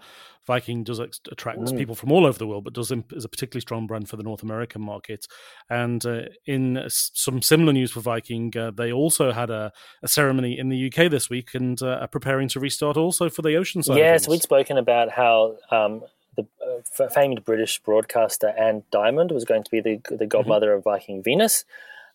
Viking 0.45 0.83
does 0.83 0.99
attract 0.99 1.59
mm. 1.59 1.77
people 1.77 1.95
from 1.95 2.11
all 2.11 2.25
over 2.25 2.37
the 2.37 2.47
world, 2.47 2.63
but 2.63 2.73
does 2.73 2.91
is 2.91 3.25
a 3.25 3.29
particularly 3.29 3.61
strong 3.61 3.87
brand 3.87 4.09
for 4.09 4.17
the 4.17 4.23
North 4.23 4.43
American 4.43 4.81
market. 4.81 5.25
And 5.69 6.05
uh, 6.05 6.23
in 6.45 6.83
some 6.89 7.41
similar 7.41 7.73
news 7.73 7.91
for 7.91 8.01
Viking, 8.01 8.53
uh, 8.57 8.71
they 8.71 8.91
also 8.91 9.31
had 9.31 9.49
a, 9.49 9.71
a, 10.03 10.07
ceremony 10.07 10.57
in 10.57 10.69
the 10.69 10.87
UK 10.87 11.09
this 11.09 11.29
week 11.29 11.53
and 11.53 11.81
uh, 11.81 11.99
are 12.01 12.07
preparing 12.07 12.49
to 12.49 12.59
restart 12.59 12.97
also 12.97 13.29
for 13.29 13.41
the 13.41 13.55
ocean 13.55 13.83
side. 13.83 13.97
Yeah, 13.97 14.17
so 14.17 14.31
we'd 14.31 14.41
spoken 14.41 14.77
about 14.77 15.11
how. 15.11 15.57
Um, 15.71 16.01
the 16.37 16.47
uh, 17.03 17.09
famed 17.09 17.43
British 17.43 17.79
broadcaster 17.79 18.49
Anne 18.49 18.83
Diamond 18.91 19.31
was 19.31 19.43
going 19.43 19.63
to 19.63 19.71
be 19.71 19.81
the, 19.81 19.99
the 20.15 20.25
godmother 20.25 20.67
mm-hmm. 20.67 20.77
of 20.77 20.83
Viking 20.83 21.23
Venus. 21.23 21.65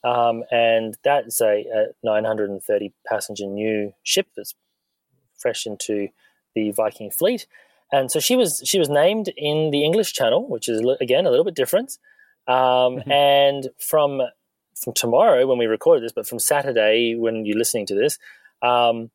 Um, 0.05 0.45
and 0.51 0.97
that's 1.05 1.41
a, 1.41 1.65
a 1.73 1.87
930 2.03 2.93
passenger 3.07 3.47
new 3.47 3.93
ship 4.03 4.29
that's 4.37 4.55
fresh 5.39 5.67
into 5.67 6.09
the 6.55 6.71
Viking 6.71 7.11
fleet. 7.11 7.47
And 7.93 8.11
so 8.11 8.21
she 8.21 8.37
was 8.37 8.63
she 8.65 8.79
was 8.79 8.89
named 8.89 9.29
in 9.37 9.71
the 9.71 9.85
English 9.85 10.15
Channel, 10.15 10.49
which 10.49 10.69
is 10.69 10.81
again 11.01 11.27
a 11.27 11.31
little 11.31 11.45
bit 11.45 11.55
different. 11.55 11.99
Um, 12.49 12.55
mm-hmm. 12.57 13.13
And 13.13 13.69
from 13.79 14.23
from 14.75 14.95
tomorrow 14.95 15.47
when 15.47 15.59
we 15.59 15.67
record 15.67 16.03
this, 16.03 16.13
but 16.13 16.27
from 16.27 16.39
Saturday 16.39 17.15
when 17.15 17.45
you're 17.45 17.59
listening 17.59 17.87
to 17.87 17.95
this, 17.95 18.19
um, 18.63 19.11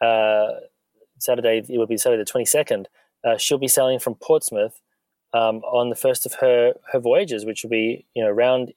uh, 0.00 0.52
Saturday 1.18 1.64
it 1.68 1.78
will 1.78 1.86
be 1.86 1.96
Saturday 1.96 2.22
the 2.22 2.30
twenty 2.30 2.46
second. 2.46 2.88
Uh, 3.24 3.36
she'll 3.36 3.58
be 3.58 3.68
sailing 3.68 3.98
from 3.98 4.14
Portsmouth 4.14 4.80
um, 5.32 5.58
on 5.58 5.90
the 5.90 5.96
first 5.96 6.26
of 6.26 6.34
her 6.34 6.74
her 6.92 6.98
voyages, 6.98 7.44
which 7.44 7.62
will 7.62 7.70
be 7.70 8.06
you 8.14 8.22
know 8.22 8.30
around 8.30 8.72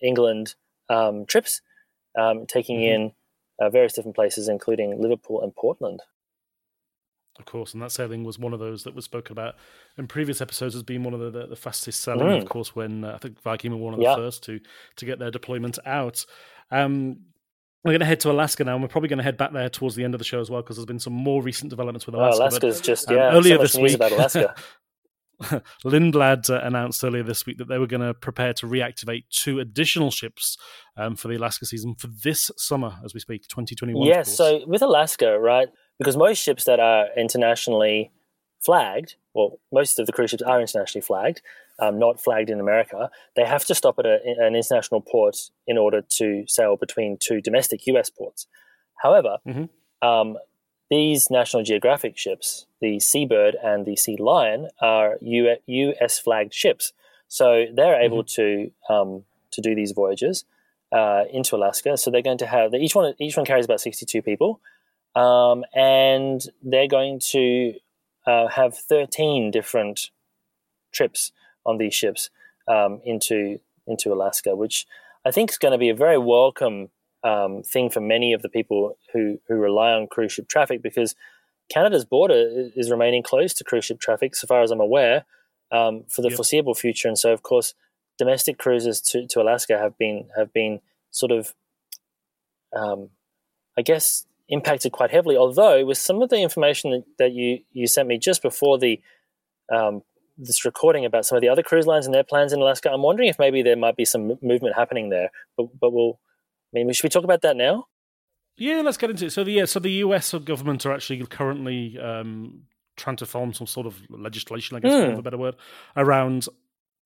England 0.00 0.54
um, 0.88 1.26
trips, 1.26 1.60
um, 2.18 2.46
taking 2.46 2.78
mm-hmm. 2.78 3.02
in 3.02 3.12
uh, 3.60 3.70
various 3.70 3.92
different 3.92 4.16
places, 4.16 4.48
including 4.48 5.00
Liverpool 5.00 5.42
and 5.42 5.54
Portland. 5.54 6.00
Of 7.38 7.46
course, 7.46 7.72
and 7.72 7.82
that 7.82 7.92
sailing 7.92 8.22
was 8.22 8.38
one 8.38 8.52
of 8.52 8.60
those 8.60 8.84
that 8.84 8.94
was 8.94 9.06
spoken 9.06 9.32
about 9.32 9.54
in 9.96 10.06
previous 10.06 10.42
episodes 10.42 10.74
as 10.74 10.82
being 10.82 11.02
one 11.02 11.14
of 11.14 11.20
the, 11.20 11.30
the, 11.30 11.46
the 11.46 11.56
fastest 11.56 12.00
selling. 12.00 12.26
Mm. 12.26 12.42
Of 12.42 12.48
course, 12.48 12.74
when 12.74 13.04
uh, 13.04 13.12
I 13.14 13.18
think 13.18 13.40
Viking 13.40 13.70
were 13.70 13.78
one 13.78 13.94
of 13.94 13.98
the 13.98 14.04
yeah. 14.04 14.16
first 14.16 14.42
to 14.44 14.60
to 14.96 15.06
get 15.06 15.18
their 15.18 15.30
deployment 15.30 15.78
out. 15.86 16.26
Um, 16.70 17.20
we're 17.84 17.92
going 17.92 18.00
to 18.00 18.06
head 18.06 18.20
to 18.20 18.30
Alaska 18.30 18.64
now, 18.64 18.74
and 18.74 18.82
we're 18.82 18.88
probably 18.88 19.08
going 19.08 19.18
to 19.18 19.24
head 19.24 19.36
back 19.36 19.52
there 19.52 19.68
towards 19.68 19.94
the 19.94 20.04
end 20.04 20.14
of 20.14 20.18
the 20.18 20.24
show 20.24 20.40
as 20.40 20.50
well 20.50 20.62
because 20.62 20.76
there's 20.76 20.86
been 20.86 20.98
some 20.98 21.12
more 21.12 21.42
recent 21.42 21.70
developments 21.70 22.06
with 22.06 22.14
Alaska. 22.14 22.42
Oh, 22.42 22.44
Alaska's 22.44 22.78
but, 22.78 22.84
just 22.84 23.08
um, 23.08 23.16
yeah. 23.16 23.32
Earlier 23.32 23.56
so 23.56 23.62
this 23.62 23.76
week, 23.76 23.94
about 23.94 24.12
Alaska. 24.12 24.54
Lindblad 25.84 26.50
uh, 26.50 26.60
announced 26.62 27.02
earlier 27.02 27.22
this 27.22 27.46
week 27.46 27.56
that 27.58 27.68
they 27.68 27.78
were 27.78 27.86
going 27.86 28.02
to 28.02 28.12
prepare 28.12 28.52
to 28.54 28.66
reactivate 28.66 29.24
two 29.30 29.58
additional 29.58 30.10
ships 30.10 30.58
um, 30.98 31.16
for 31.16 31.28
the 31.28 31.36
Alaska 31.36 31.64
season 31.64 31.94
for 31.94 32.08
this 32.08 32.50
summer, 32.58 32.98
as 33.04 33.14
we 33.14 33.20
speak, 33.20 33.48
2021. 33.48 34.06
Yes, 34.06 34.34
so 34.36 34.60
with 34.66 34.82
Alaska, 34.82 35.38
right, 35.38 35.68
because 35.98 36.16
most 36.16 36.38
ships 36.38 36.64
that 36.64 36.78
are 36.78 37.06
internationally 37.16 38.12
flagged, 38.60 39.16
well, 39.34 39.58
most 39.72 39.98
of 39.98 40.06
the 40.06 40.12
cruise 40.12 40.30
ships 40.30 40.42
are 40.42 40.60
internationally 40.60 41.04
flagged, 41.04 41.40
um, 41.78 41.98
not 41.98 42.20
flagged 42.20 42.50
in 42.50 42.60
America, 42.60 43.10
they 43.36 43.44
have 43.44 43.64
to 43.64 43.74
stop 43.74 43.98
at 43.98 44.06
a, 44.06 44.18
an 44.24 44.54
international 44.54 45.00
port 45.00 45.50
in 45.66 45.78
order 45.78 46.02
to 46.02 46.44
sail 46.46 46.76
between 46.76 47.16
two 47.18 47.40
domestic 47.40 47.86
US 47.86 48.10
ports. 48.10 48.46
However, 49.02 49.38
mm-hmm. 49.46 50.06
um, 50.06 50.36
these 50.90 51.30
National 51.30 51.62
Geographic 51.62 52.18
ships, 52.18 52.66
the 52.80 53.00
Seabird 53.00 53.56
and 53.62 53.86
the 53.86 53.96
Sea 53.96 54.16
Lion, 54.18 54.68
are 54.80 55.18
U.S. 55.20 56.18
flagged 56.18 56.52
ships, 56.52 56.92
so 57.28 57.66
they're 57.72 58.00
able 58.00 58.24
mm-hmm. 58.24 58.66
to 58.88 58.92
um, 58.92 59.24
to 59.52 59.60
do 59.60 59.74
these 59.74 59.92
voyages 59.92 60.44
uh, 60.92 61.24
into 61.32 61.56
Alaska. 61.56 61.96
So 61.96 62.10
they're 62.10 62.22
going 62.22 62.38
to 62.38 62.46
have 62.46 62.74
each 62.74 62.94
one 62.94 63.14
each 63.20 63.36
one 63.36 63.46
carries 63.46 63.64
about 63.64 63.80
sixty 63.80 64.04
two 64.04 64.20
people, 64.20 64.60
um, 65.14 65.64
and 65.74 66.42
they're 66.62 66.88
going 66.88 67.20
to 67.30 67.74
uh, 68.30 68.46
have 68.60 68.72
thirteen 68.90 69.50
different 69.50 69.96
trips 70.92 71.32
on 71.64 71.78
these 71.78 71.94
ships 72.00 72.30
um, 72.74 72.92
into 73.12 73.60
into 73.86 74.12
Alaska, 74.12 74.54
which 74.62 74.86
I 75.28 75.30
think 75.30 75.50
is 75.50 75.58
going 75.58 75.72
to 75.72 75.84
be 75.86 75.90
a 75.90 76.04
very 76.06 76.18
welcome 76.18 76.78
um, 77.30 77.62
thing 77.72 77.90
for 77.90 78.00
many 78.00 78.34
of 78.36 78.42
the 78.42 78.48
people 78.48 78.96
who 79.12 79.22
who 79.46 79.54
rely 79.54 79.90
on 79.92 80.06
cruise 80.06 80.32
ship 80.32 80.48
traffic 80.48 80.82
because 80.82 81.14
Canada's 81.70 82.04
border 82.04 82.70
is 82.74 82.90
remaining 82.90 83.22
closed 83.22 83.56
to 83.58 83.64
cruise 83.64 83.84
ship 83.84 84.00
traffic, 84.00 84.34
so 84.34 84.46
far 84.46 84.62
as 84.62 84.70
I'm 84.70 84.80
aware, 84.80 85.24
um, 85.70 86.04
for 86.08 86.22
the 86.22 86.28
yep. 86.28 86.36
foreseeable 86.36 86.74
future. 86.74 87.08
And 87.08 87.18
so, 87.18 87.32
of 87.32 87.42
course, 87.42 87.74
domestic 88.18 88.58
cruises 88.58 89.00
to, 89.00 89.26
to 89.28 89.40
Alaska 89.40 89.78
have 89.78 89.96
been 89.96 90.28
have 90.36 90.52
been 90.52 90.80
sort 91.10 91.32
of, 91.32 91.54
um, 92.76 93.10
I 93.78 93.82
guess, 93.82 94.26
impacted 94.50 94.92
quite 94.92 95.10
heavily. 95.10 95.36
Although, 95.36 95.86
with 95.86 95.96
some 95.96 96.20
of 96.20 96.28
the 96.28 96.42
information 96.42 96.90
that, 96.90 97.04
that 97.18 97.32
you 97.32 97.60
you 97.72 97.86
sent 97.86 98.08
me 98.08 98.18
just 98.18 98.42
before 98.42 98.78
the 98.78 99.00
um, 99.72 100.02
this 100.36 100.64
recording 100.64 101.04
about 101.04 101.24
some 101.24 101.36
of 101.36 101.42
the 101.42 101.48
other 101.48 101.62
cruise 101.62 101.86
lines 101.86 102.04
and 102.04 102.14
their 102.14 102.24
plans 102.24 102.52
in 102.52 102.60
Alaska, 102.60 102.90
I'm 102.90 103.02
wondering 103.02 103.28
if 103.28 103.38
maybe 103.38 103.62
there 103.62 103.76
might 103.76 103.96
be 103.96 104.04
some 104.04 104.38
movement 104.42 104.76
happening 104.76 105.08
there. 105.08 105.30
But 105.56 105.68
but 105.80 105.92
we'll 105.92 106.20
I 106.74 106.84
mean, 106.84 106.92
should 106.92 107.04
we 107.04 107.08
talk 107.08 107.24
about 107.24 107.42
that 107.42 107.56
now? 107.56 107.86
Yeah, 108.56 108.82
let's 108.82 108.98
get 108.98 109.10
into 109.10 109.26
it. 109.26 109.32
So 109.32 109.44
the 109.44 109.52
yeah, 109.52 109.64
so 109.64 109.80
the 109.80 109.92
US 110.04 110.34
government 110.34 110.84
are 110.84 110.92
actually 110.92 111.24
currently 111.26 111.98
um, 111.98 112.62
trying 112.96 113.16
to 113.16 113.26
form 113.26 113.52
some 113.52 113.66
sort 113.66 113.86
of 113.86 114.00
legislation, 114.10 114.76
I 114.76 114.80
guess, 114.80 114.92
mm. 114.92 115.06
for 115.06 115.12
hmm. 115.12 115.18
a 115.18 115.22
better 115.22 115.38
word, 115.38 115.56
around 115.96 116.46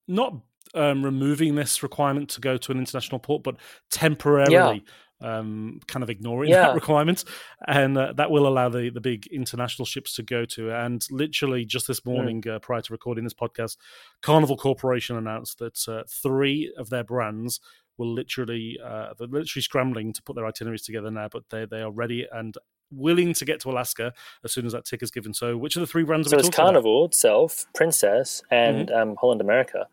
not 0.09 0.35
um, 0.75 1.05
removing 1.05 1.55
this 1.55 1.83
requirement 1.83 2.29
to 2.31 2.41
go 2.41 2.57
to 2.57 2.73
an 2.73 2.79
international 2.79 3.19
port, 3.19 3.43
but 3.43 3.57
temporarily 3.91 4.53
yeah. 4.53 4.93
Um, 5.21 5.81
kind 5.87 6.03
of 6.03 6.11
ignoring 6.11 6.51
yeah. 6.51 6.63
that 6.63 6.75
requirement, 6.75 7.25
and 7.67 7.97
uh, 7.97 8.13
that 8.15 8.31
will 8.31 8.47
allow 8.47 8.69
the 8.69 8.91
the 8.91 9.01
big 9.01 9.27
international 9.29 9.87
ships 9.87 10.15
to 10.17 10.23
go 10.23 10.45
to. 10.47 10.71
And 10.71 11.07
literally, 11.11 11.65
just 11.65 11.87
this 11.87 12.01
hmm. 12.01 12.11
morning, 12.11 12.43
mm. 12.43 12.57
uh, 12.57 12.59
prior 12.59 12.81
to 12.81 12.93
recording 12.93 13.25
this 13.25 13.35
podcast, 13.35 13.77
Carnival 14.23 14.57
Corporation 14.57 15.17
announced 15.17 15.59
that 15.59 15.89
uh, 15.89 16.03
three 16.09 16.73
of 16.77 16.91
their 16.91 17.05
brands 17.05 17.61
will 17.97 18.13
literally 18.13 18.79
uh, 18.85 19.15
they're 19.19 19.29
literally 19.29 19.63
scrambling 19.63 20.13
to 20.13 20.23
put 20.23 20.37
their 20.37 20.47
itineraries 20.47 20.83
together 20.83 21.11
now, 21.11 21.29
but 21.31 21.45
they 21.51 21.65
they 21.65 21.81
are 21.81 21.93
ready 21.93 22.27
and 22.33 22.57
willing 22.91 23.35
to 23.35 23.45
get 23.45 23.61
to 23.61 23.71
Alaska 23.71 24.13
as 24.45 24.53
soon 24.53 24.67
as 24.67 24.73
that 24.73 24.85
tick 24.85 25.03
is 25.03 25.11
given. 25.11 25.35
So, 25.35 25.57
which 25.57 25.77
of 25.77 25.81
the 25.81 25.87
three 25.87 26.05
brands? 26.05 26.31
So 26.31 26.39
it's 26.39 26.49
Carnival 26.49 27.03
about? 27.03 27.11
itself, 27.11 27.67
Princess, 27.75 28.43
and 28.51 28.89
mm-hmm. 28.89 29.11
um, 29.11 29.17
Holland 29.21 29.41
America. 29.41 29.87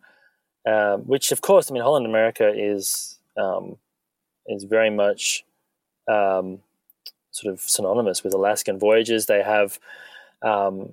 Um, 0.64 1.00
which, 1.02 1.32
of 1.32 1.40
course, 1.40 1.70
I 1.70 1.74
mean, 1.74 1.82
Holland 1.82 2.06
America 2.06 2.52
is 2.54 3.18
um, 3.36 3.78
is 4.46 4.64
very 4.64 4.90
much 4.90 5.44
um, 6.08 6.60
sort 7.30 7.52
of 7.52 7.60
synonymous 7.60 8.24
with 8.24 8.34
Alaskan 8.34 8.78
voyages. 8.78 9.26
They 9.26 9.42
have 9.42 9.78
um, 10.42 10.92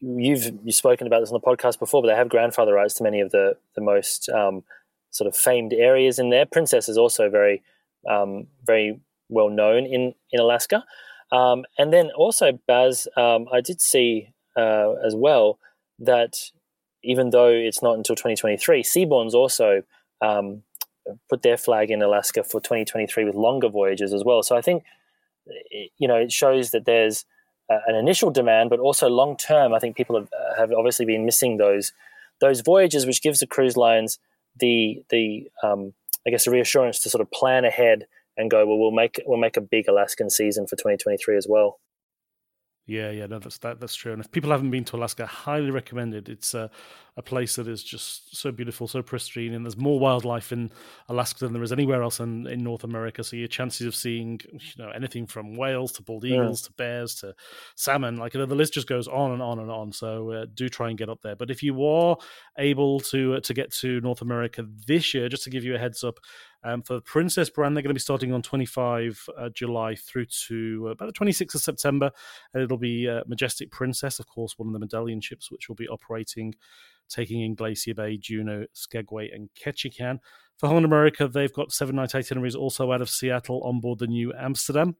you've 0.00 0.52
you've 0.64 0.74
spoken 0.74 1.06
about 1.06 1.20
this 1.20 1.30
on 1.32 1.40
the 1.40 1.46
podcast 1.46 1.78
before, 1.78 2.02
but 2.02 2.08
they 2.08 2.14
have 2.14 2.28
grandfather 2.28 2.74
rights 2.74 2.94
to 2.94 3.02
many 3.02 3.20
of 3.20 3.30
the 3.30 3.56
the 3.74 3.80
most 3.80 4.28
um, 4.28 4.64
sort 5.10 5.28
of 5.28 5.36
famed 5.36 5.72
areas 5.72 6.18
in 6.18 6.30
there. 6.30 6.46
Princess 6.46 6.88
is 6.88 6.98
also 6.98 7.30
very, 7.30 7.62
um, 8.08 8.46
very 8.64 9.00
well 9.28 9.48
known 9.48 9.86
in 9.86 10.14
in 10.32 10.40
Alaska. 10.40 10.84
Um, 11.30 11.64
and 11.76 11.92
then 11.92 12.10
also, 12.16 12.58
Baz, 12.66 13.06
um, 13.16 13.46
I 13.52 13.60
did 13.60 13.80
see 13.80 14.32
uh, 14.56 14.92
as 15.04 15.14
well 15.14 15.58
that 15.98 16.50
even 17.02 17.30
though 17.30 17.48
it's 17.48 17.82
not 17.82 17.96
until 17.96 18.16
2023, 18.16 18.82
Seabourns 18.82 19.34
also 19.34 19.82
um, 20.22 20.62
put 21.28 21.42
their 21.42 21.56
flag 21.56 21.90
in 21.90 22.02
Alaska 22.02 22.42
for 22.42 22.60
2023 22.60 23.24
with 23.24 23.34
longer 23.34 23.68
voyages 23.68 24.12
as 24.12 24.24
well. 24.24 24.42
So 24.42 24.56
I 24.56 24.60
think 24.60 24.84
you 25.98 26.08
know 26.08 26.16
it 26.16 26.32
shows 26.32 26.70
that 26.70 26.84
there's 26.84 27.24
an 27.68 27.94
initial 27.94 28.30
demand, 28.30 28.70
but 28.70 28.80
also 28.80 29.08
long 29.08 29.36
term. 29.36 29.74
I 29.74 29.78
think 29.78 29.96
people 29.96 30.16
have, 30.16 30.28
have 30.56 30.72
obviously 30.72 31.06
been 31.06 31.24
missing 31.24 31.56
those 31.56 31.92
those 32.40 32.60
voyages, 32.60 33.06
which 33.06 33.22
gives 33.22 33.40
the 33.40 33.46
cruise 33.46 33.76
lines 33.76 34.18
the 34.58 35.02
the 35.10 35.48
um, 35.62 35.92
I 36.26 36.30
guess 36.30 36.44
the 36.44 36.50
reassurance 36.50 37.00
to 37.00 37.10
sort 37.10 37.20
of 37.20 37.30
plan 37.30 37.64
ahead 37.64 38.06
and 38.36 38.50
go 38.50 38.66
well 38.66 38.78
we'll 38.78 38.90
make 38.90 39.20
we'll 39.26 39.38
make 39.38 39.56
a 39.56 39.60
big 39.60 39.88
Alaskan 39.88 40.30
season 40.30 40.66
for 40.66 40.76
2023 40.76 41.36
as 41.36 41.46
well. 41.48 41.78
Yeah, 42.86 43.10
yeah, 43.10 43.26
no, 43.26 43.38
that's 43.38 43.58
that, 43.58 43.80
that's 43.80 43.94
true. 43.94 44.12
And 44.12 44.20
if 44.20 44.30
people 44.30 44.50
haven't 44.50 44.70
been 44.70 44.84
to 44.84 44.96
Alaska, 44.96 45.26
highly 45.26 45.70
recommended. 45.70 46.30
It's 46.30 46.54
uh, 46.54 46.68
a 47.18 47.22
place 47.22 47.56
that 47.56 47.66
is 47.66 47.82
just 47.82 48.36
so 48.36 48.52
beautiful, 48.52 48.86
so 48.86 49.02
pristine, 49.02 49.52
and 49.52 49.64
there's 49.64 49.76
more 49.76 49.98
wildlife 49.98 50.52
in 50.52 50.70
Alaska 51.08 51.40
than 51.40 51.52
there 51.52 51.64
is 51.64 51.72
anywhere 51.72 52.00
else 52.00 52.20
in, 52.20 52.46
in 52.46 52.62
North 52.62 52.84
America. 52.84 53.24
So 53.24 53.34
your 53.34 53.48
chances 53.48 53.88
of 53.88 53.96
seeing, 53.96 54.40
you 54.52 54.60
know, 54.84 54.90
anything 54.90 55.26
from 55.26 55.56
whales 55.56 55.90
to 55.92 56.02
bald 56.02 56.24
eagles 56.24 56.62
yeah. 56.62 56.66
to 56.66 56.72
bears 56.74 57.16
to 57.16 57.34
salmon, 57.74 58.18
like 58.18 58.34
the 58.34 58.46
list 58.46 58.74
just 58.74 58.86
goes 58.86 59.08
on 59.08 59.32
and 59.32 59.42
on 59.42 59.58
and 59.58 59.68
on. 59.68 59.90
So 59.90 60.30
uh, 60.30 60.46
do 60.54 60.68
try 60.68 60.90
and 60.90 60.96
get 60.96 61.08
up 61.08 61.20
there. 61.22 61.34
But 61.34 61.50
if 61.50 61.60
you 61.60 61.84
are 61.84 62.16
able 62.56 63.00
to 63.00 63.34
uh, 63.34 63.40
to 63.40 63.52
get 63.52 63.72
to 63.72 64.00
North 64.00 64.22
America 64.22 64.64
this 64.86 65.12
year, 65.12 65.28
just 65.28 65.42
to 65.42 65.50
give 65.50 65.64
you 65.64 65.74
a 65.74 65.78
heads 65.78 66.04
up, 66.04 66.20
um, 66.64 66.82
for 66.82 66.94
the 66.94 67.00
Princess 67.00 67.50
brand, 67.50 67.76
they're 67.76 67.82
going 67.82 67.90
to 67.90 67.94
be 67.94 68.00
starting 68.00 68.32
on 68.32 68.42
25 68.42 69.28
uh, 69.36 69.48
July 69.50 69.94
through 69.94 70.26
to 70.46 70.86
uh, 70.88 70.90
about 70.90 71.06
the 71.06 71.12
26th 71.12 71.54
of 71.54 71.60
September. 71.62 72.10
And 72.52 72.62
it'll 72.62 72.78
be 72.78 73.08
uh, 73.08 73.22
Majestic 73.26 73.70
Princess, 73.70 74.18
of 74.18 74.26
course, 74.26 74.58
one 74.58 74.68
of 74.68 74.72
the 74.72 74.80
medallion 74.80 75.20
ships, 75.20 75.50
which 75.50 75.68
will 75.68 75.76
be 75.76 75.88
operating, 75.88 76.54
taking 77.08 77.42
in 77.42 77.54
Glacier 77.54 77.94
Bay, 77.94 78.16
Juneau, 78.16 78.66
Skagway, 78.72 79.30
and 79.30 79.48
Ketchikan. 79.60 80.18
For 80.58 80.66
Holland 80.66 80.86
America, 80.86 81.28
they've 81.28 81.52
got 81.52 81.72
seven 81.72 81.96
night 81.96 82.14
itineraries 82.14 82.56
also 82.56 82.92
out 82.92 83.00
of 83.00 83.10
Seattle 83.10 83.62
on 83.64 83.80
board 83.80 84.00
the 84.00 84.06
Nieuw 84.06 84.32
Amsterdam. 84.38 84.96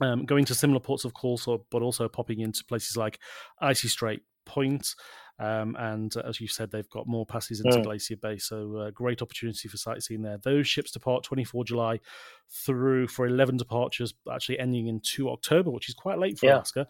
Um, 0.00 0.26
going 0.26 0.44
to 0.44 0.54
similar 0.54 0.80
ports 0.80 1.06
of 1.06 1.14
call, 1.14 1.38
so, 1.38 1.64
but 1.70 1.80
also 1.80 2.06
popping 2.08 2.40
into 2.40 2.64
places 2.64 2.96
like 2.96 3.18
Icy 3.60 3.88
Strait 3.88 4.20
Point, 4.44 4.94
um, 5.38 5.76
and 5.78 6.16
uh, 6.16 6.22
as 6.26 6.40
you 6.40 6.48
said, 6.48 6.70
they've 6.70 6.88
got 6.88 7.06
more 7.06 7.26
passes 7.26 7.60
into 7.60 7.78
mm. 7.78 7.84
Glacier 7.84 8.16
Bay, 8.16 8.38
so 8.38 8.76
uh, 8.76 8.90
great 8.90 9.20
opportunity 9.20 9.68
for 9.68 9.76
sightseeing 9.76 10.22
there. 10.22 10.38
Those 10.38 10.66
ships 10.66 10.90
depart 10.90 11.24
24 11.24 11.64
July 11.64 12.00
through 12.48 13.08
for 13.08 13.26
11 13.26 13.58
departures, 13.58 14.14
actually 14.32 14.58
ending 14.58 14.86
in 14.86 15.00
2 15.00 15.28
October, 15.28 15.70
which 15.70 15.88
is 15.88 15.94
quite 15.94 16.18
late 16.18 16.38
for 16.38 16.46
yeah. 16.46 16.56
Alaska. 16.56 16.86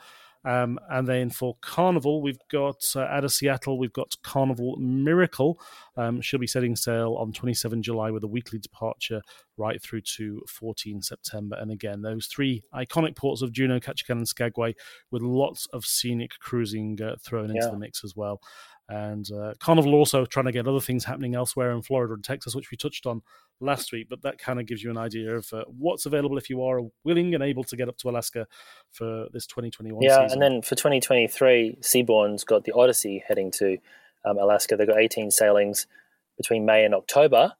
Um, 0.46 0.78
and 0.90 1.08
then 1.08 1.28
for 1.28 1.56
Carnival, 1.60 2.22
we've 2.22 2.38
got 2.50 2.80
uh, 2.94 3.00
out 3.00 3.24
of 3.24 3.32
Seattle, 3.32 3.78
we've 3.78 3.92
got 3.92 4.14
Carnival 4.22 4.76
Miracle. 4.76 5.60
Um, 5.96 6.20
she'll 6.20 6.38
be 6.38 6.46
setting 6.46 6.76
sail 6.76 7.16
on 7.18 7.32
27 7.32 7.82
July 7.82 8.12
with 8.12 8.22
a 8.22 8.28
weekly 8.28 8.60
departure 8.60 9.20
right 9.56 9.82
through 9.82 10.02
to 10.02 10.40
14 10.48 11.02
September. 11.02 11.56
And 11.58 11.72
again, 11.72 12.00
those 12.00 12.26
three 12.26 12.62
iconic 12.72 13.16
ports 13.16 13.42
of 13.42 13.50
Juneau, 13.50 13.80
Ketchikan, 13.80 14.18
and 14.18 14.28
Skagway 14.28 14.74
with 15.10 15.22
lots 15.22 15.66
of 15.72 15.84
scenic 15.84 16.38
cruising 16.38 17.00
uh, 17.02 17.16
thrown 17.20 17.50
into 17.50 17.60
yeah. 17.64 17.70
the 17.70 17.78
mix 17.78 18.04
as 18.04 18.14
well. 18.14 18.40
And 18.88 19.28
uh, 19.32 19.54
Carnival 19.58 19.94
also 19.94 20.24
trying 20.24 20.44
to 20.46 20.52
get 20.52 20.68
other 20.68 20.80
things 20.80 21.04
happening 21.04 21.34
elsewhere 21.34 21.72
in 21.72 21.82
Florida 21.82 22.14
and 22.14 22.22
Texas, 22.22 22.54
which 22.54 22.70
we 22.70 22.76
touched 22.76 23.04
on 23.04 23.20
last 23.60 23.90
week. 23.90 24.08
But 24.08 24.22
that 24.22 24.38
kind 24.38 24.60
of 24.60 24.66
gives 24.66 24.82
you 24.82 24.90
an 24.90 24.96
idea 24.96 25.36
of 25.36 25.52
uh, 25.52 25.64
what's 25.66 26.06
available 26.06 26.38
if 26.38 26.48
you 26.48 26.62
are 26.62 26.80
willing 27.02 27.34
and 27.34 27.42
able 27.42 27.64
to 27.64 27.76
get 27.76 27.88
up 27.88 27.96
to 27.98 28.08
Alaska 28.08 28.46
for 28.92 29.26
this 29.32 29.46
2021 29.46 30.02
yeah, 30.02 30.22
season. 30.22 30.32
and 30.32 30.42
then 30.42 30.62
for 30.62 30.76
2023, 30.76 31.78
Seabourn's 31.80 32.44
got 32.44 32.64
the 32.64 32.72
Odyssey 32.72 33.24
heading 33.26 33.50
to 33.52 33.78
um, 34.24 34.38
Alaska. 34.38 34.76
They've 34.76 34.86
got 34.86 35.00
18 35.00 35.32
sailings 35.32 35.88
between 36.36 36.64
May 36.64 36.84
and 36.84 36.94
October. 36.94 37.54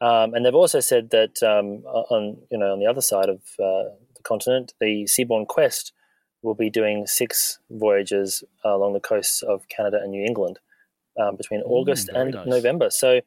Um, 0.00 0.34
and 0.34 0.44
they've 0.44 0.54
also 0.54 0.80
said 0.80 1.10
that 1.10 1.40
um, 1.42 1.84
on 1.86 2.38
you 2.50 2.58
know 2.58 2.72
on 2.72 2.80
the 2.80 2.86
other 2.86 3.00
side 3.00 3.28
of 3.28 3.36
uh, 3.60 3.94
the 4.16 4.22
continent, 4.24 4.74
the 4.80 5.04
Seabourn 5.04 5.46
Quest 5.46 5.92
will 6.42 6.54
be 6.54 6.68
doing 6.68 7.06
six 7.06 7.60
voyages 7.70 8.42
along 8.64 8.92
the 8.92 9.00
coasts 9.00 9.40
of 9.40 9.68
Canada 9.68 9.98
and 10.02 10.10
New 10.10 10.22
England 10.22 10.58
um, 11.20 11.36
between 11.36 11.60
mm, 11.60 11.70
August 11.70 12.08
and 12.08 12.32
nice. 12.32 12.46
November. 12.46 12.90
So, 12.90 13.20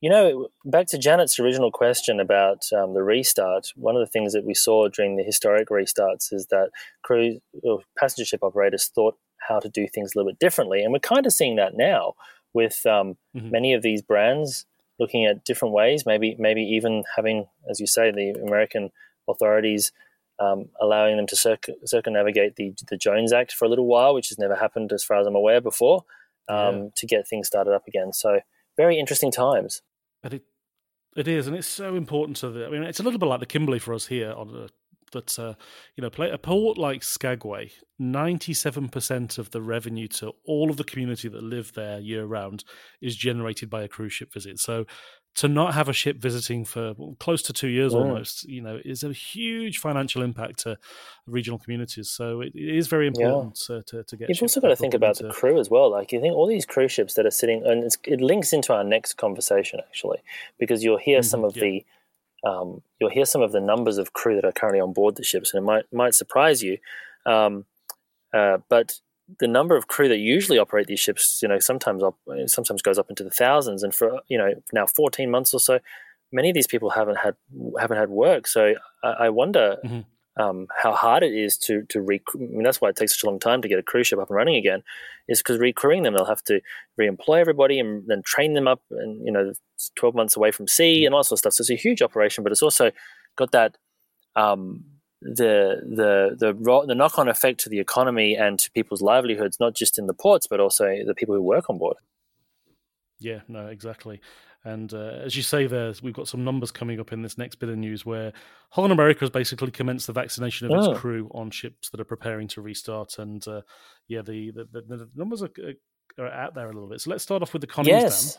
you 0.00 0.10
know, 0.10 0.48
back 0.64 0.86
to 0.88 0.98
Janet's 0.98 1.38
original 1.38 1.70
question 1.70 2.20
about 2.20 2.64
um, 2.76 2.94
the 2.94 3.02
restart, 3.02 3.72
one 3.76 3.96
of 3.96 4.00
the 4.00 4.10
things 4.10 4.32
that 4.32 4.44
we 4.44 4.54
saw 4.54 4.88
during 4.88 5.16
the 5.16 5.22
historic 5.22 5.68
restarts 5.68 6.32
is 6.32 6.46
that 6.46 6.70
cruise 7.02 7.40
or 7.62 7.80
passenger 7.98 8.26
ship 8.26 8.42
operators 8.42 8.86
thought 8.86 9.16
how 9.38 9.58
to 9.58 9.68
do 9.68 9.86
things 9.86 10.14
a 10.14 10.18
little 10.18 10.30
bit 10.32 10.38
differently. 10.38 10.82
And 10.82 10.92
we're 10.92 10.98
kind 10.98 11.26
of 11.26 11.32
seeing 11.32 11.56
that 11.56 11.76
now 11.76 12.14
with 12.52 12.84
um, 12.86 13.16
mm-hmm. 13.36 13.50
many 13.50 13.74
of 13.74 13.82
these 13.82 14.02
brands 14.02 14.66
looking 14.98 15.26
at 15.26 15.44
different 15.44 15.74
ways, 15.74 16.06
maybe 16.06 16.36
maybe 16.38 16.62
even 16.62 17.04
having, 17.16 17.46
as 17.68 17.80
you 17.80 17.86
say, 17.86 18.10
the 18.10 18.30
American 18.42 18.90
authorities 19.28 19.92
um, 20.38 20.66
allowing 20.80 21.16
them 21.16 21.26
to 21.26 21.58
circumnavigate 21.84 22.56
the 22.56 22.74
the 22.88 22.96
Jones 22.96 23.32
Act 23.32 23.52
for 23.52 23.64
a 23.64 23.68
little 23.68 23.86
while, 23.86 24.14
which 24.14 24.28
has 24.28 24.38
never 24.38 24.56
happened 24.56 24.92
as 24.92 25.04
far 25.04 25.20
as 25.20 25.26
I'm 25.26 25.34
aware 25.34 25.60
before, 25.60 26.04
um, 26.48 26.76
yeah. 26.76 26.88
to 26.96 27.06
get 27.06 27.28
things 27.28 27.46
started 27.46 27.74
up 27.74 27.86
again. 27.86 28.12
So 28.12 28.40
very 28.76 28.98
interesting 28.98 29.32
times. 29.32 29.82
But 30.22 30.34
it 30.34 30.42
it 31.16 31.28
is, 31.28 31.46
and 31.46 31.56
it's 31.56 31.66
so 31.66 31.94
important 31.94 32.36
to 32.38 32.50
the. 32.50 32.66
I 32.66 32.70
mean, 32.70 32.82
it's 32.82 33.00
a 33.00 33.02
little 33.02 33.18
bit 33.18 33.26
like 33.26 33.40
the 33.40 33.46
Kimberley 33.46 33.78
for 33.78 33.94
us 33.94 34.06
here 34.06 34.32
on 34.32 34.48
the 34.48 34.68
that 35.12 35.38
uh, 35.38 35.54
you 35.94 36.02
know, 36.02 36.10
play 36.10 36.30
a 36.30 36.38
port 36.38 36.76
like 36.78 37.02
Skagway, 37.02 37.70
ninety-seven 37.98 38.88
percent 38.88 39.38
of 39.38 39.50
the 39.50 39.62
revenue 39.62 40.08
to 40.08 40.32
all 40.44 40.70
of 40.70 40.76
the 40.76 40.84
community 40.84 41.28
that 41.28 41.42
live 41.42 41.72
there 41.74 41.98
year 41.98 42.24
round 42.24 42.64
is 43.00 43.16
generated 43.16 43.70
by 43.70 43.82
a 43.82 43.88
cruise 43.88 44.12
ship 44.12 44.32
visit. 44.32 44.58
So 44.58 44.84
to 45.36 45.48
not 45.48 45.74
have 45.74 45.88
a 45.88 45.92
ship 45.92 46.16
visiting 46.16 46.64
for 46.64 46.94
close 47.18 47.42
to 47.42 47.52
two 47.52 47.68
years 47.68 47.94
almost, 47.94 48.44
you 48.44 48.62
know, 48.62 48.80
is 48.84 49.04
a 49.04 49.12
huge 49.12 49.78
financial 49.78 50.22
impact 50.22 50.60
to 50.60 50.78
regional 51.26 51.58
communities. 51.58 52.08
So 52.08 52.40
it, 52.40 52.54
it 52.54 52.76
is 52.76 52.88
very 52.88 53.06
important 53.06 53.62
yeah. 53.68 53.80
to, 53.86 54.02
to, 54.02 54.16
get. 54.16 54.30
You've 54.30 54.40
also 54.40 54.62
got 54.62 54.68
to 54.68 54.76
think 54.76 54.94
about 54.94 55.20
into... 55.20 55.24
the 55.24 55.34
crew 55.34 55.60
as 55.60 55.68
well. 55.68 55.90
Like 55.90 56.10
you 56.10 56.20
think 56.20 56.34
all 56.34 56.46
these 56.46 56.64
cruise 56.64 56.90
ships 56.90 57.14
that 57.14 57.26
are 57.26 57.30
sitting, 57.30 57.62
and 57.66 57.84
it 58.04 58.20
links 58.22 58.54
into 58.54 58.72
our 58.72 58.82
next 58.82 59.14
conversation 59.18 59.78
actually, 59.80 60.18
because 60.58 60.82
you'll 60.82 60.96
hear 60.98 61.20
mm-hmm, 61.20 61.28
some 61.28 61.44
of 61.44 61.56
yeah. 61.56 61.62
the. 61.62 61.86
Um, 62.44 62.82
you'll 63.00 63.10
hear 63.10 63.24
some 63.24 63.42
of 63.42 63.52
the 63.52 63.60
numbers 63.60 63.98
of 63.98 64.12
crew 64.12 64.36
that 64.36 64.44
are 64.44 64.52
currently 64.52 64.80
on 64.80 64.92
board 64.92 65.16
the 65.16 65.24
ships, 65.24 65.52
and 65.52 65.62
it 65.62 65.66
might 65.66 65.84
might 65.92 66.14
surprise 66.14 66.62
you. 66.62 66.78
Um, 67.26 67.66
uh, 68.32 68.58
but 68.68 69.00
the 69.38 69.48
number 69.48 69.76
of 69.76 69.88
crew 69.88 70.08
that 70.08 70.18
usually 70.18 70.58
operate 70.58 70.86
these 70.86 71.00
ships, 71.00 71.40
you 71.42 71.48
know, 71.48 71.58
sometimes 71.58 72.02
up, 72.02 72.16
sometimes 72.46 72.82
goes 72.82 72.98
up 72.98 73.10
into 73.10 73.24
the 73.24 73.30
thousands, 73.30 73.82
and 73.82 73.94
for 73.94 74.20
you 74.28 74.38
know 74.38 74.54
now 74.72 74.86
14 74.86 75.30
months 75.30 75.52
or 75.52 75.60
so, 75.60 75.80
many 76.32 76.50
of 76.50 76.54
these 76.54 76.66
people 76.66 76.90
haven't 76.90 77.18
had 77.18 77.34
haven't 77.78 77.98
had 77.98 78.10
work. 78.10 78.46
So 78.46 78.74
I, 79.02 79.08
I 79.08 79.28
wonder 79.30 79.76
mm-hmm. 79.84 80.42
um, 80.42 80.68
how 80.76 80.92
hard 80.92 81.22
it 81.22 81.34
is 81.34 81.56
to 81.58 81.82
to 81.88 82.00
re. 82.00 82.20
I 82.34 82.38
mean, 82.38 82.62
that's 82.62 82.80
why 82.80 82.88
it 82.90 82.96
takes 82.96 83.18
such 83.18 83.24
a 83.24 83.30
long 83.30 83.40
time 83.40 83.62
to 83.62 83.68
get 83.68 83.78
a 83.78 83.82
cruise 83.82 84.06
ship 84.06 84.18
up 84.18 84.30
and 84.30 84.36
running 84.36 84.56
again, 84.56 84.82
is 85.28 85.40
because 85.40 85.58
recrewing 85.58 86.04
them, 86.04 86.14
they'll 86.14 86.26
have 86.26 86.44
to 86.44 86.60
re-employ 86.96 87.40
everybody 87.40 87.78
and 87.78 88.04
then 88.06 88.22
train 88.22 88.54
them 88.54 88.68
up, 88.68 88.82
and 88.90 89.24
you 89.24 89.32
know, 89.32 89.52
12 89.96 90.14
months 90.14 90.36
away 90.36 90.52
from 90.52 90.68
sea 90.68 91.04
and 91.04 91.14
all 91.14 91.24
sorts 91.24 91.40
of 91.44 91.52
stuff. 91.52 91.52
So 91.54 91.62
it's 91.62 91.70
a 91.70 91.88
huge 91.88 92.02
operation, 92.02 92.44
but 92.44 92.52
it's 92.52 92.62
also 92.62 92.92
got 93.36 93.52
that. 93.52 93.76
Um, 94.36 94.84
the 95.22 95.80
the 95.82 96.36
the 96.38 96.84
the 96.86 96.94
knock 96.94 97.18
on 97.18 97.28
effect 97.28 97.60
to 97.60 97.68
the 97.68 97.80
economy 97.80 98.36
and 98.36 98.58
to 98.58 98.70
people's 98.72 99.02
livelihoods, 99.02 99.58
not 99.58 99.74
just 99.74 99.98
in 99.98 100.06
the 100.06 100.14
ports, 100.14 100.46
but 100.46 100.60
also 100.60 100.84
the 101.06 101.14
people 101.14 101.34
who 101.34 101.42
work 101.42 101.70
on 101.70 101.78
board. 101.78 101.96
Yeah, 103.18 103.40
no, 103.48 103.66
exactly. 103.66 104.20
And 104.66 104.92
uh, 104.92 105.20
as 105.24 105.36
you 105.36 105.42
say, 105.42 105.68
there 105.68 105.94
we've 106.02 106.12
got 106.12 106.26
some 106.26 106.42
numbers 106.42 106.72
coming 106.72 106.98
up 106.98 107.12
in 107.12 107.22
this 107.22 107.38
next 107.38 107.56
bit 107.56 107.68
of 107.68 107.76
news 107.78 108.04
where 108.04 108.32
Holland 108.70 108.92
America 108.92 109.20
has 109.20 109.30
basically 109.30 109.70
commenced 109.70 110.08
the 110.08 110.12
vaccination 110.12 110.66
of 110.66 110.72
oh. 110.72 110.90
its 110.90 111.00
crew 111.00 111.30
on 111.32 111.50
ships 111.50 111.88
that 111.90 112.00
are 112.00 112.04
preparing 112.04 112.48
to 112.48 112.60
restart. 112.60 113.18
And 113.18 113.46
uh, 113.46 113.60
yeah, 114.08 114.22
the, 114.22 114.50
the, 114.50 114.64
the, 114.64 114.80
the 114.82 115.08
numbers 115.14 115.42
are, 115.42 115.50
are, 116.18 116.28
out 116.28 116.56
there 116.56 116.68
a 116.68 116.72
little 116.72 116.88
bit. 116.88 117.00
So 117.00 117.10
let's 117.10 117.22
start 117.22 117.42
off 117.42 117.52
with 117.52 117.60
the 117.60 117.68
Koningsdam 117.68 117.86
yes. 117.86 118.38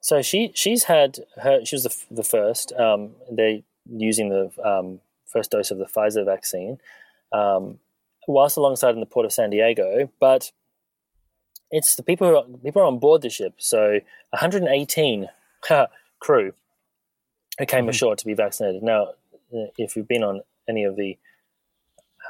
So 0.00 0.20
she 0.20 0.52
she's 0.54 0.84
had 0.84 1.20
her 1.40 1.64
she 1.64 1.76
was 1.76 1.84
the, 1.84 1.96
the 2.10 2.24
first. 2.24 2.72
Um, 2.72 3.12
they 3.30 3.64
using 3.86 4.28
the 4.28 4.50
um, 4.62 5.00
first 5.32 5.50
dose 5.50 5.70
of 5.70 5.78
the 5.78 5.86
Pfizer 5.86 6.24
vaccine, 6.24 6.78
um, 7.32 7.78
whilst 8.28 8.56
alongside 8.56 8.94
in 8.94 9.00
the 9.00 9.06
port 9.06 9.26
of 9.26 9.32
San 9.32 9.50
Diego. 9.50 10.10
But 10.20 10.52
it's 11.70 11.96
the 11.96 12.02
people 12.02 12.28
who 12.28 12.36
are, 12.36 12.44
people 12.62 12.82
are 12.82 12.86
on 12.86 12.98
board 12.98 13.22
the 13.22 13.30
ship. 13.30 13.54
So 13.58 14.00
118 14.30 15.28
crew 16.20 16.52
who 17.58 17.66
came 17.66 17.80
mm-hmm. 17.80 17.88
ashore 17.88 18.16
to 18.16 18.26
be 18.26 18.34
vaccinated. 18.34 18.82
Now, 18.82 19.08
if 19.76 19.96
you've 19.96 20.08
been 20.08 20.22
on 20.22 20.42
any 20.68 20.84
of 20.84 20.96
the 20.96 21.18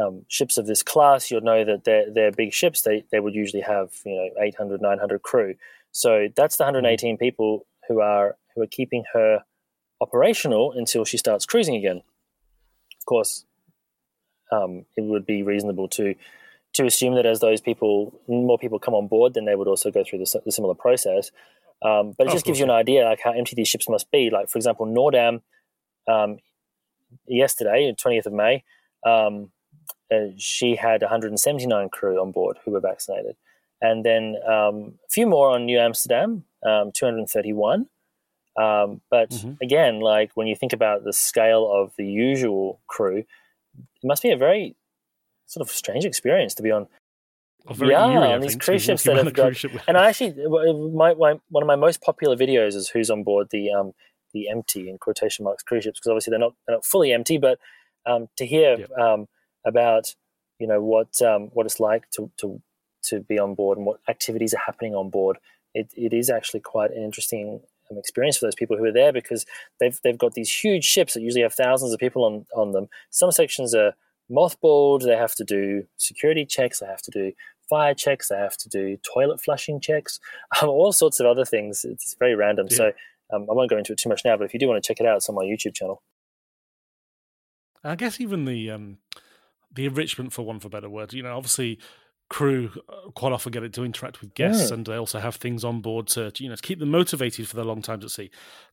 um, 0.01 0.25
ships 0.29 0.57
of 0.59 0.67
this 0.67 0.83
class, 0.83 1.31
you'll 1.31 1.43
know 1.43 1.65
that 1.65 1.85
they're, 1.85 2.11
they're 2.11 2.33
big 2.33 2.53
ships. 2.53 2.83
They, 2.83 3.05
they 3.11 3.21
would 3.21 3.35
usually 3.35 3.63
have 3.63 3.91
you 4.07 4.15
know 4.15 4.43
800, 4.43 4.81
900 4.81 5.23
crew. 5.23 5.55
So 5.91 6.29
that's 6.35 6.57
the 6.57 6.65
118 6.65 7.15
mm-hmm. 7.15 7.19
people 7.19 7.67
who 7.89 8.01
are 8.01 8.37
who 8.55 8.63
are 8.63 8.67
keeping 8.67 9.05
her 9.13 9.45
operational 10.01 10.73
until 10.73 11.05
she 11.05 11.17
starts 11.17 11.47
cruising 11.47 11.77
again 11.77 12.03
of 13.03 13.07
course, 13.07 13.45
um, 14.53 14.85
it 14.97 15.03
would 15.03 15.27
be 15.27 15.43
reasonable 15.43 15.89
to 15.89 16.15
to 16.75 16.87
assume 16.87 17.17
that 17.17 17.27
as 17.27 17.41
those 17.41 17.61
people, 17.61 18.19
more 18.29 18.57
people 18.57 18.79
come 18.79 18.95
on 18.95 19.07
board, 19.07 19.35
then 19.35 19.45
they 19.45 19.55
would 19.55 19.69
also 19.69 19.91
go 19.91 20.03
through 20.03 20.21
the, 20.21 20.41
the 20.47 20.53
similar 20.53 20.75
process. 20.75 21.31
Um, 21.85 22.15
but 22.17 22.27
it 22.27 22.31
oh, 22.31 22.33
just 22.33 22.47
gives 22.47 22.59
you 22.59 22.65
an 22.65 22.71
idea 22.71 23.05
like 23.05 23.21
how 23.23 23.33
empty 23.33 23.55
these 23.57 23.69
ships 23.69 23.89
must 23.89 24.11
be. 24.11 24.31
Like 24.31 24.49
for 24.49 24.57
example, 24.57 24.87
Noordam 24.87 25.43
um, 26.09 26.39
yesterday, 27.27 27.93
twentieth 27.99 28.27
of 28.27 28.33
May, 28.33 28.63
um, 29.05 29.51
uh, 30.15 30.29
she 30.39 30.77
had 30.77 31.03
179 31.03 31.89
crew 31.89 32.21
on 32.21 32.31
board 32.31 32.59
who 32.65 32.71
were 32.71 32.81
vaccinated, 32.81 33.35
and 33.81 34.05
then 34.07 34.37
um, 34.47 34.95
a 35.05 35.11
few 35.11 35.27
more 35.27 35.51
on 35.51 35.67
Nieuw 35.67 35.81
Amsterdam, 35.81 36.45
um, 36.65 36.93
231. 36.95 37.87
Um, 38.61 39.01
but 39.11 39.31
mm-hmm. 39.31 39.55
again, 39.63 40.01
like 40.01 40.33
when 40.35 40.47
you 40.47 40.55
think 40.55 40.73
about 40.73 41.05
the 41.05 41.13
scale 41.13 41.71
of 41.73 41.93
the 41.97 42.07
usual 42.07 42.81
crew, 42.87 43.19
it 43.19 44.05
must 44.05 44.23
be 44.23 44.31
a 44.31 44.37
very 44.37 44.77
sort 45.47 45.67
of 45.67 45.75
strange 45.75 46.05
experience 46.05 46.55
to 46.55 46.63
be 46.63 46.71
on 46.71 46.87
yeah, 47.79 48.11
eerie, 48.11 48.33
on 48.33 48.41
these 48.41 48.57
cruise 48.57 48.83
ships 48.83 49.05
that 49.05 49.17
have 49.17 49.33
got, 49.35 49.55
and 49.87 49.97
I 49.97 50.09
actually, 50.09 50.35
my, 50.93 51.15
my, 51.15 51.39
one 51.49 51.63
of 51.63 51.67
my 51.67 51.77
most 51.77 52.01
popular 52.03 52.37
videos 52.37 52.75
is 52.75 52.89
who's 52.89 53.09
on 53.09 53.23
board 53.23 53.49
the 53.51 53.71
um, 53.71 53.93
the 54.33 54.49
empty 54.49 54.89
in 54.89 54.99
quotation 54.99 55.45
marks 55.45 55.63
cruise 55.63 55.85
ships 55.85 56.01
because 56.01 56.11
obviously 56.11 56.33
they're 56.33 56.41
not 56.41 56.55
they're 56.67 56.77
not 56.77 56.85
fully 56.85 57.13
empty, 57.13 57.39
but 57.39 57.59
um, 58.05 58.29
to 58.37 58.47
hear 58.47 58.79
yep. 58.79 58.91
um, 58.99 59.29
about 59.65 60.15
you 60.59 60.67
know 60.67 60.83
what 60.83 61.23
um, 61.23 61.51
what 61.53 61.67
it's 61.67 61.79
like 61.79 62.11
to, 62.11 62.31
to 62.39 62.61
to 63.05 63.21
be 63.21 63.39
on 63.39 63.55
board 63.55 63.79
and 63.79 63.87
what 63.87 64.01
activities 64.09 64.55
are 64.55 64.63
happening 64.65 64.95
on 64.95 65.11
board, 65.11 65.39
it, 65.75 65.93
it 65.97 66.13
is 66.13 66.31
actually 66.31 66.61
quite 66.61 66.91
an 66.91 67.03
interesting 67.03 67.61
um, 67.93 67.99
experience 67.99 68.39
for 68.39 68.47
those 68.47 68.55
people 68.55 68.77
who 68.77 68.85
are 68.85 68.93
there 68.93 69.13
because 69.13 69.47
they've 69.81 69.99
they've 70.03 70.19
got 70.19 70.35
these 70.35 70.53
huge 70.53 70.85
ships 70.85 71.15
that 71.15 71.23
usually 71.23 71.43
have 71.43 71.55
thousands 71.55 71.93
of 71.93 72.01
people 72.01 72.25
on 72.25 72.47
on 72.55 72.73
them. 72.73 72.89
Some 73.11 73.31
sections 73.31 73.75
are 73.75 73.95
mothballed. 74.31 75.05
They 75.05 75.17
have 75.17 75.35
to 75.37 75.45
do 75.45 75.85
security 75.97 76.45
checks. 76.45 76.81
They 76.81 76.87
have 76.87 77.03
to 77.03 77.11
do 77.11 77.33
fire 77.69 77.95
checks. 77.95 78.29
They 78.29 78.37
have 78.37 78.57
to 78.59 78.69
do 78.69 78.99
toilet 78.99 79.41
flushing 79.41 79.81
checks. 79.81 80.19
Um, 80.61 80.69
all 80.69 80.93
sorts 80.93 81.19
of 81.19 81.27
other 81.27 81.47
things. 81.47 81.85
It's 81.85 82.15
very 82.19 82.35
random. 82.35 82.67
Yeah. 82.71 82.77
So 82.77 82.93
um, 83.33 83.47
I 83.51 83.55
won't 83.55 83.71
go 83.71 83.79
into 83.79 83.93
it 83.93 83.99
too 83.99 84.11
much 84.11 84.23
now. 84.25 84.37
But 84.37 84.45
if 84.45 84.53
you 84.53 84.61
do 84.61 84.69
want 84.69 84.83
to 84.83 84.87
check 84.87 85.01
it 85.01 85.07
out, 85.07 85.17
it's 85.17 85.29
on 85.29 85.35
my 85.35 85.45
YouTube 85.45 85.75
channel. 85.75 86.03
I 87.83 87.97
guess 87.97 88.21
even 88.21 88.45
the 88.45 88.71
um, 88.71 88.99
the 89.75 89.87
enrichment, 89.87 90.33
for 90.33 90.43
one 90.43 90.61
for 90.61 90.69
better 90.69 90.91
word, 90.91 91.13
you 91.13 91.23
know, 91.23 91.37
obviously 91.37 91.79
crew 92.29 92.71
uh, 92.89 93.11
quite 93.11 93.33
often 93.33 93.53
get 93.53 93.63
it 93.63 93.73
to 93.75 93.85
interact 93.85 94.21
with 94.21 94.35
guests, 94.35 94.71
yeah. 94.71 94.75
and 94.75 94.87
they 94.87 94.97
also 94.97 95.21
have 95.21 95.37
things 95.37 95.65
on 95.65 95.81
board 95.81 96.07
to 96.09 96.33
you 96.39 96.49
know 96.49 96.57
to 96.57 96.63
keep 96.63 96.79
them 96.79 96.91
motivated 96.91 97.47
for 97.47 97.57
their 97.57 97.65
long 97.65 97.83
times 97.83 98.05
at 98.05 98.11
sea. 98.11 98.31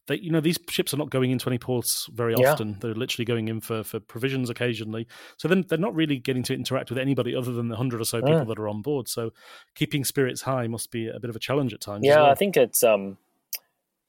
They, 0.08 0.18
you 0.18 0.32
know, 0.32 0.40
these 0.40 0.58
ships 0.70 0.94
are 0.94 0.98
not 0.98 1.10
going 1.10 1.30
into 1.30 1.48
any 1.50 1.58
ports 1.58 2.08
very 2.12 2.34
often. 2.34 2.70
Yeah. 2.70 2.76
They're 2.80 2.96
literally 2.96 3.26
going 3.26 3.48
in 3.48 3.62
for 3.62 3.84
for 3.84 4.00
provisions 4.00 4.50
occasionally. 4.50 5.08
So 5.38 5.48
then 5.48 5.66
they're 5.68 5.78
not 5.78 5.94
really 5.94 6.18
getting 6.18 6.44
to 6.44 6.54
interact 6.54 6.90
with 6.90 6.98
anybody 6.98 7.36
other 7.36 7.52
than 7.52 7.68
the 7.68 7.76
hundred 7.76 8.02
or 8.02 8.06
so 8.06 8.22
people 8.22 8.38
yeah. 8.38 8.44
that 8.46 8.60
are 8.60 8.70
on 8.70 8.82
board. 8.82 9.08
So 9.08 9.32
keeping 9.76 10.04
spirits 10.06 10.42
high 10.42 10.68
must 10.68 10.90
be 10.92 11.08
a 11.08 11.20
bit 11.20 11.30
of 11.30 11.36
a 11.36 11.40
challenge 11.40 11.74
at 11.74 11.82
times. 11.82 12.06
Yeah, 12.06 12.18
well. 12.22 12.32
I 12.32 12.36
think 12.36 12.58
it's 12.58 12.84
um, 12.84 13.18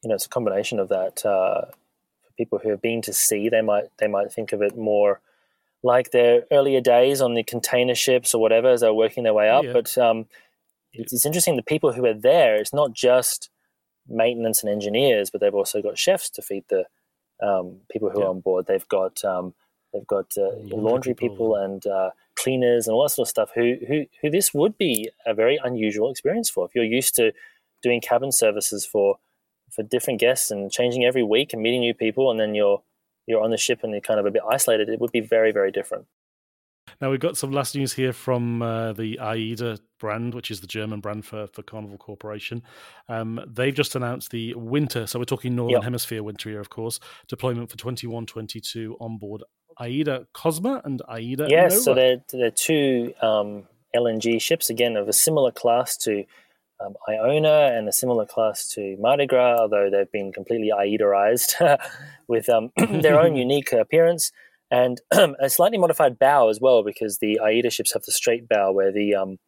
you 0.02 0.08
know, 0.08 0.14
it's 0.14 0.26
a 0.26 0.30
combination 0.30 0.78
of 0.78 0.88
that. 0.88 1.24
Uh, 1.24 1.66
for 2.22 2.32
people 2.36 2.58
who 2.58 2.70
have 2.70 2.80
been 2.80 3.02
to 3.02 3.12
sea, 3.12 3.48
they 3.48 3.62
might 3.62 3.90
they 3.98 4.06
might 4.06 4.32
think 4.32 4.52
of 4.52 4.62
it 4.62 4.76
more 4.76 5.20
like 5.82 6.10
their 6.10 6.42
earlier 6.50 6.80
days 6.80 7.20
on 7.20 7.34
the 7.34 7.42
container 7.42 7.94
ships 7.94 8.34
or 8.34 8.40
whatever 8.40 8.68
as 8.68 8.80
they're 8.80 8.92
working 8.92 9.24
their 9.24 9.34
way 9.34 9.48
up. 9.48 9.64
Yeah. 9.64 9.72
But 9.72 9.96
um, 9.96 10.26
it's, 10.92 11.12
it's, 11.12 11.26
interesting 11.26 11.56
the 11.56 11.62
people 11.62 11.92
who 11.92 12.04
are 12.04 12.14
there. 12.14 12.56
It's 12.56 12.74
not 12.74 12.92
just 12.92 13.50
maintenance 14.08 14.62
and 14.62 14.70
engineers, 14.70 15.30
but 15.30 15.40
they've 15.40 15.54
also 15.54 15.80
got 15.80 15.98
chefs 15.98 16.30
to 16.30 16.42
feed 16.42 16.64
the 16.68 16.84
um, 17.42 17.78
people 17.90 18.10
who 18.10 18.20
yeah. 18.20 18.26
are 18.26 18.30
on 18.30 18.40
board. 18.40 18.66
They've 18.66 18.88
got 18.88 19.24
um, 19.24 19.54
they've 19.92 20.06
got 20.06 20.32
uh, 20.36 20.50
laundry, 20.56 20.78
laundry 20.78 21.14
people, 21.14 21.36
people 21.36 21.56
and 21.56 21.86
uh, 21.86 22.10
cleaners 22.36 22.86
and 22.86 22.94
all 22.94 23.04
that 23.04 23.10
sort 23.10 23.26
of 23.26 23.30
stuff. 23.30 23.50
Who 23.54 23.76
who 23.86 24.06
who 24.20 24.30
this 24.30 24.52
would 24.52 24.76
be 24.76 25.10
a 25.26 25.34
very 25.34 25.58
unusual 25.62 26.10
experience 26.10 26.50
for 26.50 26.66
if 26.66 26.74
you're 26.74 26.84
used 26.84 27.14
to 27.16 27.32
doing 27.82 28.00
cabin 28.00 28.32
services 28.32 28.84
for 28.84 29.16
for 29.70 29.82
different 29.82 30.20
guests 30.20 30.50
and 30.50 30.70
changing 30.70 31.04
every 31.04 31.22
week 31.22 31.52
and 31.52 31.62
meeting 31.62 31.80
new 31.80 31.94
people, 31.94 32.30
and 32.30 32.38
then 32.38 32.54
you're 32.54 32.82
you're 33.30 33.42
on 33.42 33.50
the 33.50 33.56
ship 33.56 33.80
and 33.82 33.92
you're 33.92 34.00
kind 34.00 34.20
of 34.20 34.26
a 34.26 34.30
bit 34.30 34.42
isolated, 34.48 34.88
it 34.88 35.00
would 35.00 35.12
be 35.12 35.20
very, 35.20 35.52
very 35.52 35.72
different. 35.72 36.06
Now 37.00 37.10
we've 37.10 37.20
got 37.20 37.36
some 37.36 37.52
last 37.52 37.74
news 37.74 37.92
here 37.92 38.12
from 38.12 38.62
uh, 38.62 38.92
the 38.92 39.18
AIDA 39.20 39.78
brand, 39.98 40.34
which 40.34 40.50
is 40.50 40.60
the 40.60 40.66
German 40.66 41.00
brand 41.00 41.24
for, 41.24 41.46
for 41.46 41.62
Carnival 41.62 41.98
Corporation. 41.98 42.62
Um, 43.08 43.40
they've 43.46 43.74
just 43.74 43.94
announced 43.94 44.30
the 44.30 44.54
winter, 44.54 45.06
so 45.06 45.18
we're 45.18 45.24
talking 45.24 45.54
Northern 45.54 45.76
yep. 45.76 45.84
Hemisphere 45.84 46.22
winter 46.22 46.50
here, 46.50 46.60
of 46.60 46.70
course, 46.70 47.00
deployment 47.28 47.70
for 47.70 47.76
21-22 47.76 48.96
on 49.00 49.18
board 49.18 49.42
AIDA 49.80 50.26
Cosma 50.34 50.84
and 50.84 51.00
AIDA 51.08 51.46
Yes, 51.48 51.72
Nova. 51.72 51.82
so 51.82 51.94
they're, 51.94 52.22
they're 52.32 52.50
two 52.50 53.14
um, 53.22 53.64
LNG 53.96 54.40
ships, 54.40 54.68
again, 54.68 54.96
of 54.96 55.08
a 55.08 55.12
similar 55.12 55.50
class 55.50 55.96
to 55.98 56.24
um, 56.84 56.94
Iona 57.08 57.72
and 57.76 57.88
a 57.88 57.92
similar 57.92 58.26
class 58.26 58.68
to 58.74 58.96
Mardi 58.98 59.26
Gras, 59.26 59.58
although 59.60 59.90
they've 59.90 60.10
been 60.10 60.32
completely 60.32 60.70
Aidaized 60.76 61.54
with 62.28 62.48
um, 62.48 62.70
their 62.76 63.20
own 63.20 63.36
unique 63.46 63.72
appearance 63.72 64.32
and 64.70 65.00
a 65.12 65.50
slightly 65.50 65.78
modified 65.78 66.18
bow 66.18 66.48
as 66.48 66.60
well, 66.60 66.84
because 66.84 67.18
the 67.18 67.40
Aida 67.40 67.70
ships 67.70 67.92
have 67.92 68.02
the 68.02 68.12
straight 68.12 68.48
bow, 68.48 68.70
where 68.70 68.92
the 68.92 69.14
um, 69.14 69.38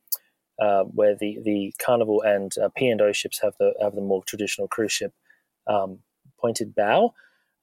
uh, 0.60 0.82
where 0.84 1.16
the, 1.18 1.38
the 1.44 1.72
Carnival 1.84 2.22
and 2.22 2.52
uh, 2.62 2.68
P 2.76 2.88
and 2.88 3.00
O 3.00 3.12
ships 3.12 3.40
have 3.40 3.54
the 3.58 3.72
have 3.80 3.94
the 3.94 4.00
more 4.00 4.22
traditional 4.26 4.66
cruise 4.66 4.92
ship 4.92 5.12
um, 5.68 6.00
pointed 6.40 6.74
bow. 6.74 7.14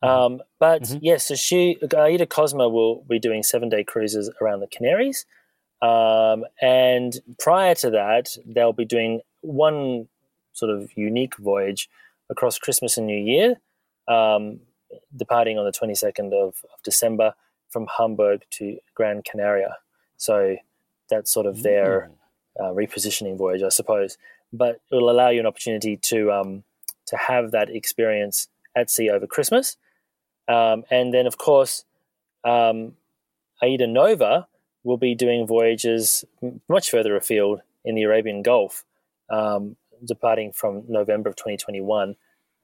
Mm-hmm. 0.03 0.33
Um, 0.35 0.41
but 0.59 0.83
mm-hmm. 0.83 0.99
yes, 1.01 1.27
so 1.27 1.35
she 1.35 1.77
Aida 1.83 2.25
Cosma 2.25 2.71
will 2.71 3.03
be 3.09 3.19
doing 3.19 3.43
seven 3.43 3.67
day 3.67 3.83
cruises 3.83 4.31
around 4.41 4.61
the 4.61 4.67
Canaries. 4.67 5.25
Um, 5.81 6.43
and 6.61 7.13
prior 7.39 7.75
to 7.75 7.89
that, 7.91 8.35
they'll 8.45 8.73
be 8.73 8.85
doing 8.85 9.21
one 9.41 10.07
sort 10.53 10.71
of 10.71 10.89
unique 10.95 11.37
voyage 11.37 11.89
across 12.29 12.59
Christmas 12.59 12.97
and 12.97 13.07
New 13.07 13.17
Year, 13.17 13.55
um, 14.07 14.59
departing 15.15 15.57
on 15.57 15.65
the 15.65 15.71
22nd 15.71 16.33
of, 16.33 16.63
of, 16.73 16.83
December 16.83 17.33
from 17.69 17.87
Hamburg 17.97 18.43
to 18.51 18.77
Gran 18.95 19.21
Canaria. 19.23 19.77
So 20.17 20.57
that's 21.09 21.31
sort 21.31 21.45
of 21.45 21.63
their 21.63 22.09
mm. 22.59 22.63
uh, 22.63 22.73
repositioning 22.73 23.37
voyage, 23.37 23.63
I 23.63 23.69
suppose. 23.69 24.17
But 24.51 24.81
it 24.91 24.95
will 24.95 25.09
allow 25.09 25.29
you 25.29 25.39
an 25.39 25.45
opportunity 25.45 25.95
to 25.97 26.31
um, 26.31 26.63
to 27.05 27.17
have 27.17 27.51
that 27.51 27.69
experience 27.69 28.47
at 28.75 28.89
sea 28.89 29.09
over 29.09 29.27
Christmas, 29.27 29.77
um, 30.47 30.83
and 30.89 31.13
then 31.13 31.27
of 31.27 31.37
course, 31.37 31.85
um, 32.43 32.93
Aida 33.61 33.85
Nova 33.85 34.47
will 34.83 34.97
be 34.97 35.13
doing 35.13 35.45
voyages 35.45 36.25
much 36.67 36.89
further 36.89 37.15
afield 37.15 37.61
in 37.85 37.93
the 37.93 38.03
Arabian 38.03 38.41
Gulf 38.41 38.85
um, 39.29 39.75
departing 40.05 40.51
from 40.51 40.83
November 40.87 41.29
of 41.29 41.35
2021, 41.35 42.15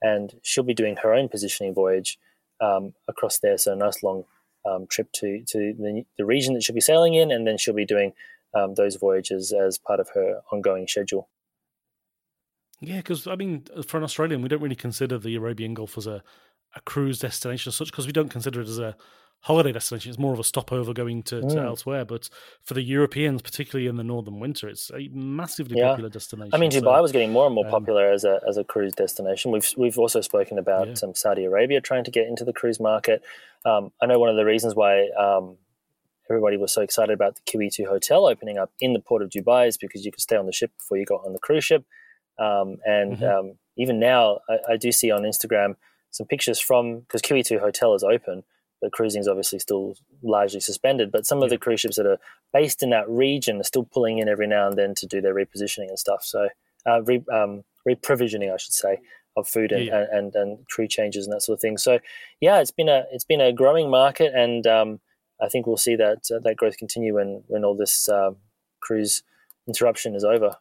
and 0.02 0.34
she'll 0.42 0.64
be 0.64 0.74
doing 0.74 0.98
her 0.98 1.14
own 1.14 1.30
positioning 1.30 1.74
voyage 1.74 2.20
um, 2.62 2.94
across 3.08 3.40
there. 3.40 3.58
So 3.58 3.74
a 3.74 3.76
nice 3.76 4.04
long 4.04 4.26
um, 4.66 4.88
trip 4.90 5.12
to 5.14 5.44
to 5.48 5.74
the, 5.78 6.06
the, 6.18 6.26
region 6.26 6.54
that 6.54 6.64
she'll 6.64 6.76
be 6.76 6.82
sailing 6.82 7.14
in, 7.14 7.32
and 7.32 7.46
then 7.46 7.58
she'll 7.58 7.74
be 7.74 7.86
doing 7.86 8.14
um, 8.56 8.76
those 8.76 8.96
voyages 8.96 9.54
as 9.54 9.78
part 9.78 10.00
of 10.00 10.10
her 10.14 10.42
ongoing 10.52 10.88
schedule. 10.88 11.30
Yeah, 12.82 12.98
because 12.98 13.28
I 13.28 13.36
mean, 13.36 13.66
for 13.86 13.98
an 13.98 14.04
Australian, 14.04 14.42
we 14.42 14.50
don't 14.50 14.62
really 14.62 14.76
consider 14.76 15.18
the 15.18 15.36
Arabian 15.36 15.74
Gulf 15.74 15.98
as 15.98 16.08
a, 16.08 16.24
a 16.76 16.82
cruise 16.82 17.20
destination 17.20 17.70
as 17.70 17.76
such 17.76 17.92
because 17.92 18.06
we 18.06 18.14
don't 18.14 18.30
consider 18.30 18.62
it 18.62 18.68
as 18.68 18.80
a 18.80 18.96
holiday 19.42 19.72
destination. 19.72 20.10
It's 20.10 20.20
more 20.20 20.34
of 20.34 20.40
a 20.40 20.44
stopover 20.44 20.92
going 20.94 21.22
to, 21.24 21.36
mm. 21.36 21.50
to 21.54 21.62
elsewhere. 21.62 22.04
But 22.04 22.30
for 22.64 22.74
the 22.74 22.82
Europeans, 22.82 23.42
particularly 23.42 23.88
in 23.88 23.96
the 23.96 24.04
northern 24.04 24.40
winter, 24.40 24.68
it's 24.68 24.90
a 24.92 25.08
massively 25.14 25.78
yeah. 25.78 25.90
popular 25.90 26.10
destination. 26.10 26.52
I 26.54 26.58
mean, 26.58 26.72
Dubai 26.72 26.98
so, 26.98 27.02
was 27.02 27.12
getting 27.12 27.32
more 27.32 27.46
and 27.46 27.54
more 27.54 27.66
um, 27.66 27.72
popular 27.72 28.12
as 28.12 28.24
a 28.24 28.42
as 28.48 28.58
a 28.58 28.64
cruise 28.64 28.94
destination. 28.94 29.52
We've 29.52 29.72
we've 29.78 30.00
also 30.00 30.22
spoken 30.22 30.58
about 30.58 30.88
yeah. 30.88 31.08
um, 31.08 31.14
Saudi 31.14 31.46
Arabia 31.46 31.80
trying 31.80 32.04
to 32.06 32.12
get 32.12 32.28
into 32.28 32.44
the 32.44 32.54
cruise 32.54 32.80
market. 32.80 33.24
Um, 33.66 33.92
I 34.02 34.08
know 34.08 34.20
one 34.20 34.30
of 34.30 34.36
the 34.36 34.46
reasons 34.46 34.76
why. 34.76 35.10
Um, 35.10 35.58
everybody 36.28 36.58
was 36.58 36.74
so 36.74 36.82
excited 36.82 37.14
about 37.14 37.36
the 37.36 37.42
QE2 37.42 37.86
hotel 37.86 38.26
opening 38.26 38.58
up 38.58 38.72
in 38.80 38.94
the 38.94 39.00
port 39.00 39.22
of 39.22 39.30
Dubai 39.30 39.68
is 39.68 39.78
because 39.78 40.04
you 40.04 40.12
could 40.12 40.22
stay 40.22 40.36
on 40.36 40.48
the 40.48 40.52
ship 40.52 40.72
before 40.76 40.98
you 40.98 41.06
got 41.06 41.24
on 41.24 41.34
the 41.34 41.40
cruise 41.40 41.64
ship. 41.64 41.86
Um, 42.40 42.78
and 42.84 43.18
mm-hmm. 43.18 43.24
Um, 43.24 43.54
even 43.78 44.00
now, 44.00 44.40
I, 44.50 44.74
I 44.74 44.78
do 44.78 44.92
see 44.92 45.12
on 45.12 45.22
Instagram 45.22 45.76
some 46.10 46.26
pictures 46.26 46.60
from 46.60 47.02
because 47.02 47.22
QE2 47.22 47.60
hotel 47.60 47.94
is 47.94 48.04
open 48.04 48.44
but 48.82 48.92
cruising 48.92 49.22
is 49.22 49.28
obviously 49.28 49.60
still 49.60 49.96
largely 50.22 50.60
suspended. 50.60 51.12
But 51.12 51.26
some 51.26 51.42
of 51.42 51.50
the 51.50 51.58
cruise 51.58 51.82
ships 51.82 51.96
that 51.98 52.06
are 52.06 52.20
based 52.54 52.84
in 52.84 52.90
that 52.92 53.10
region 53.10 53.60
are 53.60 53.64
still 53.64 53.84
pulling 53.84 54.20
in 54.20 54.30
every 54.30 54.48
now 54.48 54.68
and 54.68 54.78
then 54.78 54.94
to 54.96 55.08
do 55.08 55.22
their 55.22 55.34
repositioning 55.34 55.90
and 55.90 56.00
stuff. 56.00 56.24
So 56.24 56.50
uh, 56.86 57.02
re, 57.04 57.24
um, 57.32 57.64
reprovisioning, 57.88 58.54
I 58.54 58.58
should 58.58 58.74
say, 58.74 59.00
of 59.38 59.48
food 59.48 59.72
and, 59.72 59.86
yeah. 59.86 60.06
and, 60.12 60.12
and, 60.12 60.36
and, 60.36 60.68
crew 60.70 60.88
changes 60.88 61.26
and 61.26 61.34
that 61.34 61.42
sort 61.42 61.58
of 61.58 61.62
thing. 61.62 61.78
So 61.78 62.00
yeah, 62.40 62.60
it's 62.60 62.72
been 62.72 62.90
a 62.90 63.04
it's 63.12 63.26
been 63.26 63.42
a 63.42 63.52
growing 63.52 63.90
market, 63.90 64.34
and 64.34 64.66
um, 64.66 65.00
I 65.42 65.50
think 65.50 65.68
we'll 65.68 65.78
see 65.78 65.96
that 65.96 66.30
uh, 66.34 66.40
that 66.44 66.56
growth 66.58 66.78
continue 66.78 67.16
when 67.16 67.44
when 67.48 67.66
all 67.66 67.76
this 67.76 68.08
uh, 68.08 68.32
cruise 68.82 69.24
interruption 69.68 70.16
is 70.16 70.24
over. 70.24 70.56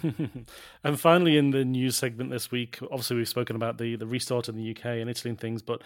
and 0.84 1.00
finally, 1.00 1.38
in 1.38 1.50
the 1.50 1.64
news 1.64 1.96
segment 1.96 2.30
this 2.30 2.50
week, 2.50 2.78
obviously 2.82 3.16
we've 3.16 3.28
spoken 3.28 3.56
about 3.56 3.78
the 3.78 3.96
the 3.96 4.06
restart 4.06 4.48
in 4.48 4.56
the 4.56 4.70
UK 4.70 4.84
and 4.84 5.10
Italy 5.10 5.30
and 5.30 5.40
things, 5.40 5.62
but 5.62 5.82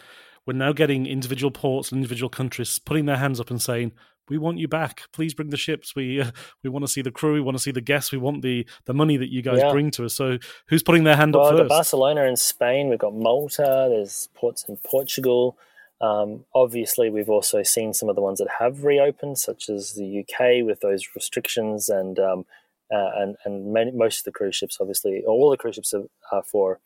we're 0.46 0.54
now 0.54 0.72
getting 0.72 1.06
individual 1.06 1.50
ports 1.50 1.90
and 1.90 1.98
individual 1.98 2.28
countries 2.28 2.78
putting 2.78 3.06
their 3.06 3.16
hands 3.16 3.40
up 3.40 3.50
and 3.50 3.60
saying, 3.60 3.92
"We 4.28 4.38
want 4.38 4.58
you 4.58 4.68
back. 4.68 5.02
Please 5.12 5.34
bring 5.34 5.50
the 5.50 5.56
ships. 5.56 5.94
We 5.94 6.20
uh, 6.20 6.30
we 6.62 6.70
want 6.70 6.84
to 6.84 6.90
see 6.90 7.02
the 7.02 7.10
crew. 7.10 7.34
We 7.34 7.40
want 7.40 7.56
to 7.56 7.62
see 7.62 7.70
the 7.70 7.80
guests. 7.80 8.12
We 8.12 8.18
want 8.18 8.42
the 8.42 8.66
the 8.86 8.94
money 8.94 9.16
that 9.16 9.30
you 9.30 9.42
guys 9.42 9.58
yeah. 9.58 9.70
bring 9.70 9.90
to 9.92 10.04
us." 10.04 10.14
So, 10.14 10.38
who's 10.68 10.82
putting 10.82 11.04
their 11.04 11.16
hand 11.16 11.34
well, 11.34 11.46
up 11.46 11.56
first? 11.58 11.68
Barcelona 11.68 12.24
in 12.24 12.36
Spain. 12.36 12.88
We've 12.88 12.98
got 12.98 13.14
Malta. 13.14 13.88
There's 13.90 14.28
ports 14.34 14.64
in 14.68 14.76
Portugal. 14.78 15.56
Um, 16.00 16.44
obviously, 16.52 17.10
we've 17.10 17.30
also 17.30 17.62
seen 17.62 17.94
some 17.94 18.08
of 18.08 18.16
the 18.16 18.22
ones 18.22 18.38
that 18.38 18.48
have 18.58 18.82
reopened, 18.82 19.38
such 19.38 19.68
as 19.68 19.92
the 19.92 20.20
UK 20.20 20.66
with 20.66 20.80
those 20.80 21.06
restrictions 21.14 21.88
and 21.88 22.18
um, 22.18 22.44
uh, 22.92 23.10
and 23.16 23.36
and 23.44 23.72
many, 23.72 23.90
most 23.92 24.20
of 24.20 24.24
the 24.24 24.32
cruise 24.32 24.56
ships, 24.56 24.78
obviously, 24.80 25.22
all 25.26 25.50
the 25.50 25.56
cruise 25.56 25.76
ships 25.76 25.94
are, 25.94 26.04
are 26.30 26.42
for 26.42 26.80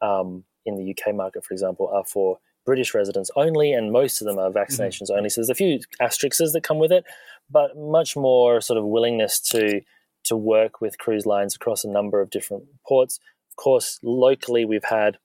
um, 0.00 0.44
in 0.66 0.76
the 0.76 0.90
UK 0.90 1.14
market, 1.14 1.44
for 1.44 1.52
example, 1.52 1.88
are 1.88 2.04
for 2.04 2.38
British 2.64 2.94
residents 2.94 3.30
only, 3.36 3.72
and 3.72 3.92
most 3.92 4.20
of 4.20 4.26
them 4.26 4.38
are 4.38 4.50
vaccinations 4.50 5.04
mm-hmm. 5.04 5.18
only. 5.18 5.28
So 5.28 5.40
there's 5.40 5.50
a 5.50 5.54
few 5.54 5.80
asterisks 6.00 6.52
that 6.52 6.62
come 6.62 6.78
with 6.78 6.92
it, 6.92 7.04
but 7.50 7.76
much 7.76 8.16
more 8.16 8.60
sort 8.60 8.78
of 8.78 8.84
willingness 8.84 9.40
to 9.50 9.82
to 10.24 10.36
work 10.36 10.80
with 10.80 10.98
cruise 10.98 11.26
lines 11.26 11.54
across 11.54 11.84
a 11.84 11.88
number 11.88 12.20
of 12.20 12.30
different 12.30 12.64
ports. 12.86 13.20
Of 13.50 13.56
course, 13.56 13.98
locally 14.02 14.64
we've 14.64 14.84
had 14.84 15.18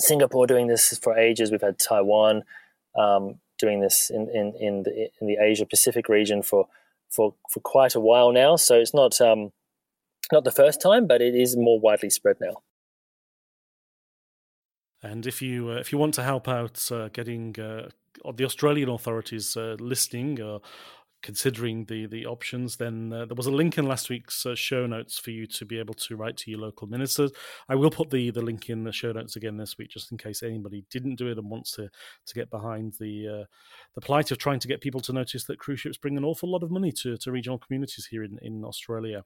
Singapore 0.00 0.46
doing 0.46 0.68
this 0.68 0.96
for 0.98 1.18
ages. 1.18 1.50
We've 1.50 1.60
had 1.60 1.78
Taiwan 1.78 2.42
um, 2.98 3.40
doing 3.58 3.80
this 3.80 4.10
in 4.10 4.28
in 4.30 4.54
in 4.58 4.82
the, 4.84 5.10
in 5.20 5.26
the 5.26 5.38
Asia 5.40 5.66
Pacific 5.66 6.08
region 6.08 6.42
for 6.42 6.68
for 7.10 7.34
for 7.50 7.60
quite 7.60 7.94
a 7.94 8.00
while 8.00 8.32
now. 8.32 8.56
So 8.56 8.76
it's 8.76 8.94
not 8.94 9.20
um, 9.20 9.52
not 10.32 10.44
the 10.44 10.50
first 10.50 10.80
time, 10.80 11.06
but 11.06 11.20
it 11.20 11.34
is 11.34 11.56
more 11.56 11.78
widely 11.80 12.10
spread 12.10 12.36
now. 12.40 12.62
And 15.02 15.26
if 15.26 15.42
you 15.42 15.70
uh, 15.70 15.74
if 15.74 15.92
you 15.92 15.98
want 15.98 16.14
to 16.14 16.22
help 16.22 16.48
out 16.48 16.90
uh, 16.92 17.08
getting 17.08 17.58
uh, 17.58 17.88
the 18.34 18.44
Australian 18.44 18.88
authorities 18.88 19.56
uh, 19.56 19.76
listening 19.80 20.40
or 20.40 20.60
considering 21.22 21.84
the 21.86 22.06
the 22.06 22.24
options, 22.24 22.76
then 22.76 23.12
uh, 23.12 23.24
there 23.24 23.34
was 23.34 23.46
a 23.46 23.50
link 23.50 23.78
in 23.78 23.86
last 23.86 24.10
week's 24.10 24.46
uh, 24.46 24.54
show 24.54 24.86
notes 24.86 25.18
for 25.18 25.32
you 25.32 25.46
to 25.46 25.64
be 25.64 25.78
able 25.78 25.94
to 25.94 26.14
write 26.16 26.36
to 26.36 26.50
your 26.52 26.60
local 26.60 26.86
ministers. 26.86 27.32
I 27.68 27.74
will 27.74 27.90
put 27.90 28.10
the 28.10 28.30
the 28.30 28.42
link 28.42 28.70
in 28.70 28.84
the 28.84 28.92
show 28.92 29.10
notes 29.10 29.34
again 29.34 29.56
this 29.56 29.76
week, 29.76 29.90
just 29.90 30.12
in 30.12 30.18
case 30.18 30.42
anybody 30.42 30.84
didn't 30.88 31.16
do 31.16 31.28
it 31.28 31.38
and 31.38 31.50
wants 31.50 31.72
to 31.72 31.88
to 32.26 32.34
get 32.34 32.48
behind 32.50 32.94
the 33.00 33.46
the 33.96 34.00
plight 34.00 34.30
of 34.30 34.38
trying 34.38 34.60
to 34.60 34.68
get 34.68 34.80
people 34.80 35.00
to 35.00 35.12
notice 35.12 35.44
that 35.44 35.58
cruise 35.58 35.80
ships 35.80 35.98
bring 35.98 36.16
an 36.16 36.24
awful 36.24 36.50
lot 36.50 36.62
of 36.62 36.70
money 36.70 36.92
to 36.92 37.16
to 37.16 37.32
regional 37.32 37.58
communities 37.58 38.06
here 38.06 38.22
in 38.22 38.38
in 38.40 38.64
Australia. 38.64 39.24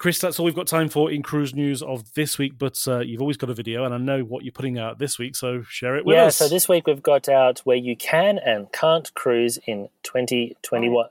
Chris, 0.00 0.18
that's 0.18 0.38
all 0.38 0.46
we've 0.46 0.54
got 0.54 0.66
time 0.66 0.88
for 0.88 1.10
in 1.10 1.22
cruise 1.22 1.54
news 1.54 1.82
of 1.82 2.14
this 2.14 2.38
week. 2.38 2.54
But 2.58 2.82
uh, 2.88 3.00
you've 3.00 3.20
always 3.20 3.36
got 3.36 3.50
a 3.50 3.54
video, 3.54 3.84
and 3.84 3.92
I 3.92 3.98
know 3.98 4.22
what 4.22 4.44
you're 4.44 4.52
putting 4.52 4.78
out 4.78 4.98
this 4.98 5.18
week, 5.18 5.36
so 5.36 5.62
share 5.68 5.94
it 5.94 6.06
with 6.06 6.16
yeah, 6.16 6.24
us. 6.24 6.40
Yeah, 6.40 6.46
so 6.46 6.54
this 6.54 6.70
week 6.70 6.86
we've 6.86 7.02
got 7.02 7.28
out 7.28 7.58
where 7.60 7.76
you 7.76 7.94
can 7.94 8.38
and 8.38 8.72
can't 8.72 9.12
cruise 9.12 9.58
in 9.66 9.90
2021, 10.04 11.06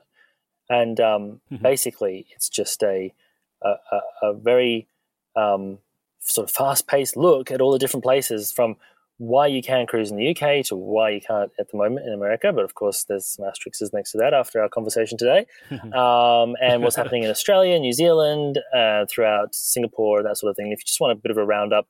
and 0.68 0.98
um, 0.98 1.40
mm-hmm. 1.52 1.62
basically 1.62 2.26
it's 2.34 2.48
just 2.48 2.82
a 2.82 3.14
a, 3.62 3.76
a 4.22 4.34
very 4.34 4.88
um, 5.36 5.78
sort 6.18 6.48
of 6.48 6.54
fast-paced 6.54 7.16
look 7.16 7.52
at 7.52 7.60
all 7.60 7.70
the 7.70 7.78
different 7.78 8.02
places 8.02 8.50
from 8.50 8.74
why 9.20 9.46
you 9.46 9.60
can 9.60 9.86
cruise 9.86 10.10
in 10.10 10.16
the 10.16 10.30
UK 10.30 10.64
to 10.64 10.74
why 10.74 11.10
you 11.10 11.20
can't 11.20 11.52
at 11.58 11.70
the 11.70 11.76
moment 11.76 12.06
in 12.06 12.14
America. 12.14 12.54
But 12.54 12.64
of 12.64 12.74
course, 12.74 13.04
there's 13.04 13.26
some 13.26 13.44
asterisks 13.44 13.92
next 13.92 14.12
to 14.12 14.18
that 14.18 14.32
after 14.32 14.62
our 14.62 14.68
conversation 14.70 15.18
today. 15.18 15.44
um, 15.70 16.56
and 16.62 16.82
what's 16.82 16.96
happening 16.96 17.24
in 17.24 17.30
Australia, 17.30 17.78
New 17.78 17.92
Zealand, 17.92 18.60
uh, 18.74 19.04
throughout 19.10 19.54
Singapore, 19.54 20.22
that 20.22 20.38
sort 20.38 20.48
of 20.48 20.56
thing. 20.56 20.72
If 20.72 20.80
you 20.80 20.86
just 20.86 21.02
want 21.02 21.12
a 21.12 21.20
bit 21.20 21.30
of 21.30 21.36
a 21.36 21.44
roundup, 21.44 21.86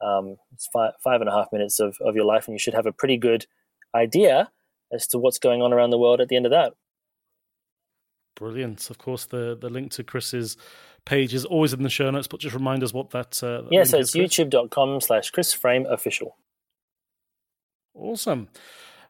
um, 0.00 0.36
it's 0.54 0.68
five, 0.72 0.92
five 1.04 1.20
and 1.20 1.28
a 1.28 1.32
half 1.32 1.48
minutes 1.52 1.80
of, 1.80 1.98
of 2.00 2.16
your 2.16 2.24
life, 2.24 2.46
and 2.46 2.54
you 2.54 2.58
should 2.58 2.72
have 2.72 2.86
a 2.86 2.92
pretty 2.92 3.18
good 3.18 3.44
idea 3.94 4.50
as 4.90 5.06
to 5.08 5.18
what's 5.18 5.38
going 5.38 5.60
on 5.60 5.74
around 5.74 5.90
the 5.90 5.98
world 5.98 6.18
at 6.22 6.28
the 6.28 6.36
end 6.36 6.46
of 6.46 6.52
that. 6.52 6.72
Brilliant. 8.36 8.88
Of 8.88 8.96
course, 8.96 9.26
the, 9.26 9.54
the 9.60 9.68
link 9.68 9.92
to 9.92 10.02
Chris's 10.02 10.56
page 11.04 11.34
is 11.34 11.44
always 11.44 11.74
in 11.74 11.82
the 11.82 11.90
show 11.90 12.10
notes, 12.10 12.26
but 12.26 12.40
just 12.40 12.54
remind 12.54 12.82
us 12.82 12.94
what 12.94 13.10
that. 13.10 13.42
Uh, 13.42 13.64
yeah, 13.70 13.84
so 13.84 13.98
it's 13.98 14.16
youtube.com 14.16 15.02
slash 15.02 15.30
Chris 15.30 15.52
Frame 15.52 15.84
official. 15.84 16.38
Awesome. 17.94 18.48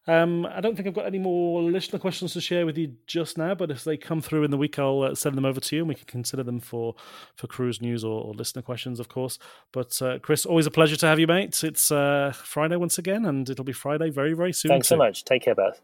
Um, 0.07 0.47
I 0.47 0.61
don't 0.61 0.75
think 0.75 0.89
I've 0.89 0.95
got 0.95 1.07
any 1.07 1.19
more 1.19 1.63
listener 1.63 1.99
questions 1.99 2.33
to 2.33 2.41
share 2.41 2.65
with 2.65 2.79
you 2.79 2.97
just 3.07 3.37
now, 3.37 3.55
but 3.55 3.71
if 3.71 3.85
they 3.85 3.97
come 3.97 4.21
through 4.21 4.45
in 4.45 4.51
the 4.51 4.57
week, 4.57 4.79
I'll 4.79 5.03
uh, 5.03 5.15
send 5.15 5.37
them 5.37 5.45
over 5.45 5.61
to 5.61 5.77
you, 5.77 5.83
and 5.83 5.89
we 5.89 5.95
can 5.95 6.07
consider 6.07 6.43
them 6.43 6.59
for 6.59 6.95
for 7.37 7.47
cruise 7.47 7.81
news 7.83 8.03
or, 8.03 8.25
or 8.25 8.35
listener 8.35 8.63
questions, 8.63 8.99
of 8.99 9.09
course. 9.09 9.39
But 9.73 10.01
uh, 10.01 10.19
Chris, 10.21 10.47
always 10.47 10.67
a 10.67 10.71
pleasure 10.71 10.97
to 10.97 11.07
have 11.07 11.21
you, 11.21 11.27
mate. 11.27 11.63
It's 11.63 11.93
uh, 11.93 12.33
Friday 12.35 12.77
once 12.77 12.99
again, 12.99 13.27
and 13.27 13.49
it'll 13.49 13.65
be 13.65 13.73
Friday 13.73 14.11
very, 14.11 14.33
very 14.33 14.53
soon. 14.53 14.71
Thanks 14.71 14.89
too. 14.89 14.95
so 14.95 14.97
much. 14.97 15.25
Take 15.25 15.43
care, 15.43 15.55
Beth. 15.55 15.81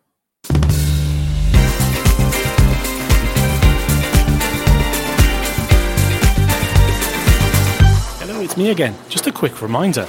Hello, 8.18 8.40
it's 8.40 8.56
me 8.56 8.70
again. 8.70 8.96
Just 9.08 9.26
a 9.26 9.32
quick 9.32 9.60
reminder. 9.60 10.08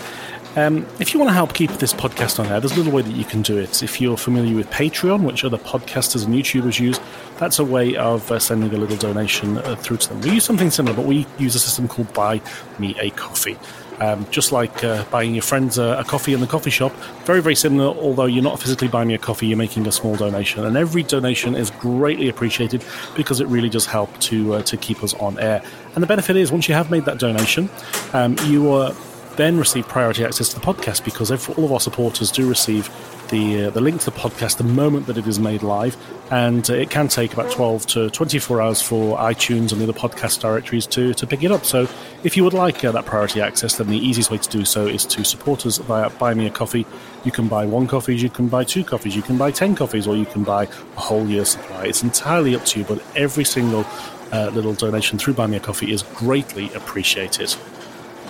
Um, 0.57 0.87
if 0.99 1.13
you 1.13 1.19
want 1.19 1.29
to 1.29 1.35
help 1.35 1.53
keep 1.53 1.69
this 1.73 1.93
podcast 1.93 2.39
on 2.39 2.47
air, 2.47 2.59
there's 2.59 2.71
a 2.71 2.77
little 2.77 2.91
way 2.91 3.03
that 3.03 3.15
you 3.15 3.25
can 3.25 3.43
do 3.43 3.59
it. 3.59 3.83
If 3.83 4.01
you're 4.01 4.17
familiar 4.17 4.55
with 4.55 4.67
Patreon, 4.71 5.21
which 5.21 5.43
other 5.43 5.59
podcasters 5.59 6.25
and 6.25 6.33
YouTubers 6.33 6.79
use, 6.79 6.99
that's 7.37 7.59
a 7.59 7.63
way 7.63 7.95
of 7.95 8.31
uh, 8.31 8.39
sending 8.39 8.73
a 8.73 8.77
little 8.77 8.97
donation 8.97 9.59
uh, 9.59 9.75
through 9.75 9.97
to 9.97 10.09
them. 10.09 10.21
We 10.21 10.31
use 10.31 10.45
something 10.45 10.71
similar, 10.71 10.95
but 10.95 11.05
we 11.05 11.27
use 11.37 11.53
a 11.53 11.59
system 11.59 11.87
called 11.87 12.11
Buy 12.11 12.41
Me 12.79 12.95
a 12.99 13.11
Coffee. 13.11 13.55
Um, 13.99 14.25
just 14.31 14.51
like 14.51 14.83
uh, 14.83 15.03
buying 15.11 15.35
your 15.35 15.43
friends 15.43 15.77
a, 15.77 15.99
a, 15.99 16.03
coffee 16.03 16.33
in 16.33 16.39
the 16.39 16.47
coffee 16.47 16.71
shop, 16.71 16.91
very, 17.25 17.41
very 17.41 17.55
similar, 17.55 17.95
although 17.95 18.25
you're 18.25 18.43
not 18.43 18.59
physically 18.59 18.87
buying 18.87 19.09
me 19.09 19.13
a 19.13 19.19
coffee, 19.19 19.45
you're 19.45 19.57
making 19.57 19.85
a 19.85 19.91
small 19.91 20.15
donation. 20.15 20.65
And 20.65 20.75
every 20.75 21.03
donation 21.03 21.53
is 21.53 21.69
greatly 21.69 22.29
appreciated 22.29 22.83
because 23.15 23.41
it 23.41 23.47
really 23.47 23.69
does 23.69 23.85
help 23.85 24.15
to, 24.21 24.55
uh, 24.55 24.61
to 24.63 24.77
keep 24.77 25.03
us 25.03 25.13
on 25.15 25.37
air. 25.37 25.63
And 25.93 26.01
the 26.01 26.07
benefit 26.07 26.35
is, 26.35 26.51
once 26.51 26.67
you 26.67 26.73
have 26.73 26.89
made 26.89 27.05
that 27.05 27.19
donation, 27.19 27.69
um, 28.13 28.35
you 28.45 28.71
are 28.71 28.95
then 29.38 29.57
receive 29.57 29.88
priority 29.88 30.25
access 30.25 30.49
to 30.49 30.59
the 30.59 30.65
podcast 30.65 31.05
because 31.05 31.31
all 31.31 31.65
of 31.65 31.71
our 31.71 31.79
supporters 31.79 32.31
do 32.31 32.47
receive 32.47 32.89
the 33.29 33.65
uh, 33.65 33.69
the 33.69 33.81
link 33.81 34.01
to 34.01 34.05
the 34.09 34.17
podcast 34.17 34.57
the 34.57 34.63
moment 34.63 35.07
that 35.07 35.17
it 35.17 35.27
is 35.27 35.39
made 35.39 35.63
live, 35.63 35.97
and 36.31 36.69
uh, 36.69 36.73
it 36.73 36.89
can 36.89 37.07
take 37.07 37.33
about 37.33 37.51
12 37.51 37.85
to 37.88 38.09
24 38.09 38.61
hours 38.61 38.81
for 38.81 39.17
iTunes 39.17 39.71
and 39.71 39.81
the 39.81 39.83
other 39.83 39.93
podcast 39.93 40.39
directories 40.39 40.88
to, 40.88 41.13
to 41.13 41.27
pick 41.27 41.43
it 41.43 41.51
up. 41.51 41.65
So, 41.65 41.88
if 42.23 42.38
you 42.38 42.43
would 42.43 42.53
like 42.53 42.83
uh, 42.83 42.91
that 42.91 43.05
priority 43.05 43.41
access, 43.41 43.77
then 43.77 43.88
the 43.88 43.97
easiest 43.97 44.31
way 44.31 44.38
to 44.38 44.49
do 44.49 44.65
so 44.65 44.88
is 44.88 45.05
to 45.05 45.23
support 45.23 45.65
us 45.65 45.77
via 45.77 46.09
Buy 46.11 46.33
Me 46.33 46.47
a 46.47 46.49
Coffee. 46.49 46.85
You 47.23 47.31
can 47.31 47.47
buy 47.47 47.65
one 47.65 47.88
coffee, 47.88 48.15
you 48.15 48.29
can 48.29 48.47
buy 48.47 48.63
two 48.63 48.83
coffees, 48.83 49.15
you 49.15 49.21
can 49.21 49.38
buy 49.38 49.51
10 49.51 49.75
coffees, 49.75 50.07
or 50.07 50.15
you 50.15 50.25
can 50.25 50.43
buy 50.43 50.63
a 50.63 50.99
whole 50.99 51.27
year's 51.27 51.49
supply. 51.49 51.85
It's 51.85 52.03
entirely 52.03 52.55
up 52.55 52.65
to 52.65 52.79
you, 52.79 52.85
but 52.85 53.03
every 53.15 53.43
single 53.43 53.85
uh, 54.31 54.49
little 54.53 54.73
donation 54.73 55.17
through 55.17 55.33
Buy 55.33 55.47
Me 55.47 55.57
a 55.57 55.59
Coffee 55.59 55.91
is 55.91 56.03
greatly 56.03 56.71
appreciated. 56.73 57.55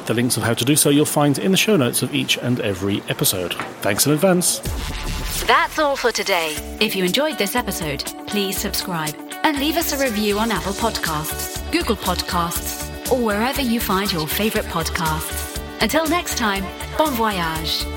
The 0.07 0.13
links 0.13 0.37
of 0.37 0.43
how 0.43 0.53
to 0.53 0.63
do 0.63 0.77
so 0.77 0.89
you'll 0.89 1.05
find 1.05 1.37
in 1.37 1.51
the 1.51 1.57
show 1.57 1.75
notes 1.75 2.01
of 2.01 2.15
each 2.15 2.37
and 2.37 2.61
every 2.61 3.03
episode. 3.09 3.53
Thanks 3.81 4.05
in 4.05 4.13
advance. 4.13 4.59
That's 5.45 5.79
all 5.79 5.97
for 5.97 6.13
today. 6.13 6.55
If 6.79 6.95
you 6.95 7.03
enjoyed 7.03 7.37
this 7.37 7.55
episode, 7.55 8.05
please 8.25 8.57
subscribe 8.57 9.15
and 9.43 9.59
leave 9.59 9.75
us 9.75 9.91
a 9.91 10.03
review 10.03 10.39
on 10.39 10.49
Apple 10.49 10.73
Podcasts, 10.73 11.59
Google 11.73 11.97
Podcasts, 11.97 13.11
or 13.11 13.23
wherever 13.23 13.61
you 13.61 13.81
find 13.81 14.11
your 14.11 14.27
favorite 14.27 14.65
podcasts. 14.65 15.61
Until 15.81 16.07
next 16.07 16.37
time, 16.37 16.65
bon 16.97 17.13
voyage. 17.13 17.96